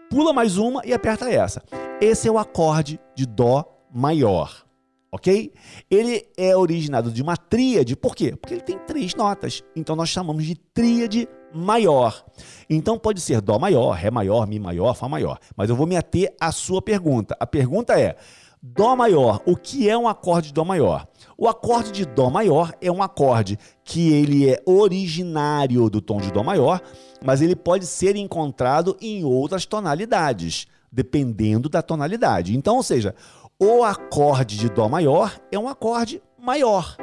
[0.08, 1.60] pula mais uma e aperta essa.
[2.00, 4.64] Esse é o acorde de Dó maior
[5.12, 5.52] ok?
[5.90, 8.36] Ele é originado de uma tríade, por quê?
[8.36, 12.24] Porque ele tem três notas, então nós chamamos de tríade maior.
[12.68, 15.38] Então pode ser Dó maior, Ré maior, Mi maior, Fá maior.
[15.56, 17.36] Mas eu vou me ater à sua pergunta.
[17.40, 18.16] A pergunta é:
[18.62, 21.06] Dó maior, o que é um acorde de Dó maior?
[21.36, 26.30] O acorde de Dó maior é um acorde que ele é originário do tom de
[26.30, 26.80] Dó maior,
[27.24, 32.54] mas ele pode ser encontrado em outras tonalidades, dependendo da tonalidade.
[32.54, 33.14] Então, ou seja,
[33.58, 36.96] o acorde de Dó maior é um acorde maior.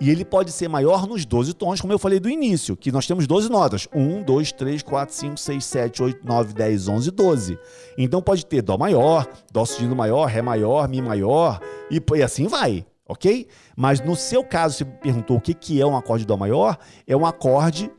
[0.00, 3.06] E ele pode ser maior nos 12 tons, como eu falei do início, que nós
[3.06, 3.88] temos 12 notas.
[3.94, 7.58] 1, 2, 3, 4, 5, 6, 7, 8, 9, 10, 11, 12.
[7.96, 12.46] Então pode ter Dó maior, Dó sustenido maior, Ré maior, Mi maior, e, e assim
[12.46, 13.46] vai, ok?
[13.76, 16.76] Mas no seu caso, você perguntou o que, que é um acorde de Dó maior,
[17.06, 17.90] é um acorde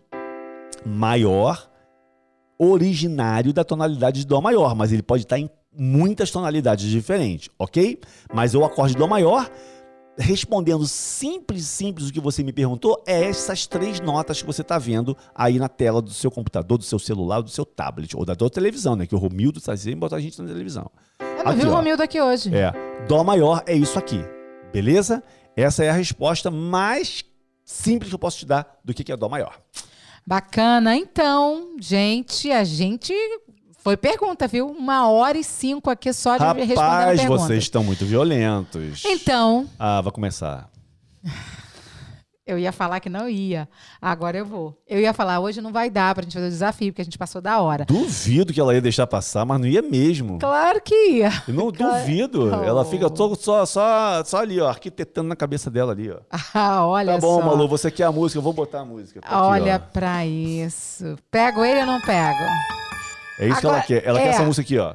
[0.85, 1.69] maior
[2.57, 7.99] originário da tonalidade de Dó maior, mas ele pode estar em muitas tonalidades diferentes, ok?
[8.33, 9.49] Mas o acorde Dó maior,
[10.17, 14.77] respondendo simples, simples o que você me perguntou, é essas três notas que você está
[14.77, 18.35] vendo aí na tela do seu computador, do seu celular, do seu tablet, ou da
[18.35, 19.05] tua televisão, né?
[19.05, 20.89] Que o Romildo está sempre botar a gente na televisão.
[21.19, 22.55] Eu não aqui, vi o Romildo aqui hoje.
[22.55, 22.71] É.
[23.07, 24.23] Dó maior é isso aqui,
[24.71, 25.23] beleza?
[25.55, 27.23] Essa é a resposta mais
[27.63, 29.59] simples que eu posso te dar do que é Dó maior.
[30.27, 30.95] Bacana.
[30.95, 33.13] Então, gente, a gente
[33.85, 34.67] Foi pergunta, viu?
[34.67, 39.03] Uma hora e cinco aqui só de respondendo Rapaz, vocês estão muito violentos.
[39.05, 40.67] Então, Ah, vai começar.
[42.47, 43.69] eu ia falar que não ia.
[44.01, 44.75] Agora eu vou.
[44.87, 47.15] Eu ia falar, hoje não vai dar pra gente fazer o desafio, porque a gente
[47.19, 47.85] passou da hora.
[47.85, 50.39] Duvido que ela ia deixar passar, mas não ia mesmo.
[50.39, 51.43] Claro que ia.
[51.47, 52.49] Eu não duvido.
[52.59, 52.63] Oh.
[52.63, 56.21] Ela fica só, só, só, só ali, ó, arquitetando na cabeça dela ali, ó.
[56.55, 57.45] Ah, olha Tá bom, só.
[57.45, 58.39] Malu, você quer a música?
[58.39, 59.21] Eu vou botar a música.
[59.21, 59.91] Tá aqui, Olha ó.
[59.93, 61.15] pra isso.
[61.29, 62.39] Pego ele ou não pego?
[63.39, 64.05] É isso que Agora- ela quer.
[64.05, 64.23] Ela é.
[64.23, 64.93] quer essa música aqui, ó.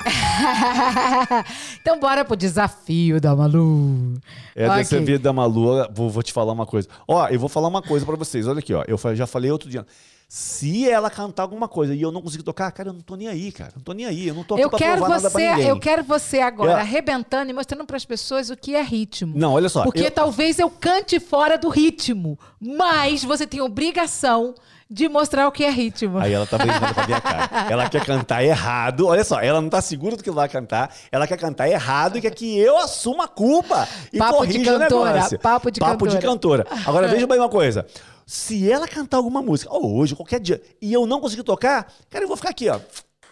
[1.80, 4.14] então bora pro desafio da Malu.
[4.54, 4.78] É Ok.
[4.78, 6.88] dessa vida da Malu, vou, vou te falar uma coisa.
[7.06, 8.46] Ó, eu vou falar uma coisa pra vocês.
[8.46, 8.84] Olha aqui, ó.
[8.86, 9.84] Eu já falei outro dia.
[10.32, 13.26] Se ela cantar alguma coisa e eu não conseguir tocar, cara, eu não tô nem
[13.26, 13.72] aí, cara.
[13.74, 14.28] Não tô nem aí.
[14.28, 15.66] Eu não tô aqui Eu pra quero provar nada pra você, ninguém.
[15.68, 16.74] eu quero você agora É.
[16.76, 19.32] arrebentando e mostrando pras pessoas o que é ritmo.
[19.36, 19.82] Não, olha só.
[19.82, 24.54] Porque eu- talvez eu cante fora do ritmo, mas você tem obrigação
[24.90, 26.18] de mostrar o que é ritmo.
[26.18, 27.70] Aí ela tá brincando com a minha cara.
[27.70, 29.06] Ela quer cantar errado.
[29.06, 30.92] Olha só, ela não tá segura do que vai cantar.
[31.12, 34.78] Ela quer cantar errado e quer que eu assuma a culpa e Papo de corrija
[34.78, 35.38] cantora, o negócio.
[35.38, 36.64] papo de papo de cantora.
[36.64, 36.82] cantora.
[36.88, 37.86] Agora veja bem uma coisa.
[38.26, 42.24] Se ela cantar alguma música, ou hoje, qualquer dia, e eu não conseguir tocar, cara,
[42.24, 42.78] eu vou ficar aqui, ó,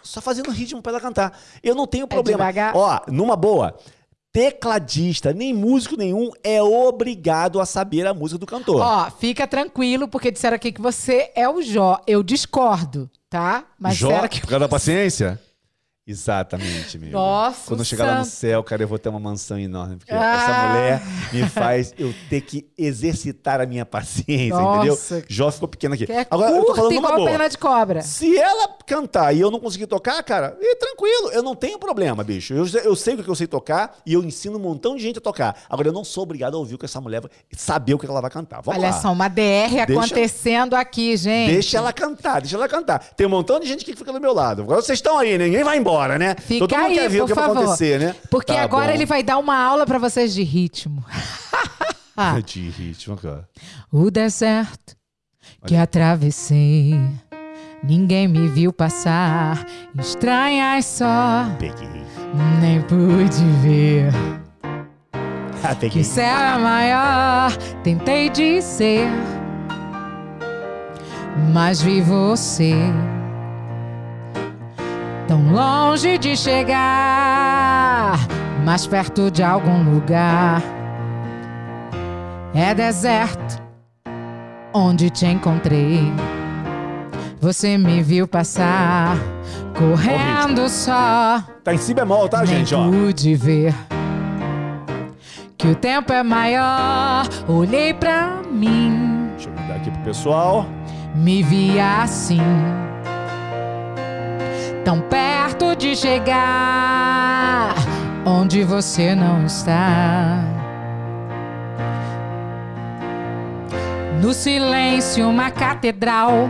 [0.03, 1.37] só fazendo ritmo pra ela cantar.
[1.63, 2.49] Eu não tenho problema.
[2.49, 2.71] É?
[2.73, 3.77] Ó, numa boa,
[4.31, 8.81] tecladista, nem músico nenhum é obrigado a saber a música do cantor.
[8.81, 11.99] Ó, fica tranquilo, porque disseram aqui que você é o Jó.
[12.05, 13.65] Eu discordo, tá?
[13.79, 15.39] Mas Jó, por causa da paciência?
[16.09, 17.11] Exatamente, meu.
[17.11, 19.97] Nossa, Quando eu chegar lá no céu, cara, eu vou ter uma mansão enorme.
[19.97, 20.33] Porque Ah.
[20.35, 21.01] essa mulher
[21.33, 25.17] me faz eu ter que exercitar a minha paciência, Nossa.
[25.17, 25.25] entendeu?
[25.29, 26.05] Jó ficou pequeno aqui.
[26.05, 27.29] que é Agora, eu tô curta falando uma boa.
[27.29, 28.01] perna de cobra.
[28.01, 32.23] Se ela cantar e eu não conseguir tocar, cara, é tranquilo, eu não tenho problema,
[32.23, 32.53] bicho.
[32.53, 35.17] Eu, eu sei o que eu sei tocar e eu ensino um montão de gente
[35.19, 35.55] a tocar.
[35.69, 38.05] Agora, eu não sou obrigado a ouvir o que essa mulher vai saber o que
[38.05, 38.61] ela vai cantar.
[38.61, 38.99] Vamos Olha lá.
[39.01, 41.51] só, uma DR Deixa- acontecendo aqui, gente.
[41.53, 42.99] Deixa ela cantar, deixa ela cantar.
[43.15, 44.61] Tem um montão de gente que fica do meu lado.
[44.63, 46.35] Agora vocês estão aí, ninguém vai embora, né?
[46.39, 47.53] Fica Todo mundo aí, quer ver por o que favor.
[47.53, 48.15] vai acontecer, né?
[48.29, 48.93] Porque Tá agora bom.
[48.93, 51.03] ele vai dar uma aula pra vocês de ritmo.
[52.21, 53.47] Ah, De ritmo, cara.
[53.89, 54.93] o deserto
[55.65, 56.99] que atravessei,
[57.81, 59.65] ninguém me viu passar.
[59.97, 62.03] Estranhas só, Peguei.
[62.59, 64.11] nem pude ver.
[65.63, 69.07] Ah, Que o céu é maior, tentei dizer,
[71.53, 72.73] mas vi você
[75.29, 78.17] tão longe de chegar,
[78.65, 80.59] mais perto de algum lugar.
[82.51, 83.61] É deserto
[84.73, 86.11] onde te encontrei.
[87.39, 89.17] Você me viu passar,
[89.77, 91.43] correndo só.
[91.63, 92.73] Tá em si bemol, tá, Nem gente?
[92.73, 92.89] Ó.
[92.89, 93.75] pude ver
[95.59, 97.27] que o tempo é maior.
[97.47, 100.65] Olhei pra mim, Deixa eu mudar aqui pro pessoal.
[101.13, 102.41] me vi assim,
[104.83, 107.75] tão perto de chegar
[108.25, 110.43] onde você não está.
[114.21, 116.49] No silêncio, uma catedral,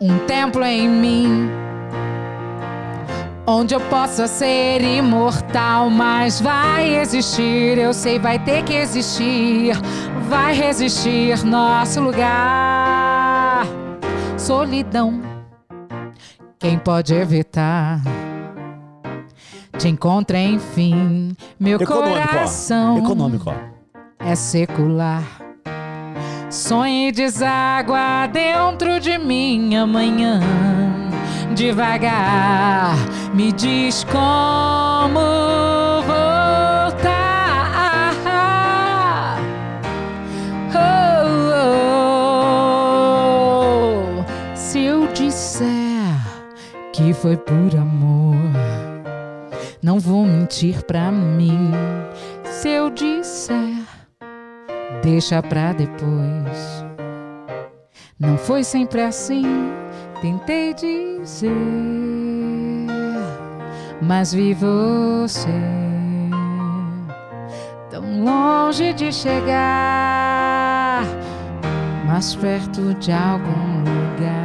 [0.00, 1.50] um templo em mim.
[3.46, 9.74] Onde eu possa ser imortal, mas vai existir, eu sei, vai ter que existir,
[10.28, 13.66] vai resistir nosso lugar.
[14.36, 15.22] Solidão,
[16.58, 18.00] quem pode evitar?
[19.78, 22.98] Te encontra, enfim, meu Econômico, coração ó.
[22.98, 24.24] Econômico, ó.
[24.24, 25.22] é secular.
[26.50, 30.40] Sonhe deságua dentro de mim amanhã.
[31.54, 32.96] Devagar,
[33.34, 35.47] me diz como
[47.08, 48.36] que foi por amor,
[49.82, 51.70] não vou mentir pra mim.
[52.44, 53.82] Se eu disser
[55.02, 56.84] deixa pra depois.
[58.20, 59.42] Não foi sempre assim,
[60.20, 61.50] tentei dizer,
[64.02, 65.48] mas vi você
[67.88, 71.04] tão longe de chegar,
[72.06, 74.37] mais perto de algum lugar.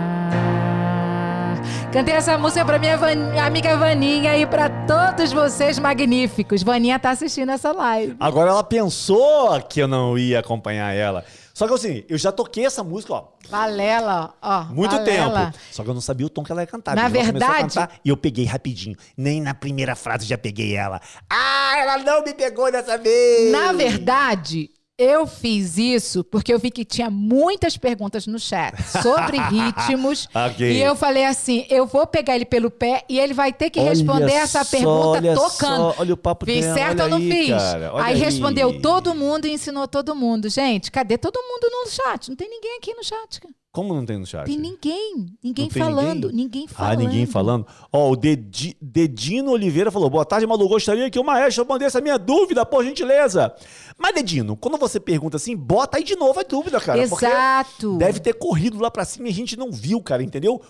[1.94, 6.64] Cantei essa música pra minha Van- amiga Vaninha e pra todos vocês magníficos.
[6.64, 8.16] Vaninha tá assistindo essa live.
[8.20, 11.24] Agora ela pensou que eu não ia acompanhar ela.
[11.54, 14.64] Só que assim, eu já toquei essa música, ó, Valela, ó.
[14.66, 15.46] muito Valela.
[15.52, 15.58] tempo.
[15.72, 16.96] Só que eu não sabia o tom que ela ia cantar.
[16.96, 18.98] Na Ela começou a verdade- cantar e eu peguei rapidinho.
[19.16, 21.00] Nem na primeira frase já peguei ela.
[21.30, 23.52] Ah, ela não me pegou dessa vez!
[23.52, 24.72] Na verdade,
[25.04, 30.30] Eu fiz isso porque eu vi que tinha muitas perguntas no chat sobre ritmos.
[30.34, 30.72] Ok.
[30.72, 33.80] E eu falei assim: eu vou pegar ele pelo pé e ele vai ter que
[33.80, 35.78] responder Olha essa só, pergunta olha tocando.
[35.78, 37.50] só, olha o papo Fiz dela, certo ou não aí, fiz?
[37.50, 38.20] cara, aí, aí.
[38.20, 40.50] respondeu todo mundo e ensinou todo mundo.
[40.50, 42.30] Gente, cadê todo mundo no chat?
[42.30, 43.42] Não tem ninguém aqui no chat.
[43.42, 43.54] cara.
[43.74, 44.46] Como não tem no chat?
[44.46, 45.36] Tem ninguém.
[45.44, 46.28] Ninguém Não falando.
[46.28, 46.44] ninguém?
[46.44, 46.92] Ninguém, falando.
[46.92, 47.68] Ah, ninguém falando.
[47.92, 50.68] Ó, o Dedi- Dedino Oliveira falou: Boa tarde, Malu.
[50.70, 53.52] Gostaria que o maestro respondesse a minha dúvida, por gentileza.
[53.98, 57.02] Mas, Dedino, quando você pergunta assim, bota aí de novo a dúvida, cara.
[57.02, 57.98] Exato.
[57.98, 60.62] Deve ter corrido lá pra cima e a gente não viu, cara, entendeu?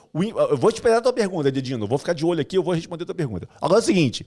[0.50, 1.84] Eu vou te esperar a tua pergunta, Dedino.
[1.84, 3.50] Eu vou ficar de olho aqui, eu vou responder a tua pergunta.
[3.62, 4.26] Agora é o seguinte: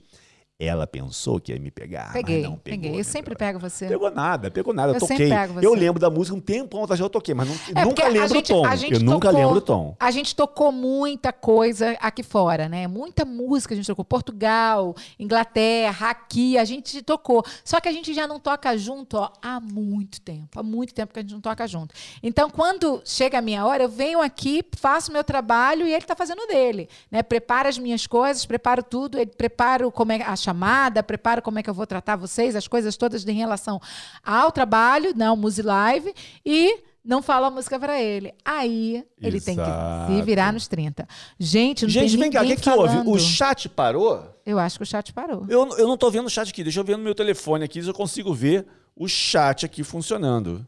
[0.59, 2.11] ela pensou que ia me pegar.
[2.11, 2.99] Peguei, não pegou, peguei.
[2.99, 3.87] Eu sempre pego você.
[3.87, 4.89] Pegou nada, pegou nada.
[4.89, 5.29] Eu, Eu toquei.
[5.61, 8.51] Eu lembro da música um tempão atrás eu toquei, mas não- É, nunca lembro gente-
[8.51, 8.67] o tom.
[8.89, 9.95] Eu nunca tocou- lembro o tom.
[9.99, 12.87] A gente tocou muita coisa aqui fora, né?
[12.87, 14.03] Muita música a gente tocou.
[14.03, 17.43] Portugal, Inglaterra, aqui, a gente tocou.
[17.63, 20.59] Só que a gente já não toca junto ó, há muito tempo.
[20.59, 21.93] Há muito tempo que a gente não toca junto.
[22.23, 26.15] Então, quando chega a minha hora, eu venho aqui, faço meu trabalho e ele está
[26.15, 26.89] fazendo o dele.
[27.11, 27.21] Né?
[27.21, 31.69] Prepara as minhas coisas, preparo tudo, ele prepara como é chamada, preparo como é que
[31.69, 33.81] eu vou tratar vocês, as coisas todas em relação
[34.23, 36.13] ao trabalho, não, Muse Live,
[36.45, 38.33] e não falo a música para ele.
[38.45, 39.63] Aí ele tem que
[40.07, 41.07] se virar nos 30.
[41.37, 42.97] Gente, não Gente, tem vem cá, o que, que houve?
[43.09, 44.23] O chat parou?
[44.45, 45.45] Eu acho que o chat parou.
[45.49, 46.63] Eu, eu não tô vendo o chat aqui.
[46.63, 48.65] Deixa eu ver no meu telefone aqui se eu consigo ver
[48.95, 50.65] o chat aqui funcionando.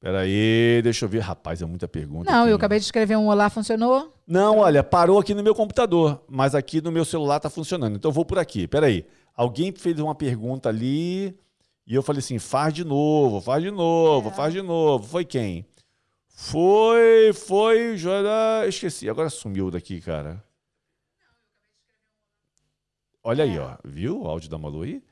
[0.00, 1.20] Peraí, deixa eu ver.
[1.20, 2.30] Rapaz, é muita pergunta.
[2.30, 2.50] Não, aqui.
[2.50, 4.12] eu acabei de escrever um olá, funcionou?
[4.26, 7.96] Não, olha, parou aqui no meu computador, mas aqui no meu celular tá funcionando.
[7.96, 8.66] Então eu vou por aqui.
[8.68, 9.06] Peraí.
[9.34, 11.36] Alguém fez uma pergunta ali
[11.86, 14.32] e eu falei assim: faz de novo, faz de novo, É.
[14.32, 15.06] faz de novo.
[15.06, 15.66] Foi quem?
[16.28, 18.66] Foi, foi, Jora.
[18.68, 20.42] Esqueci, agora sumiu daqui, cara.
[23.24, 23.76] Olha aí, ó.
[23.84, 25.02] Viu o áudio da Malu aí?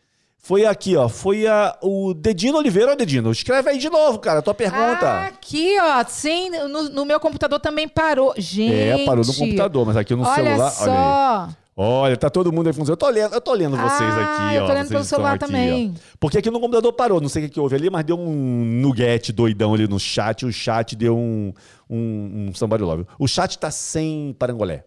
[0.45, 1.09] Foi aqui, ó.
[1.09, 2.93] Foi a, o Dedino Oliveira.
[2.93, 5.07] Ó, Dedino, escreve aí de novo, cara, a tua pergunta.
[5.07, 6.05] Ah, aqui, ó.
[6.07, 8.35] Sim, no, no meu computador também parou.
[8.37, 8.75] Gente.
[8.75, 10.71] é, parou no computador, mas aqui no olha celular.
[10.71, 10.85] só.
[10.85, 11.55] Olha aí.
[11.75, 12.91] Olha, tá todo mundo aí funcionando.
[12.91, 14.66] Eu tô lendo, eu tô lendo vocês ah, aqui, eu ó.
[14.66, 15.95] tô lendo pelo celular aqui, também.
[15.97, 16.01] ó.
[16.21, 18.65] Porque aqui no computador parou, não sei o que, que houve ali, mas deu um
[18.83, 20.45] nuggete doidão ali no chat.
[20.45, 21.55] O chat deu um,
[21.89, 23.07] um, um somebody love.
[23.19, 24.85] O chat tá sem parangolé.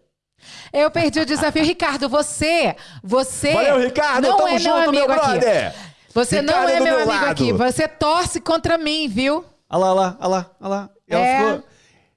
[0.74, 1.64] Eu perdi o desafio.
[1.64, 5.30] Ricardo, você, você Valeu, Ricardo, não tamo é meu junto, amigo meu aqui.
[5.40, 5.76] brother.
[6.14, 7.32] Você não Ricardo é do meu meu amigo lado.
[7.32, 7.54] aqui.
[7.54, 9.46] Você torce contra mim, viu?
[9.70, 10.90] Olha lá, olha lá, olha lá, olha lá.
[11.08, 11.38] Ela É.
[11.38, 11.64] ficou...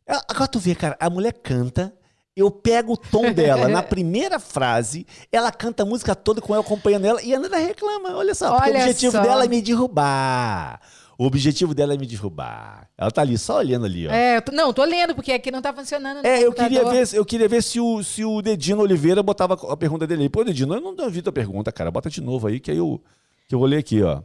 [0.07, 1.93] Ela- Agora tu vê, cara, a mulher canta,
[2.37, 6.61] eu pego o tom dela na primeira frase, ela canta a música toda com eu
[6.61, 8.17] acompanhando ela e a Ana reclama.
[8.17, 9.21] Olha só, porque o Olha objetivo só.
[9.23, 10.81] dela é me derrubar.
[11.21, 12.89] O objetivo dela é me derrubar.
[12.97, 14.11] Ela tá ali, só olhando ali, ó.
[14.11, 16.25] É, tô- não, tô lendo, porque aqui não tá funcionando.
[16.25, 19.77] É, eu queria ver, eu queria ver se o, se o Dedino Oliveira botava a
[19.77, 20.29] pergunta dele aí.
[20.31, 21.91] Pô, Dedino, eu não duvido a pergunta, cara.
[21.91, 22.99] Bota de novo aí, que aí eu,
[23.47, 24.23] que eu vou ler aqui, ó.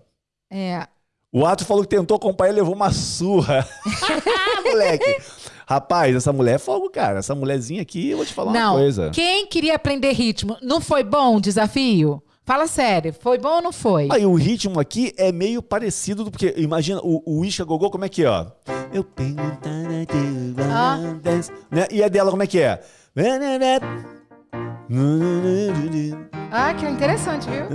[0.49, 0.87] É.
[1.33, 3.67] O Ato falou que tentou acompanhar e levou uma surra.
[4.63, 5.17] Moleque.
[5.67, 7.19] Rapaz, essa mulher é fogo, cara.
[7.19, 9.09] Essa mulherzinha aqui, eu vou te falar não, uma coisa.
[9.09, 12.23] quem queria aprender ritmo, não foi bom o desafio?
[12.45, 14.07] Fala sério, foi bom ou não foi?
[14.11, 18.05] Aí o ritmo aqui é meio parecido, do- porque imagina o, o Isca Gogô, como
[18.05, 18.45] é que é, ó?
[18.93, 19.71] Eu perguntar
[20.69, 20.97] Ah.
[21.71, 21.87] né?
[21.91, 22.79] E a dela, como é que é?
[26.51, 27.65] Ah, que interessante, viu?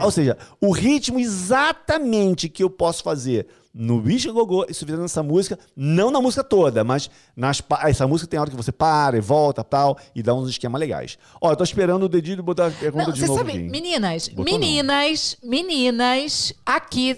[0.00, 5.22] Ou seja, o ritmo exatamente que eu posso fazer no Wish Gogô, isso fizer nessa
[5.22, 9.20] música, não na música toda, mas nas essa música tem hora que você para e
[9.20, 11.18] volta tal, e dá uns esquemas legais.
[11.40, 13.62] Ó, eu tô esperando o dedinho botar a pergunta Não, de você novo sabe, aqui.
[13.62, 17.16] meninas, Botou meninas, meninas aqui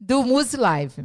[0.00, 1.04] do Muse Live.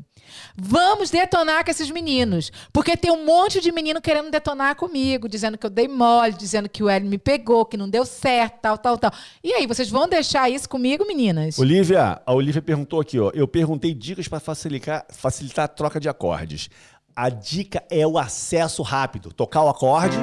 [0.56, 2.52] Vamos detonar com esses meninos.
[2.72, 6.69] Porque tem um monte de menino querendo detonar comigo, dizendo que eu dei mole, dizendo
[6.69, 9.11] que o Hélio me pegou, que não deu certo, tal, tal, tal.
[9.43, 11.60] E aí, vocês vão deixar isso comigo, meninas?
[11.60, 13.31] Olivia, a Olivia perguntou aqui, ó.
[13.34, 16.69] Eu perguntei dicas para facilitar, facilitar a troca de acordes.
[17.15, 19.31] A dica é o acesso rápido.
[19.31, 20.18] Tocar o acorde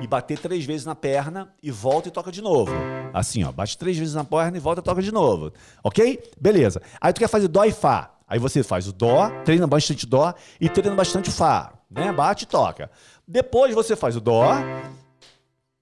[0.00, 2.72] e bater três vezes na perna e volta e toca de novo.
[3.12, 3.52] Assim, ó.
[3.52, 5.52] Bate três vezes na perna e volta e toca de novo.
[5.82, 6.22] Ok?
[6.40, 6.80] Beleza.
[7.00, 8.17] Aí tu quer fazer dó e fá.
[8.28, 11.72] Aí você faz o dó, treina bastante dó e treina bastante fá.
[11.90, 12.12] Né?
[12.12, 12.90] Bate e toca.
[13.26, 14.52] Depois você faz o dó,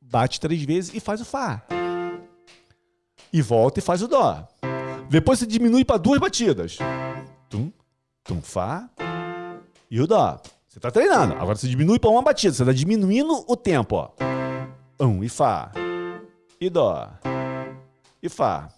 [0.00, 1.62] bate três vezes e faz o fá.
[3.32, 4.46] E volta e faz o dó.
[5.10, 6.78] Depois você diminui para duas batidas.
[7.48, 7.72] Tum,
[8.22, 8.88] tum, fá
[9.90, 10.40] e o dó.
[10.68, 11.34] Você tá treinando.
[11.34, 12.52] Agora você diminui para uma batida.
[12.52, 14.10] Você tá diminuindo o tempo, ó.
[15.00, 15.72] Um e fá.
[16.60, 17.08] E dó.
[18.22, 18.68] E fá.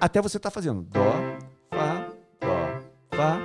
[0.00, 1.14] Até você tá fazendo dó,
[3.16, 3.38] fá.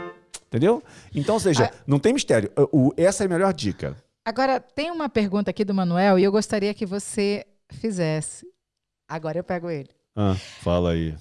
[0.47, 0.81] Entendeu?
[1.13, 2.51] Então, ou seja, não tem mistério.
[2.71, 3.95] O- essa é a melhor dica.
[4.25, 8.47] Agora, tem uma pergunta aqui do Manuel e eu gostaria que você fizesse.
[9.07, 9.89] Agora eu pego ele.
[10.15, 11.15] Ah, fala aí.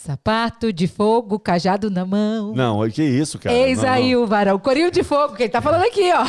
[0.00, 2.52] Sapato de fogo, cajado na mão.
[2.54, 3.52] Não, que isso, cara.
[3.54, 4.22] Eis Não, aí não.
[4.22, 4.56] o varão.
[4.56, 6.24] Corinho de fogo, que ele tá falando aqui, ó.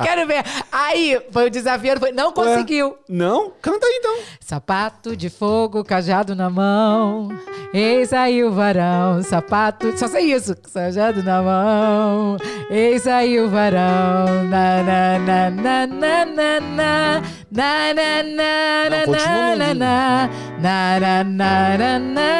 [0.00, 0.44] Quero ver.
[0.70, 2.96] Aí, foi o desafio, foi- não conseguiu.
[3.08, 3.50] Não?
[3.60, 4.16] Canta aí então.
[4.40, 7.28] Sapato de fogo, cajado na mão.
[7.74, 9.20] Eis aí o varão.
[9.24, 9.98] Sapato.
[9.98, 10.54] Só sei isso.
[10.72, 12.36] Cajado na mão.
[12.70, 14.44] Eis aí o varão.
[14.44, 17.22] Na, na, na, na, na, na, na.
[17.50, 20.30] Na, na, na, na, na, na.
[20.58, 22.35] Na, na, na, na, na, na,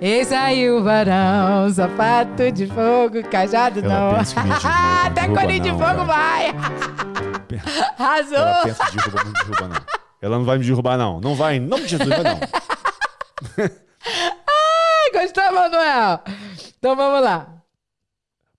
[0.00, 4.16] Eis aí o varão, sapato de fogo, cajado Ela não.
[5.06, 6.52] Até colinho de fogo vai!
[7.98, 8.38] Arrasou!
[8.38, 9.82] Ela não derruba não.
[10.20, 11.20] Ela não vai me derrubar não.
[11.20, 12.40] Não vai, em nome de Jesus, não.
[14.04, 16.20] Ai, gostou, Manuel?
[16.78, 17.61] Então vamos lá.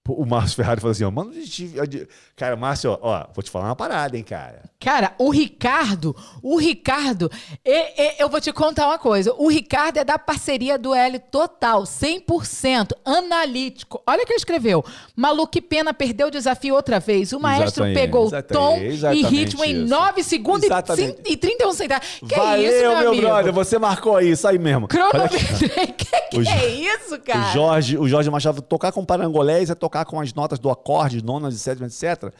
[0.05, 3.25] O Márcio Ferrari falou assim, ó, mano, a gente- a gente- cara, Márcio, ó, ó,
[3.34, 4.63] vou te falar uma parada, hein, cara.
[4.77, 7.31] Cara, o Ricardo, o Ricardo,
[7.65, 9.34] e- e- eu vou te contar uma coisa.
[9.38, 14.03] O Ricardo é da parceria do L total, 100%, analítico.
[14.05, 14.84] Olha o que ele escreveu.
[15.15, 17.31] Malu, que pena, perdeu o desafio outra vez.
[17.31, 19.88] O maestro Exatamente, pegou exatamente, tom e ritmo em isso.
[19.89, 21.15] 9 segundos e Exatamente.
[21.15, 22.07] cin- e 31 centavos.
[22.27, 23.21] Que Valeu, isso, meu, meu amigo?
[23.27, 24.85] brother, você marcou aí, isso aí mesmo.
[24.89, 25.39] Cronometrei.
[25.95, 27.39] Que, que O é isso, cara?
[27.49, 31.24] O Jorge, o Jorge Machado, tocar com parangolés é tocar com as notas do acorde,
[31.24, 32.34] nonas e sétimas, etc.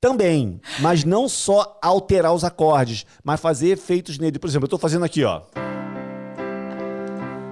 [0.00, 4.38] Também, mas não só alterar os acordes, mas fazer efeitos nele.
[4.38, 5.42] Por exemplo, eu tô fazendo aqui, ó.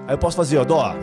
[0.07, 0.95] Aí eu posso fazer, ó, dó.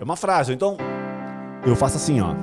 [0.00, 0.78] É uma frase, então
[1.66, 2.34] eu faço assim, ó.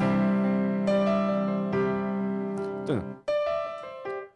[2.84, 3.04] Entendeu?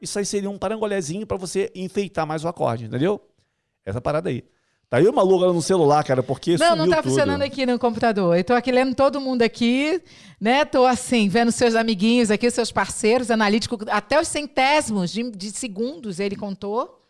[0.02, 3.22] Isso aí seria um parangolézinho pra você enfeitar mais o acorde, entendeu?
[3.86, 4.44] Essa parada aí.
[4.92, 7.12] Tá aí uma louca no celular, cara, porque Não, não tá tudo.
[7.12, 8.38] funcionando aqui no computador.
[8.38, 10.04] Eu tô aqui lendo todo mundo aqui,
[10.38, 10.66] né?
[10.66, 16.20] Tô assim, vendo seus amiguinhos aqui, seus parceiros, analítico, até os centésimos de, de segundos
[16.20, 17.08] ele contou.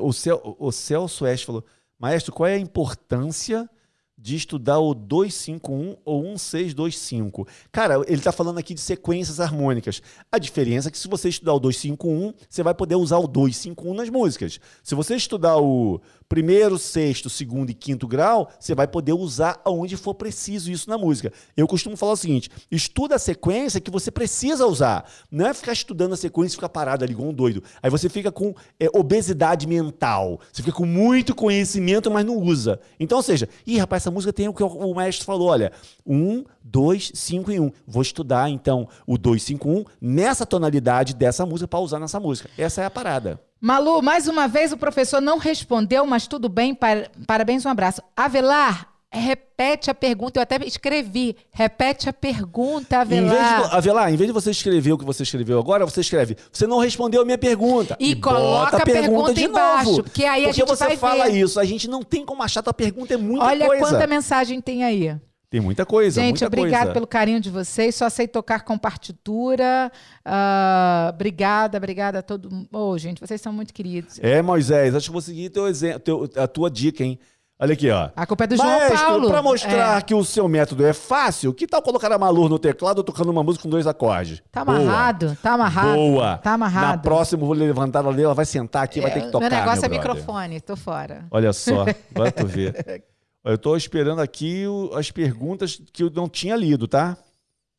[0.00, 1.62] O, Cel, o Celso Oeste falou,
[1.98, 3.68] maestro, qual é a importância
[4.16, 7.46] de estudar o 251 ou 1625?
[7.70, 10.00] Cara, ele tá falando aqui de sequências harmônicas.
[10.32, 13.92] A diferença é que se você estudar o 251, você vai poder usar o 251
[13.94, 14.58] nas músicas.
[14.82, 19.96] Se você estudar o primeiro, sexto, segundo e quinto grau, você vai poder usar aonde
[19.96, 21.32] for preciso isso na música.
[21.56, 25.08] Eu costumo falar o seguinte: estuda a sequência que você precisa usar.
[25.30, 27.62] Não é ficar estudando a sequência e ficar parado ali igual um doido.
[27.82, 30.40] Aí você fica com é, obesidade mental.
[30.52, 32.78] Você fica com muito conhecimento, mas não usa.
[33.00, 35.72] Então, ou seja, ih, rapaz, essa música tem o que o maestro falou: olha,
[36.06, 37.72] um, dois, cinco e um.
[37.86, 42.50] Vou estudar, então, o 251 nessa tonalidade dessa música para usar nessa música.
[42.58, 43.47] Essa é a parada.
[43.60, 48.00] Malu, mais uma vez o professor não respondeu, mas tudo bem, par- parabéns, um abraço.
[48.16, 51.34] Avelar, repete a pergunta, eu até escrevi.
[51.50, 53.68] Repete a pergunta, Em vez Avelar.
[53.70, 56.66] de, Avelar, em vez de você escrever o que você escreveu agora, você escreve, você
[56.68, 57.96] não respondeu a minha pergunta.
[57.98, 60.02] E coloca bota a pergunta embaixo, novo.
[60.04, 61.40] porque aí a Porque gente você fala ver.
[61.40, 63.82] isso, a gente não tem como achar tua pergunta, é muita Olha coisa.
[63.88, 65.16] quanta mensagem tem aí.
[65.50, 66.92] Tem muita coisa, Gente, muita obrigado coisa.
[66.92, 67.94] pelo carinho de vocês.
[67.94, 69.90] Só sei tocar com partitura.
[70.24, 72.68] Ah, obrigada, obrigada a todo mundo.
[72.70, 74.18] Ô, gente, vocês são muito queridos.
[74.22, 77.18] É, Moisés, acho que vou seguir teu exemplo, teu- a tua dica, hein?
[77.60, 78.10] Olha aqui, ó.
[78.14, 79.28] A culpa é do João Maestro, Paulo.
[79.28, 82.56] pra mostrar É, que o seu método é fácil, que tal colocar a Malu no
[82.58, 84.40] teclado tocando uma música com dois acordes?
[84.52, 84.78] tá Boa.
[84.78, 85.94] amarrado, tá amarrado.
[85.94, 86.38] Boa.
[86.38, 86.86] Tá amarrado.
[86.86, 89.50] Na próxima eu vou levantar ela ali, ela vai sentar aqui, vai ter que tocar,
[89.50, 90.14] Meu negócio é meu brother.
[90.22, 91.24] microfone, tô fora.
[91.32, 91.84] Olha só,
[92.14, 93.02] vai tu ver.
[93.48, 97.16] Eu tô esperando aqui o- as perguntas que eu não tinha lido, tá?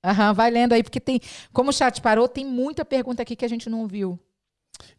[0.04, 1.20] Aham, vai lendo aí, porque tem.
[1.54, 4.18] Como o chat parou, tem muita pergunta aqui que a gente não viu.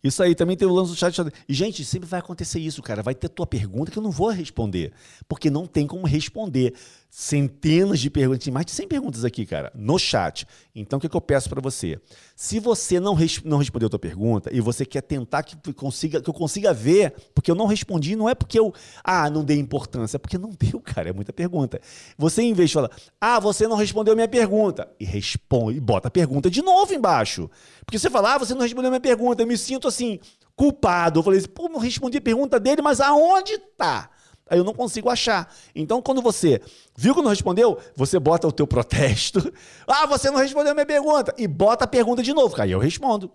[0.04, 1.16] Isso aí, também tem o lance do chat.
[1.48, 3.02] E, gente, sempre vai acontecer isso, cara.
[3.02, 4.92] Vai ter tua pergunta que eu não vou responder.
[5.26, 6.74] Porque não tem como responder.
[7.10, 10.46] Centenas de perguntas, tem mais de 100 perguntas aqui, cara, no chat.
[10.72, 12.00] Então, o que, que eu peço para você?
[12.36, 16.30] Se você não, não respondeu a tua pergunta e você quer tentar que, consiga, que
[16.30, 18.72] eu consiga ver, porque eu não respondi, não é porque eu,
[19.02, 21.80] ah, não dei importância, é porque não deu, cara, é muita pergunta.
[22.16, 25.80] Você, em vez de falar, ah, você não respondeu a minha pergunta, e responde, e
[25.80, 27.50] bota a pergunta de novo embaixo.
[27.84, 30.20] Porque você fala, ah, você não respondeu a minha pergunta, eu me sinto assim,
[30.54, 31.18] culpado.
[31.18, 34.10] Eu falei assim, pô, não respondi a pergunta dele, mas aonde tá?
[34.50, 35.54] Aí eu não consigo achar.
[35.74, 36.60] Então, quando você
[36.96, 39.40] viu que não respondeu, você bota o teu protesto.
[39.86, 41.34] Ah, você não respondeu a minha pergunta.
[41.36, 42.54] E bota a pergunta de novo.
[42.60, 43.30] Aí eu respondo.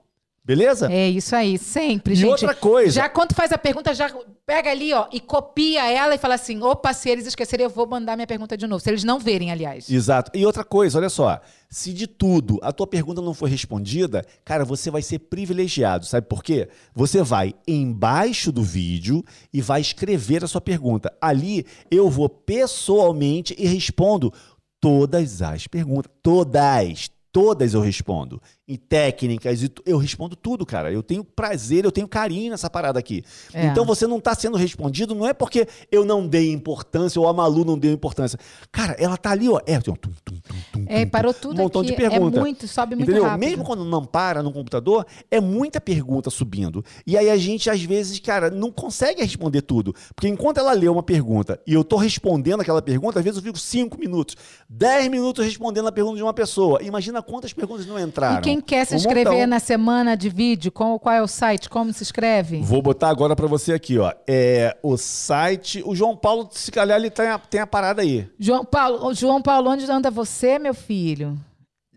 [0.45, 0.91] Beleza?
[0.93, 2.29] É isso aí, sempre, E gente.
[2.29, 2.91] outra coisa.
[2.91, 4.13] Já quando faz a pergunta, já
[4.45, 7.87] pega ali, ó, e copia ela e fala assim: opa, se eles esquecerem, eu vou
[7.87, 8.79] mandar minha pergunta de novo.
[8.79, 9.89] Se eles não verem, aliás.
[9.89, 10.29] Exato.
[10.35, 11.41] E outra coisa, olha só.
[11.67, 16.05] Se de tudo a tua pergunta não for respondida, cara, você vai ser privilegiado.
[16.05, 16.69] Sabe por quê?
[16.93, 21.11] Você vai embaixo do vídeo e vai escrever a sua pergunta.
[21.19, 24.31] Ali eu vou pessoalmente e respondo
[24.79, 26.11] todas as perguntas.
[26.21, 28.39] Todas, todas eu respondo.
[28.67, 30.91] Em técnicas, e eu respondo tudo, cara.
[30.91, 33.23] Eu tenho prazer, eu tenho carinho nessa parada aqui.
[33.53, 33.67] É.
[33.67, 37.33] Então você não tá sendo respondido, não é porque eu não dei importância ou a
[37.33, 38.39] Malu não deu importância.
[38.71, 39.59] Cara, ela tá ali, ó.
[39.67, 40.35] É, tum, tum, tum,
[40.73, 41.91] tum, É, parou tudo um montão aqui.
[41.91, 42.39] de perguntas.
[42.39, 43.29] É muito, sobe muito Entendeu?
[43.29, 43.47] rápido.
[43.47, 46.83] Mesmo quando não para no computador, é muita pergunta subindo.
[47.05, 49.93] E aí a gente, às vezes, cara, não consegue responder tudo.
[50.15, 53.43] Porque enquanto ela lê uma pergunta e eu tô respondendo aquela pergunta, às vezes eu
[53.43, 54.35] fico cinco minutos,
[54.67, 56.81] dez minutos respondendo a pergunta de uma pessoa.
[56.81, 58.39] Imagina quantas perguntas não entraram.
[58.39, 59.47] E quem quer se Um inscrever montão.
[59.47, 61.69] na semana de vídeo, qual, qual é o site?
[61.69, 62.61] Como se inscreve?
[62.61, 64.11] Vou botar agora pra você aqui, ó.
[64.27, 65.81] É o site.
[65.85, 68.29] O João Paulo, se calhar, ele tem a, tem a parada aí.
[68.39, 71.37] João Paulo, João Paulo, onde anda você, meu filho?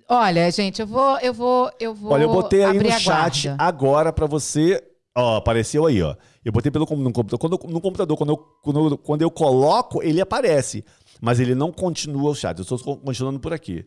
[0.09, 2.13] Olha, gente, eu vou, eu vou, eu vou.
[2.13, 4.83] Olha, eu botei aí no chat agora pra você.
[5.17, 6.15] Ó, apareceu aí, ó.
[6.45, 7.39] Eu botei pelo no computador.
[7.39, 10.85] Quando, eu- no computador, quando eu, quando, eu, quando eu coloco, ele aparece.
[11.21, 12.57] Mas ele não continua o chat.
[12.57, 13.85] Eu estou continuando por aqui.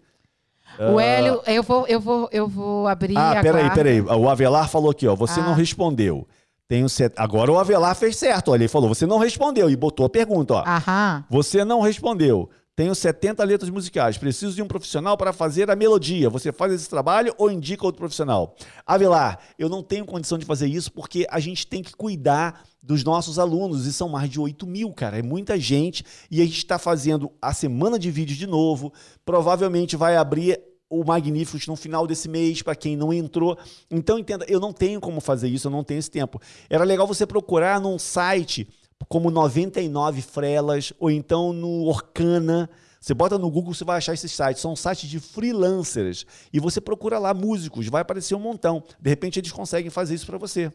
[0.79, 4.01] O Hélio, eu vou, eu vou, eu vou abrir Ah, peraí, peraí.
[4.01, 5.15] O Avelar falou aqui, ó.
[5.15, 5.43] Você Ah.
[5.43, 6.27] não respondeu.
[6.67, 7.13] Tenho set...
[7.17, 8.51] Agora o Avelar fez certo.
[8.51, 9.69] Olha, ele falou, você não respondeu.
[9.69, 10.63] E botou a pergunta, ó.
[10.65, 11.23] Aham.
[11.29, 12.49] Você não respondeu.
[12.81, 14.17] Tenho 70 letras musicais.
[14.17, 16.31] Preciso de um profissional para fazer a melodia.
[16.31, 18.55] Você faz esse trabalho ou indica outro profissional?
[18.87, 23.03] Avelar, eu não tenho condição de fazer isso porque a gente tem que cuidar dos
[23.03, 23.85] nossos alunos.
[23.85, 25.19] E são mais de 8 mil, cara.
[25.19, 26.03] É muita gente.
[26.31, 28.91] E a gente está fazendo a semana de vídeos de novo.
[29.23, 30.59] Provavelmente vai abrir
[30.89, 33.59] o Magníficos no final desse mês, para quem não entrou.
[33.91, 36.41] Então, entenda, eu não tenho como fazer isso, eu não tenho esse tempo.
[36.67, 38.67] Era legal você procurar num site
[39.07, 42.69] como 99 Frelas, ou então no Orkana.
[42.99, 44.61] Você bota no Google, você vai achar esses sites.
[44.61, 46.25] São sites de freelancers.
[46.53, 48.83] E você procura lá músicos, vai aparecer um montão.
[48.99, 50.71] De repente, eles conseguem fazer isso para você.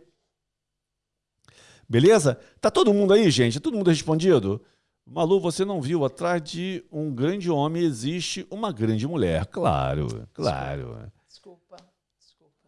[1.88, 2.36] Beleza?
[2.60, 3.60] Tá todo mundo aí, gente?
[3.60, 4.60] Todo mundo respondido?
[5.08, 6.04] Malu, você não viu?
[6.04, 9.46] Atrás de um grande homem existe uma grande mulher.
[9.46, 11.12] Claro, claro.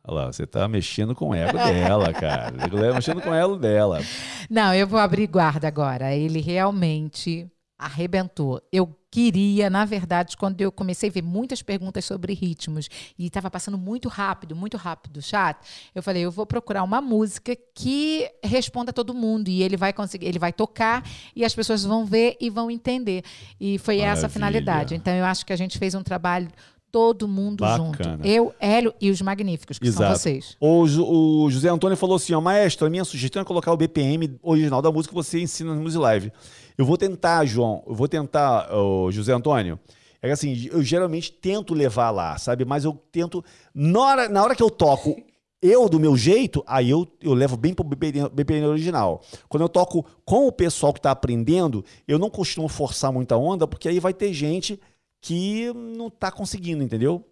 [0.08, 2.52] Olha lá, você tá mexendo com o ego dela, cara.
[2.52, 4.00] Tá mexendo com o ego dela.
[4.48, 6.14] Não, eu vou abrir guarda agora.
[6.14, 7.46] Ele realmente
[7.78, 8.60] arrebentou.
[8.72, 13.50] Eu queria, na verdade, quando eu comecei a ver muitas perguntas sobre ritmos e estava
[13.50, 15.58] passando muito rápido, muito rápido o chat,
[15.94, 19.92] eu falei, eu vou procurar uma música que responda a todo mundo e ele vai
[19.92, 21.04] conseguir, ele vai tocar
[21.36, 23.22] e as pessoas vão ver e vão entender.
[23.60, 24.28] E foi essa a Maravilha.
[24.30, 24.94] finalidade.
[24.94, 26.48] Então eu acho que a gente fez um trabalho
[26.90, 28.16] todo mundo Bacana.
[28.16, 28.26] junto.
[28.26, 30.18] Eu, Hélio e os magníficos, que são Exato.
[30.18, 30.56] vocês.
[30.60, 34.38] O, o José Antônio falou assim: ó, maestro, a minha sugestão é colocar o BPM
[34.42, 36.32] original da música que você ensina no Music Live.
[36.76, 39.78] Eu vou tentar, João, eu vou tentar, ô, José Antônio.
[40.20, 42.64] É que assim, eu geralmente tento levar lá, sabe?
[42.64, 43.44] Mas eu tento.
[43.74, 45.16] Na hora, na hora que eu toco
[45.60, 49.20] eu do meu jeito, aí eu, eu levo bem pro BPM, BPM original.
[49.48, 53.66] Quando eu toco com o pessoal que tá aprendendo, eu não costumo forçar muita onda,
[53.66, 54.80] porque aí vai ter gente
[55.28, 57.22] que não tá conseguindo, entendeu?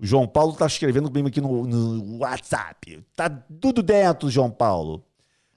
[0.00, 3.04] O João Paulo tá escrevendo bem aqui no, no WhatsApp.
[3.14, 3.28] Tá
[3.60, 5.04] tudo dentro, João Paulo.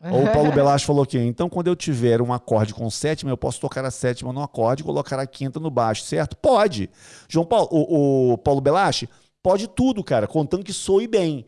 [0.02, 3.38] Ou o Paulo Belas falou aqui, então quando eu tiver um acorde com sétima, eu
[3.38, 6.36] posso tocar a sétima no acorde e colocar a quinta no baixo, certo?
[6.36, 6.90] Pode.
[7.30, 9.08] João Paulo, o, o Paulo Belache,
[9.42, 11.46] pode tudo, cara, contando que soe bem.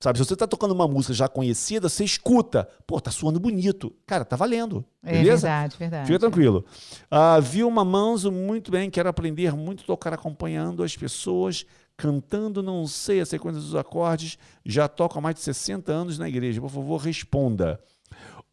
[0.00, 2.68] Sabe, se você tá tocando uma música já conhecida, você escuta.
[2.86, 3.92] Pô, tá soando bonito.
[4.06, 4.84] Cara, tá valendo.
[5.02, 5.48] É Beleza?
[5.48, 6.06] verdade, verdade.
[6.06, 6.64] Fica tranquilo.
[7.10, 11.66] Ah, Vilma Manzo, muito bem, quero aprender muito a tocar acompanhando as pessoas,
[11.96, 16.28] cantando, não sei a sequência dos acordes, já toco há mais de 60 anos na
[16.28, 16.60] igreja.
[16.60, 17.80] Por favor, responda.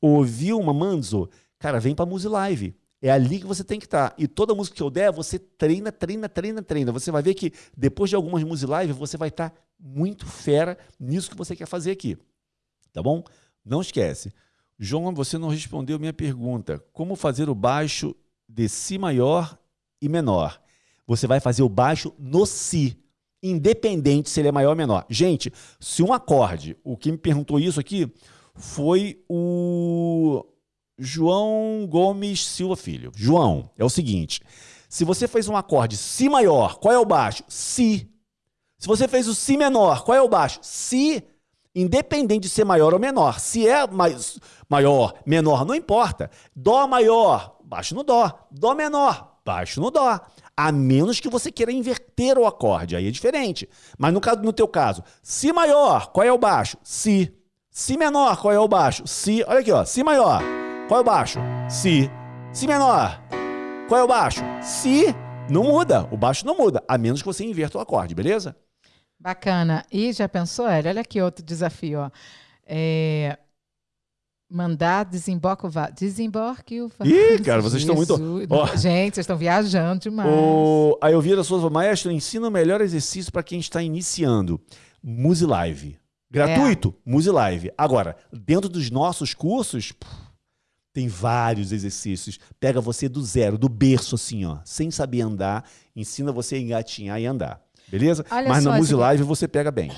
[0.02, 2.76] O Vilma Manzo, cara, vem pra Muse Live.
[3.02, 4.14] É ali que você tem que estar.
[4.18, 6.92] E toda música que eu der, você treina, treina, treina, treina.
[6.92, 11.30] Você vai ver que depois de algumas Muse Live, você vai estar muito fera nisso
[11.30, 12.18] que você quer fazer aqui.
[12.94, 13.24] Tá bom?
[13.64, 14.34] Não esquece.
[14.78, 16.84] João, você não respondeu minha pergunta.
[16.92, 18.16] Como fazer o baixo
[18.48, 19.58] de Si maior
[20.02, 20.62] e menor?
[21.08, 22.98] Você vai fazer o baixo no Si,
[23.42, 25.06] independente se ele é maior ou menor.
[25.10, 28.12] Gente, se um acorde, o que me perguntou isso aqui
[28.56, 30.46] foi o
[30.98, 33.12] João Gomes Silva Filho.
[33.16, 34.42] João, é o seguinte:
[34.90, 37.44] se você fez um acorde Si maior, qual é o baixo?
[37.48, 38.10] Si.
[38.78, 40.60] Se você fez o Si menor, qual é o baixo?
[40.62, 41.24] Si.
[41.74, 43.40] Independente de ser maior ou menor.
[43.40, 44.40] Se é mais,
[44.70, 46.32] maior, menor, não importa.
[46.56, 48.48] Dó maior, baixo no Dó.
[48.50, 50.20] Dó menor, baixo no Dó.
[50.56, 53.68] A menos que você queira inverter o acorde, aí é diferente.
[53.98, 56.78] Mas no, caso, no teu caso, Si maior, qual é o baixo?
[56.82, 57.34] Si.
[57.70, 59.06] Si menor, qual é o baixo?
[59.06, 59.44] Si.
[59.46, 59.84] Olha aqui, ó.
[59.84, 60.42] Si maior,
[60.88, 61.40] qual é o baixo?
[61.70, 62.10] Si.
[62.54, 63.22] Si menor,
[63.88, 64.42] qual é o baixo?
[64.62, 65.06] Si.
[65.50, 66.08] Não muda.
[66.12, 68.56] O baixo não muda, a menos que você inverta o acorde, beleza?
[69.20, 69.84] Bacana.
[69.92, 70.90] E já pensou, Hélio?
[70.90, 72.00] Olha aqui outro desafio.
[72.00, 72.10] Ó.
[72.66, 73.38] É,
[74.50, 75.72] Mandar desemboque o.
[75.96, 76.92] Desemborque o.
[77.04, 78.48] Ih, cara, vocês estão muito- Jesus.
[78.50, 78.66] Ó.
[78.76, 80.30] Gente, vocês estão viajando demais.
[80.32, 80.98] O...
[81.02, 84.62] A Elvira Souza, maestro, ensina o melhor exercício para quem está iniciando.
[85.04, 85.98] Muse Live.
[86.30, 87.72] Gratuito, Muse Live.
[87.78, 90.25] Agora, dentro dos nossos cursos, pff,
[90.96, 92.40] tem vários exercícios.
[92.58, 97.20] Pega você do zero, do berço, assim, ó, sem saber andar, ensina você a engatinhar
[97.20, 97.62] e andar.
[97.90, 98.26] Beleza?
[98.32, 99.92] Olha Mas só, na Muse Live você pega bem.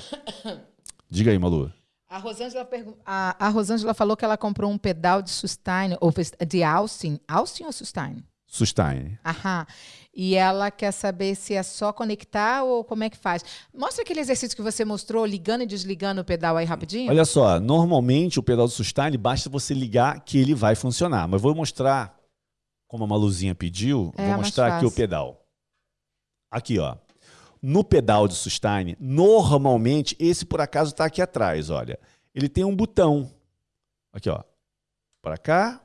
[1.08, 1.72] Diga aí, Malu.
[2.10, 2.68] A Rosângela,
[3.06, 6.12] a, a Rosângela falou que ela comprou um pedal de sustain, ou
[6.46, 7.20] de Austin.
[7.28, 8.24] Austin ou sustain?
[8.44, 9.18] Sustain.
[9.24, 9.66] Aham.
[10.14, 13.44] E ela quer saber se é só conectar ou como é que faz.
[13.72, 17.10] Mostra aquele exercício que você mostrou, ligando e desligando o pedal aí rapidinho.
[17.10, 21.28] Olha só, normalmente o pedal do sustain basta você ligar que ele vai funcionar.
[21.28, 22.18] Mas vou mostrar,
[22.88, 25.46] como a Maluzinha pediu, É, vou mostrar aqui o pedal.
[26.50, 26.96] Aqui, ó.
[27.60, 31.98] No pedal de sustain, normalmente, esse por acaso tá aqui atrás, olha.
[32.34, 33.30] Ele tem um botão.
[34.12, 34.42] Aqui, ó.
[35.22, 35.84] Para cá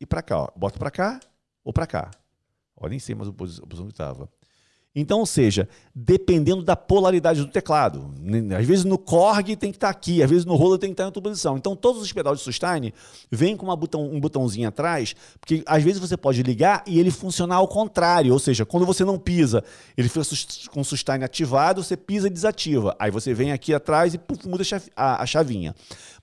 [0.00, 0.48] e para cá, ó.
[0.56, 1.20] Bota para cá
[1.64, 2.10] ou para cá.
[2.76, 4.28] Ó, nem sei mais a posi- a posição que estava.
[4.98, 8.14] Então, ou seja, dependendo da polaridade do teclado.
[8.18, 10.94] Né, Às vezes no Korg tem que estar aqui, às vezes no roller tem que
[10.94, 11.58] estar em outra posição.
[11.58, 12.90] Então, todos os pedais de sustain
[13.30, 17.56] vêm com botão- um botãozinho atrás, porque às vezes você pode ligar e ele funcionar
[17.56, 18.32] ao contrário.
[18.32, 19.62] Ou seja, quando você não pisa,
[19.98, 20.24] ele fica
[20.70, 22.96] com o sustain ativado, você pisa e desativa.
[22.98, 24.64] Aí você vem aqui atrás e puf, muda
[24.96, 25.74] a chavinha.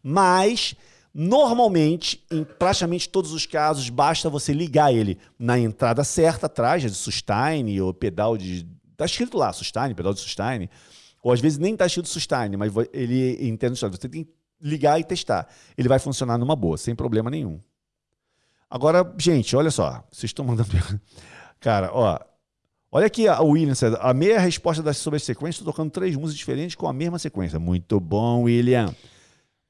[0.01, 0.75] Mas.
[1.13, 6.89] Normalmente, em praticamente todos os casos, basta você ligar ele na entrada certa atrás, de
[6.89, 8.65] sustain ou pedal de.
[8.97, 10.67] Tá escrito lá, sustain, pedal de sustain.
[11.21, 13.91] Ou às vezes nem tá escrito sustain, mas ele entende sustain.
[13.91, 15.47] Você tem que ligar e testar.
[15.77, 17.59] Ele vai funcionar numa boa, sem problema nenhum.
[18.67, 20.03] Agora, gente, olha só.
[20.11, 20.69] Vocês estão mandando.
[21.59, 22.19] Cara, ó.
[22.91, 23.73] Olha aqui a William.
[23.99, 27.59] A meia resposta das sobre as sequências, tocando três músicas diferentes com a mesma sequência.
[27.59, 28.93] Muito bom, William.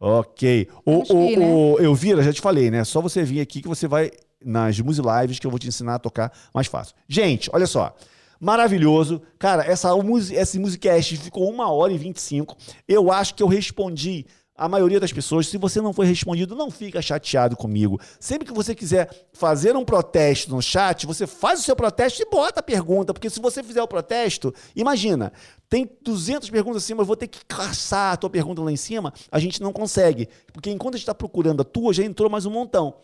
[0.06, 0.68] Ok.
[0.86, 1.48] O, o, né?
[1.48, 2.84] o Elvira, já te falei, né?
[2.84, 4.12] Só você vir aqui que você vai
[4.44, 6.94] nas Muse Lives que eu vou te ensinar a tocar mais fácil.
[7.08, 7.96] Gente, olha só.
[8.38, 9.22] Maravilhoso.
[9.40, 9.92] Cara, essa,
[10.34, 12.58] esse Musicast ficou uma hora e 25.
[12.86, 14.26] Eu acho que eu respondi
[14.56, 15.48] a maioria das pessoas.
[15.48, 18.00] Se você não foi respondido, não fica chateado comigo.
[18.20, 22.30] Sempre que você quiser fazer um protesto no chat, você faz o seu protesto e
[22.30, 23.14] bota a pergunta.
[23.14, 25.34] Porque se você fizer o protesto, imagina,
[25.70, 29.14] tem 200 perguntas acima, eu vou ter que caçar a tua pergunta lá em cima.
[29.32, 30.30] A gente não consegue.
[30.52, 32.96] Porque enquanto a gente está procurando a tua, já entrou mais um montão.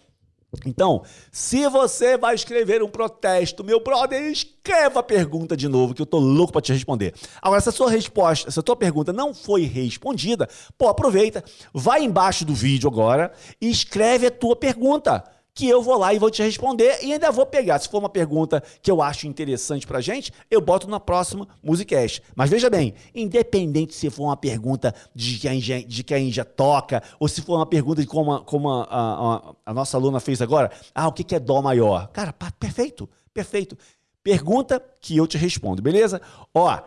[0.66, 6.02] Então, se você vai escrever um protesto, meu brother, escreva a pergunta de novo, que
[6.02, 7.14] eu tô louco para te responder.
[7.42, 11.44] Agora, se a sua resposta, se a tua pergunta não foi respondida, pô, aproveita,
[11.74, 13.32] vai embaixo do vídeo agora
[13.62, 15.24] e escreve a tua pergunta.
[15.60, 17.78] Que eu vou lá e vou te responder e ainda vou pegar.
[17.80, 22.22] Se for uma pergunta que eu acho interessante pra gente, eu boto na próxima Musicast.
[22.34, 27.04] Mas veja bem, independente se for uma pergunta de quem já, de quem já toca,
[27.20, 30.42] ou se for uma pergunta de como, a, como a, a- a- nossa aluna fez
[30.42, 32.08] agora, ah, o que que é Dó maior?
[32.14, 33.78] Cara, perfeito, perfeito.
[34.24, 36.22] Pergunta que eu te respondo, beleza?
[36.54, 36.80] Ó,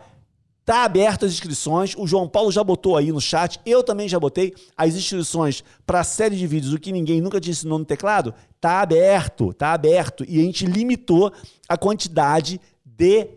[0.65, 1.93] Tá aberto as inscrições.
[1.97, 3.59] O João Paulo já botou aí no chat.
[3.65, 7.39] Eu também já botei as inscrições para a série de vídeos o que ninguém nunca
[7.39, 8.33] te ensinou no teclado.
[8.61, 10.23] Tá aberto, tá aberto.
[10.27, 11.33] E a gente limitou
[11.67, 13.27] a quantidade de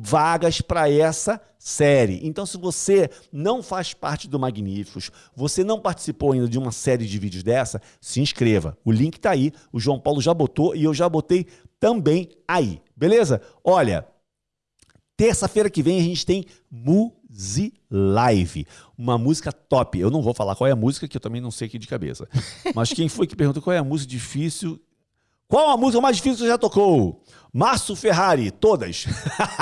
[0.00, 2.20] vagas para essa série.
[2.22, 7.06] Então, se você não faz parte do Magníficos, você não participou ainda de uma série
[7.06, 8.76] de vídeos dessa, se inscreva.
[8.84, 9.52] O link tá aí.
[9.70, 11.46] O João Paulo já botou e eu já botei
[11.78, 12.80] também aí.
[12.96, 13.40] Beleza?
[13.62, 14.06] Olha,
[15.20, 18.66] Terça-feira que vem a gente tem Muzi Live,
[18.96, 20.00] uma música top.
[20.00, 21.86] Eu não vou falar qual é a música, que eu também não sei aqui de
[21.86, 22.26] cabeça.
[22.74, 24.80] Mas quem foi que perguntou qual é a música difícil?
[25.46, 27.22] Qual a música mais difícil que você já tocou?
[27.52, 29.06] Márcio Ferrari, todas.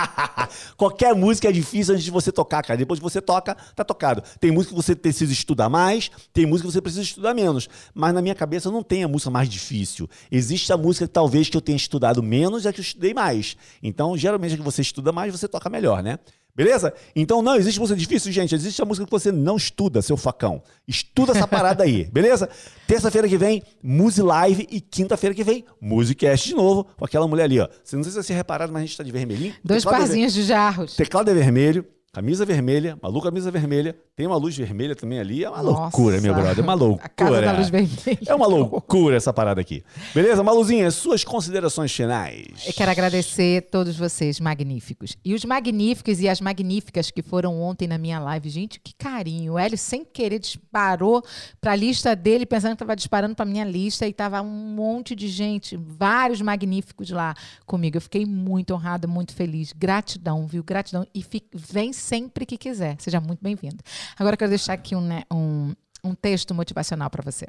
[0.76, 2.76] Qualquer música é difícil antes de você tocar, cara.
[2.76, 4.22] Depois que você toca, tá tocado.
[4.38, 7.68] Tem música que você precisa estudar mais, tem música que você precisa estudar menos.
[7.94, 10.08] Mas na minha cabeça não tem a música mais difícil.
[10.30, 13.14] Existe a música que talvez que eu tenha estudado menos e a que eu estudei
[13.14, 13.56] mais.
[13.82, 16.18] Então, geralmente, a que você estuda mais, você toca melhor, né?
[16.58, 16.92] Beleza?
[17.14, 18.52] Então não existe música difícil, gente.
[18.52, 20.60] Existe a música que você não estuda, seu facão.
[20.88, 22.50] Estuda essa parada aí, beleza?
[22.84, 27.44] Terça-feira que vem, Muse Live e quinta-feira que vem, Musicast de novo, com aquela mulher
[27.44, 27.68] ali, ó.
[27.84, 29.54] Você não sei se vocês repararam, mas a gente tá de vermelhinho.
[29.62, 30.96] Dois é ver- parzinhos de jarros.
[30.96, 31.86] Teclado é vermelho,
[32.18, 35.44] camisa vermelha, Malu camisa vermelha, tem uma luz vermelha também ali.
[35.44, 35.80] É uma Nossa.
[35.82, 36.58] loucura, meu brother.
[36.58, 37.04] É uma loucura.
[37.06, 38.18] A casa da luz vermelha.
[38.26, 39.84] É uma loucura essa parada aqui.
[40.12, 42.66] Beleza, Maluzinha, suas considerações finais.
[42.66, 45.16] Eu quero agradecer todos vocês, magníficos.
[45.24, 48.48] E os magníficos e as magníficas que foram ontem na minha live.
[48.50, 49.52] Gente, que carinho.
[49.52, 51.22] O Hélio, sem querer, disparou
[51.60, 54.08] para a lista dele, pensando que estava disparando para minha lista.
[54.08, 57.34] E tava um monte de gente, vários magníficos lá
[57.64, 57.96] comigo.
[57.96, 59.72] Eu fiquei muito honrada, muito feliz.
[59.72, 60.64] Gratidão, viu?
[60.64, 61.06] Gratidão.
[61.14, 62.96] E fi- vem sempre que quiser.
[62.98, 63.76] Seja muito bem-vindo.
[64.16, 67.46] Agora quero deixar aqui um, né, um, um texto motivacional para você.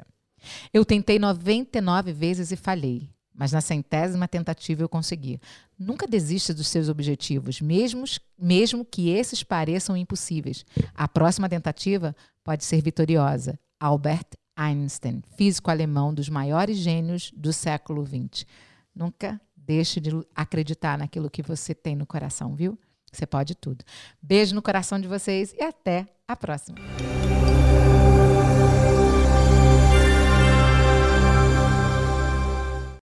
[0.72, 5.40] Eu tentei 99 vezes e falhei, mas na centésima tentativa eu consegui.
[5.78, 8.04] Nunca desista dos seus objetivos, mesmo,
[8.38, 10.64] mesmo que esses pareçam impossíveis.
[10.94, 12.14] A próxima tentativa
[12.44, 13.58] pode ser vitoriosa.
[13.78, 18.44] Albert Einstein, físico alemão dos maiores gênios do século XX.
[18.94, 22.78] Nunca deixe de acreditar naquilo que você tem no coração, viu?
[23.12, 23.84] Você pode tudo.
[24.22, 26.78] Beijo no coração de vocês e até a próxima.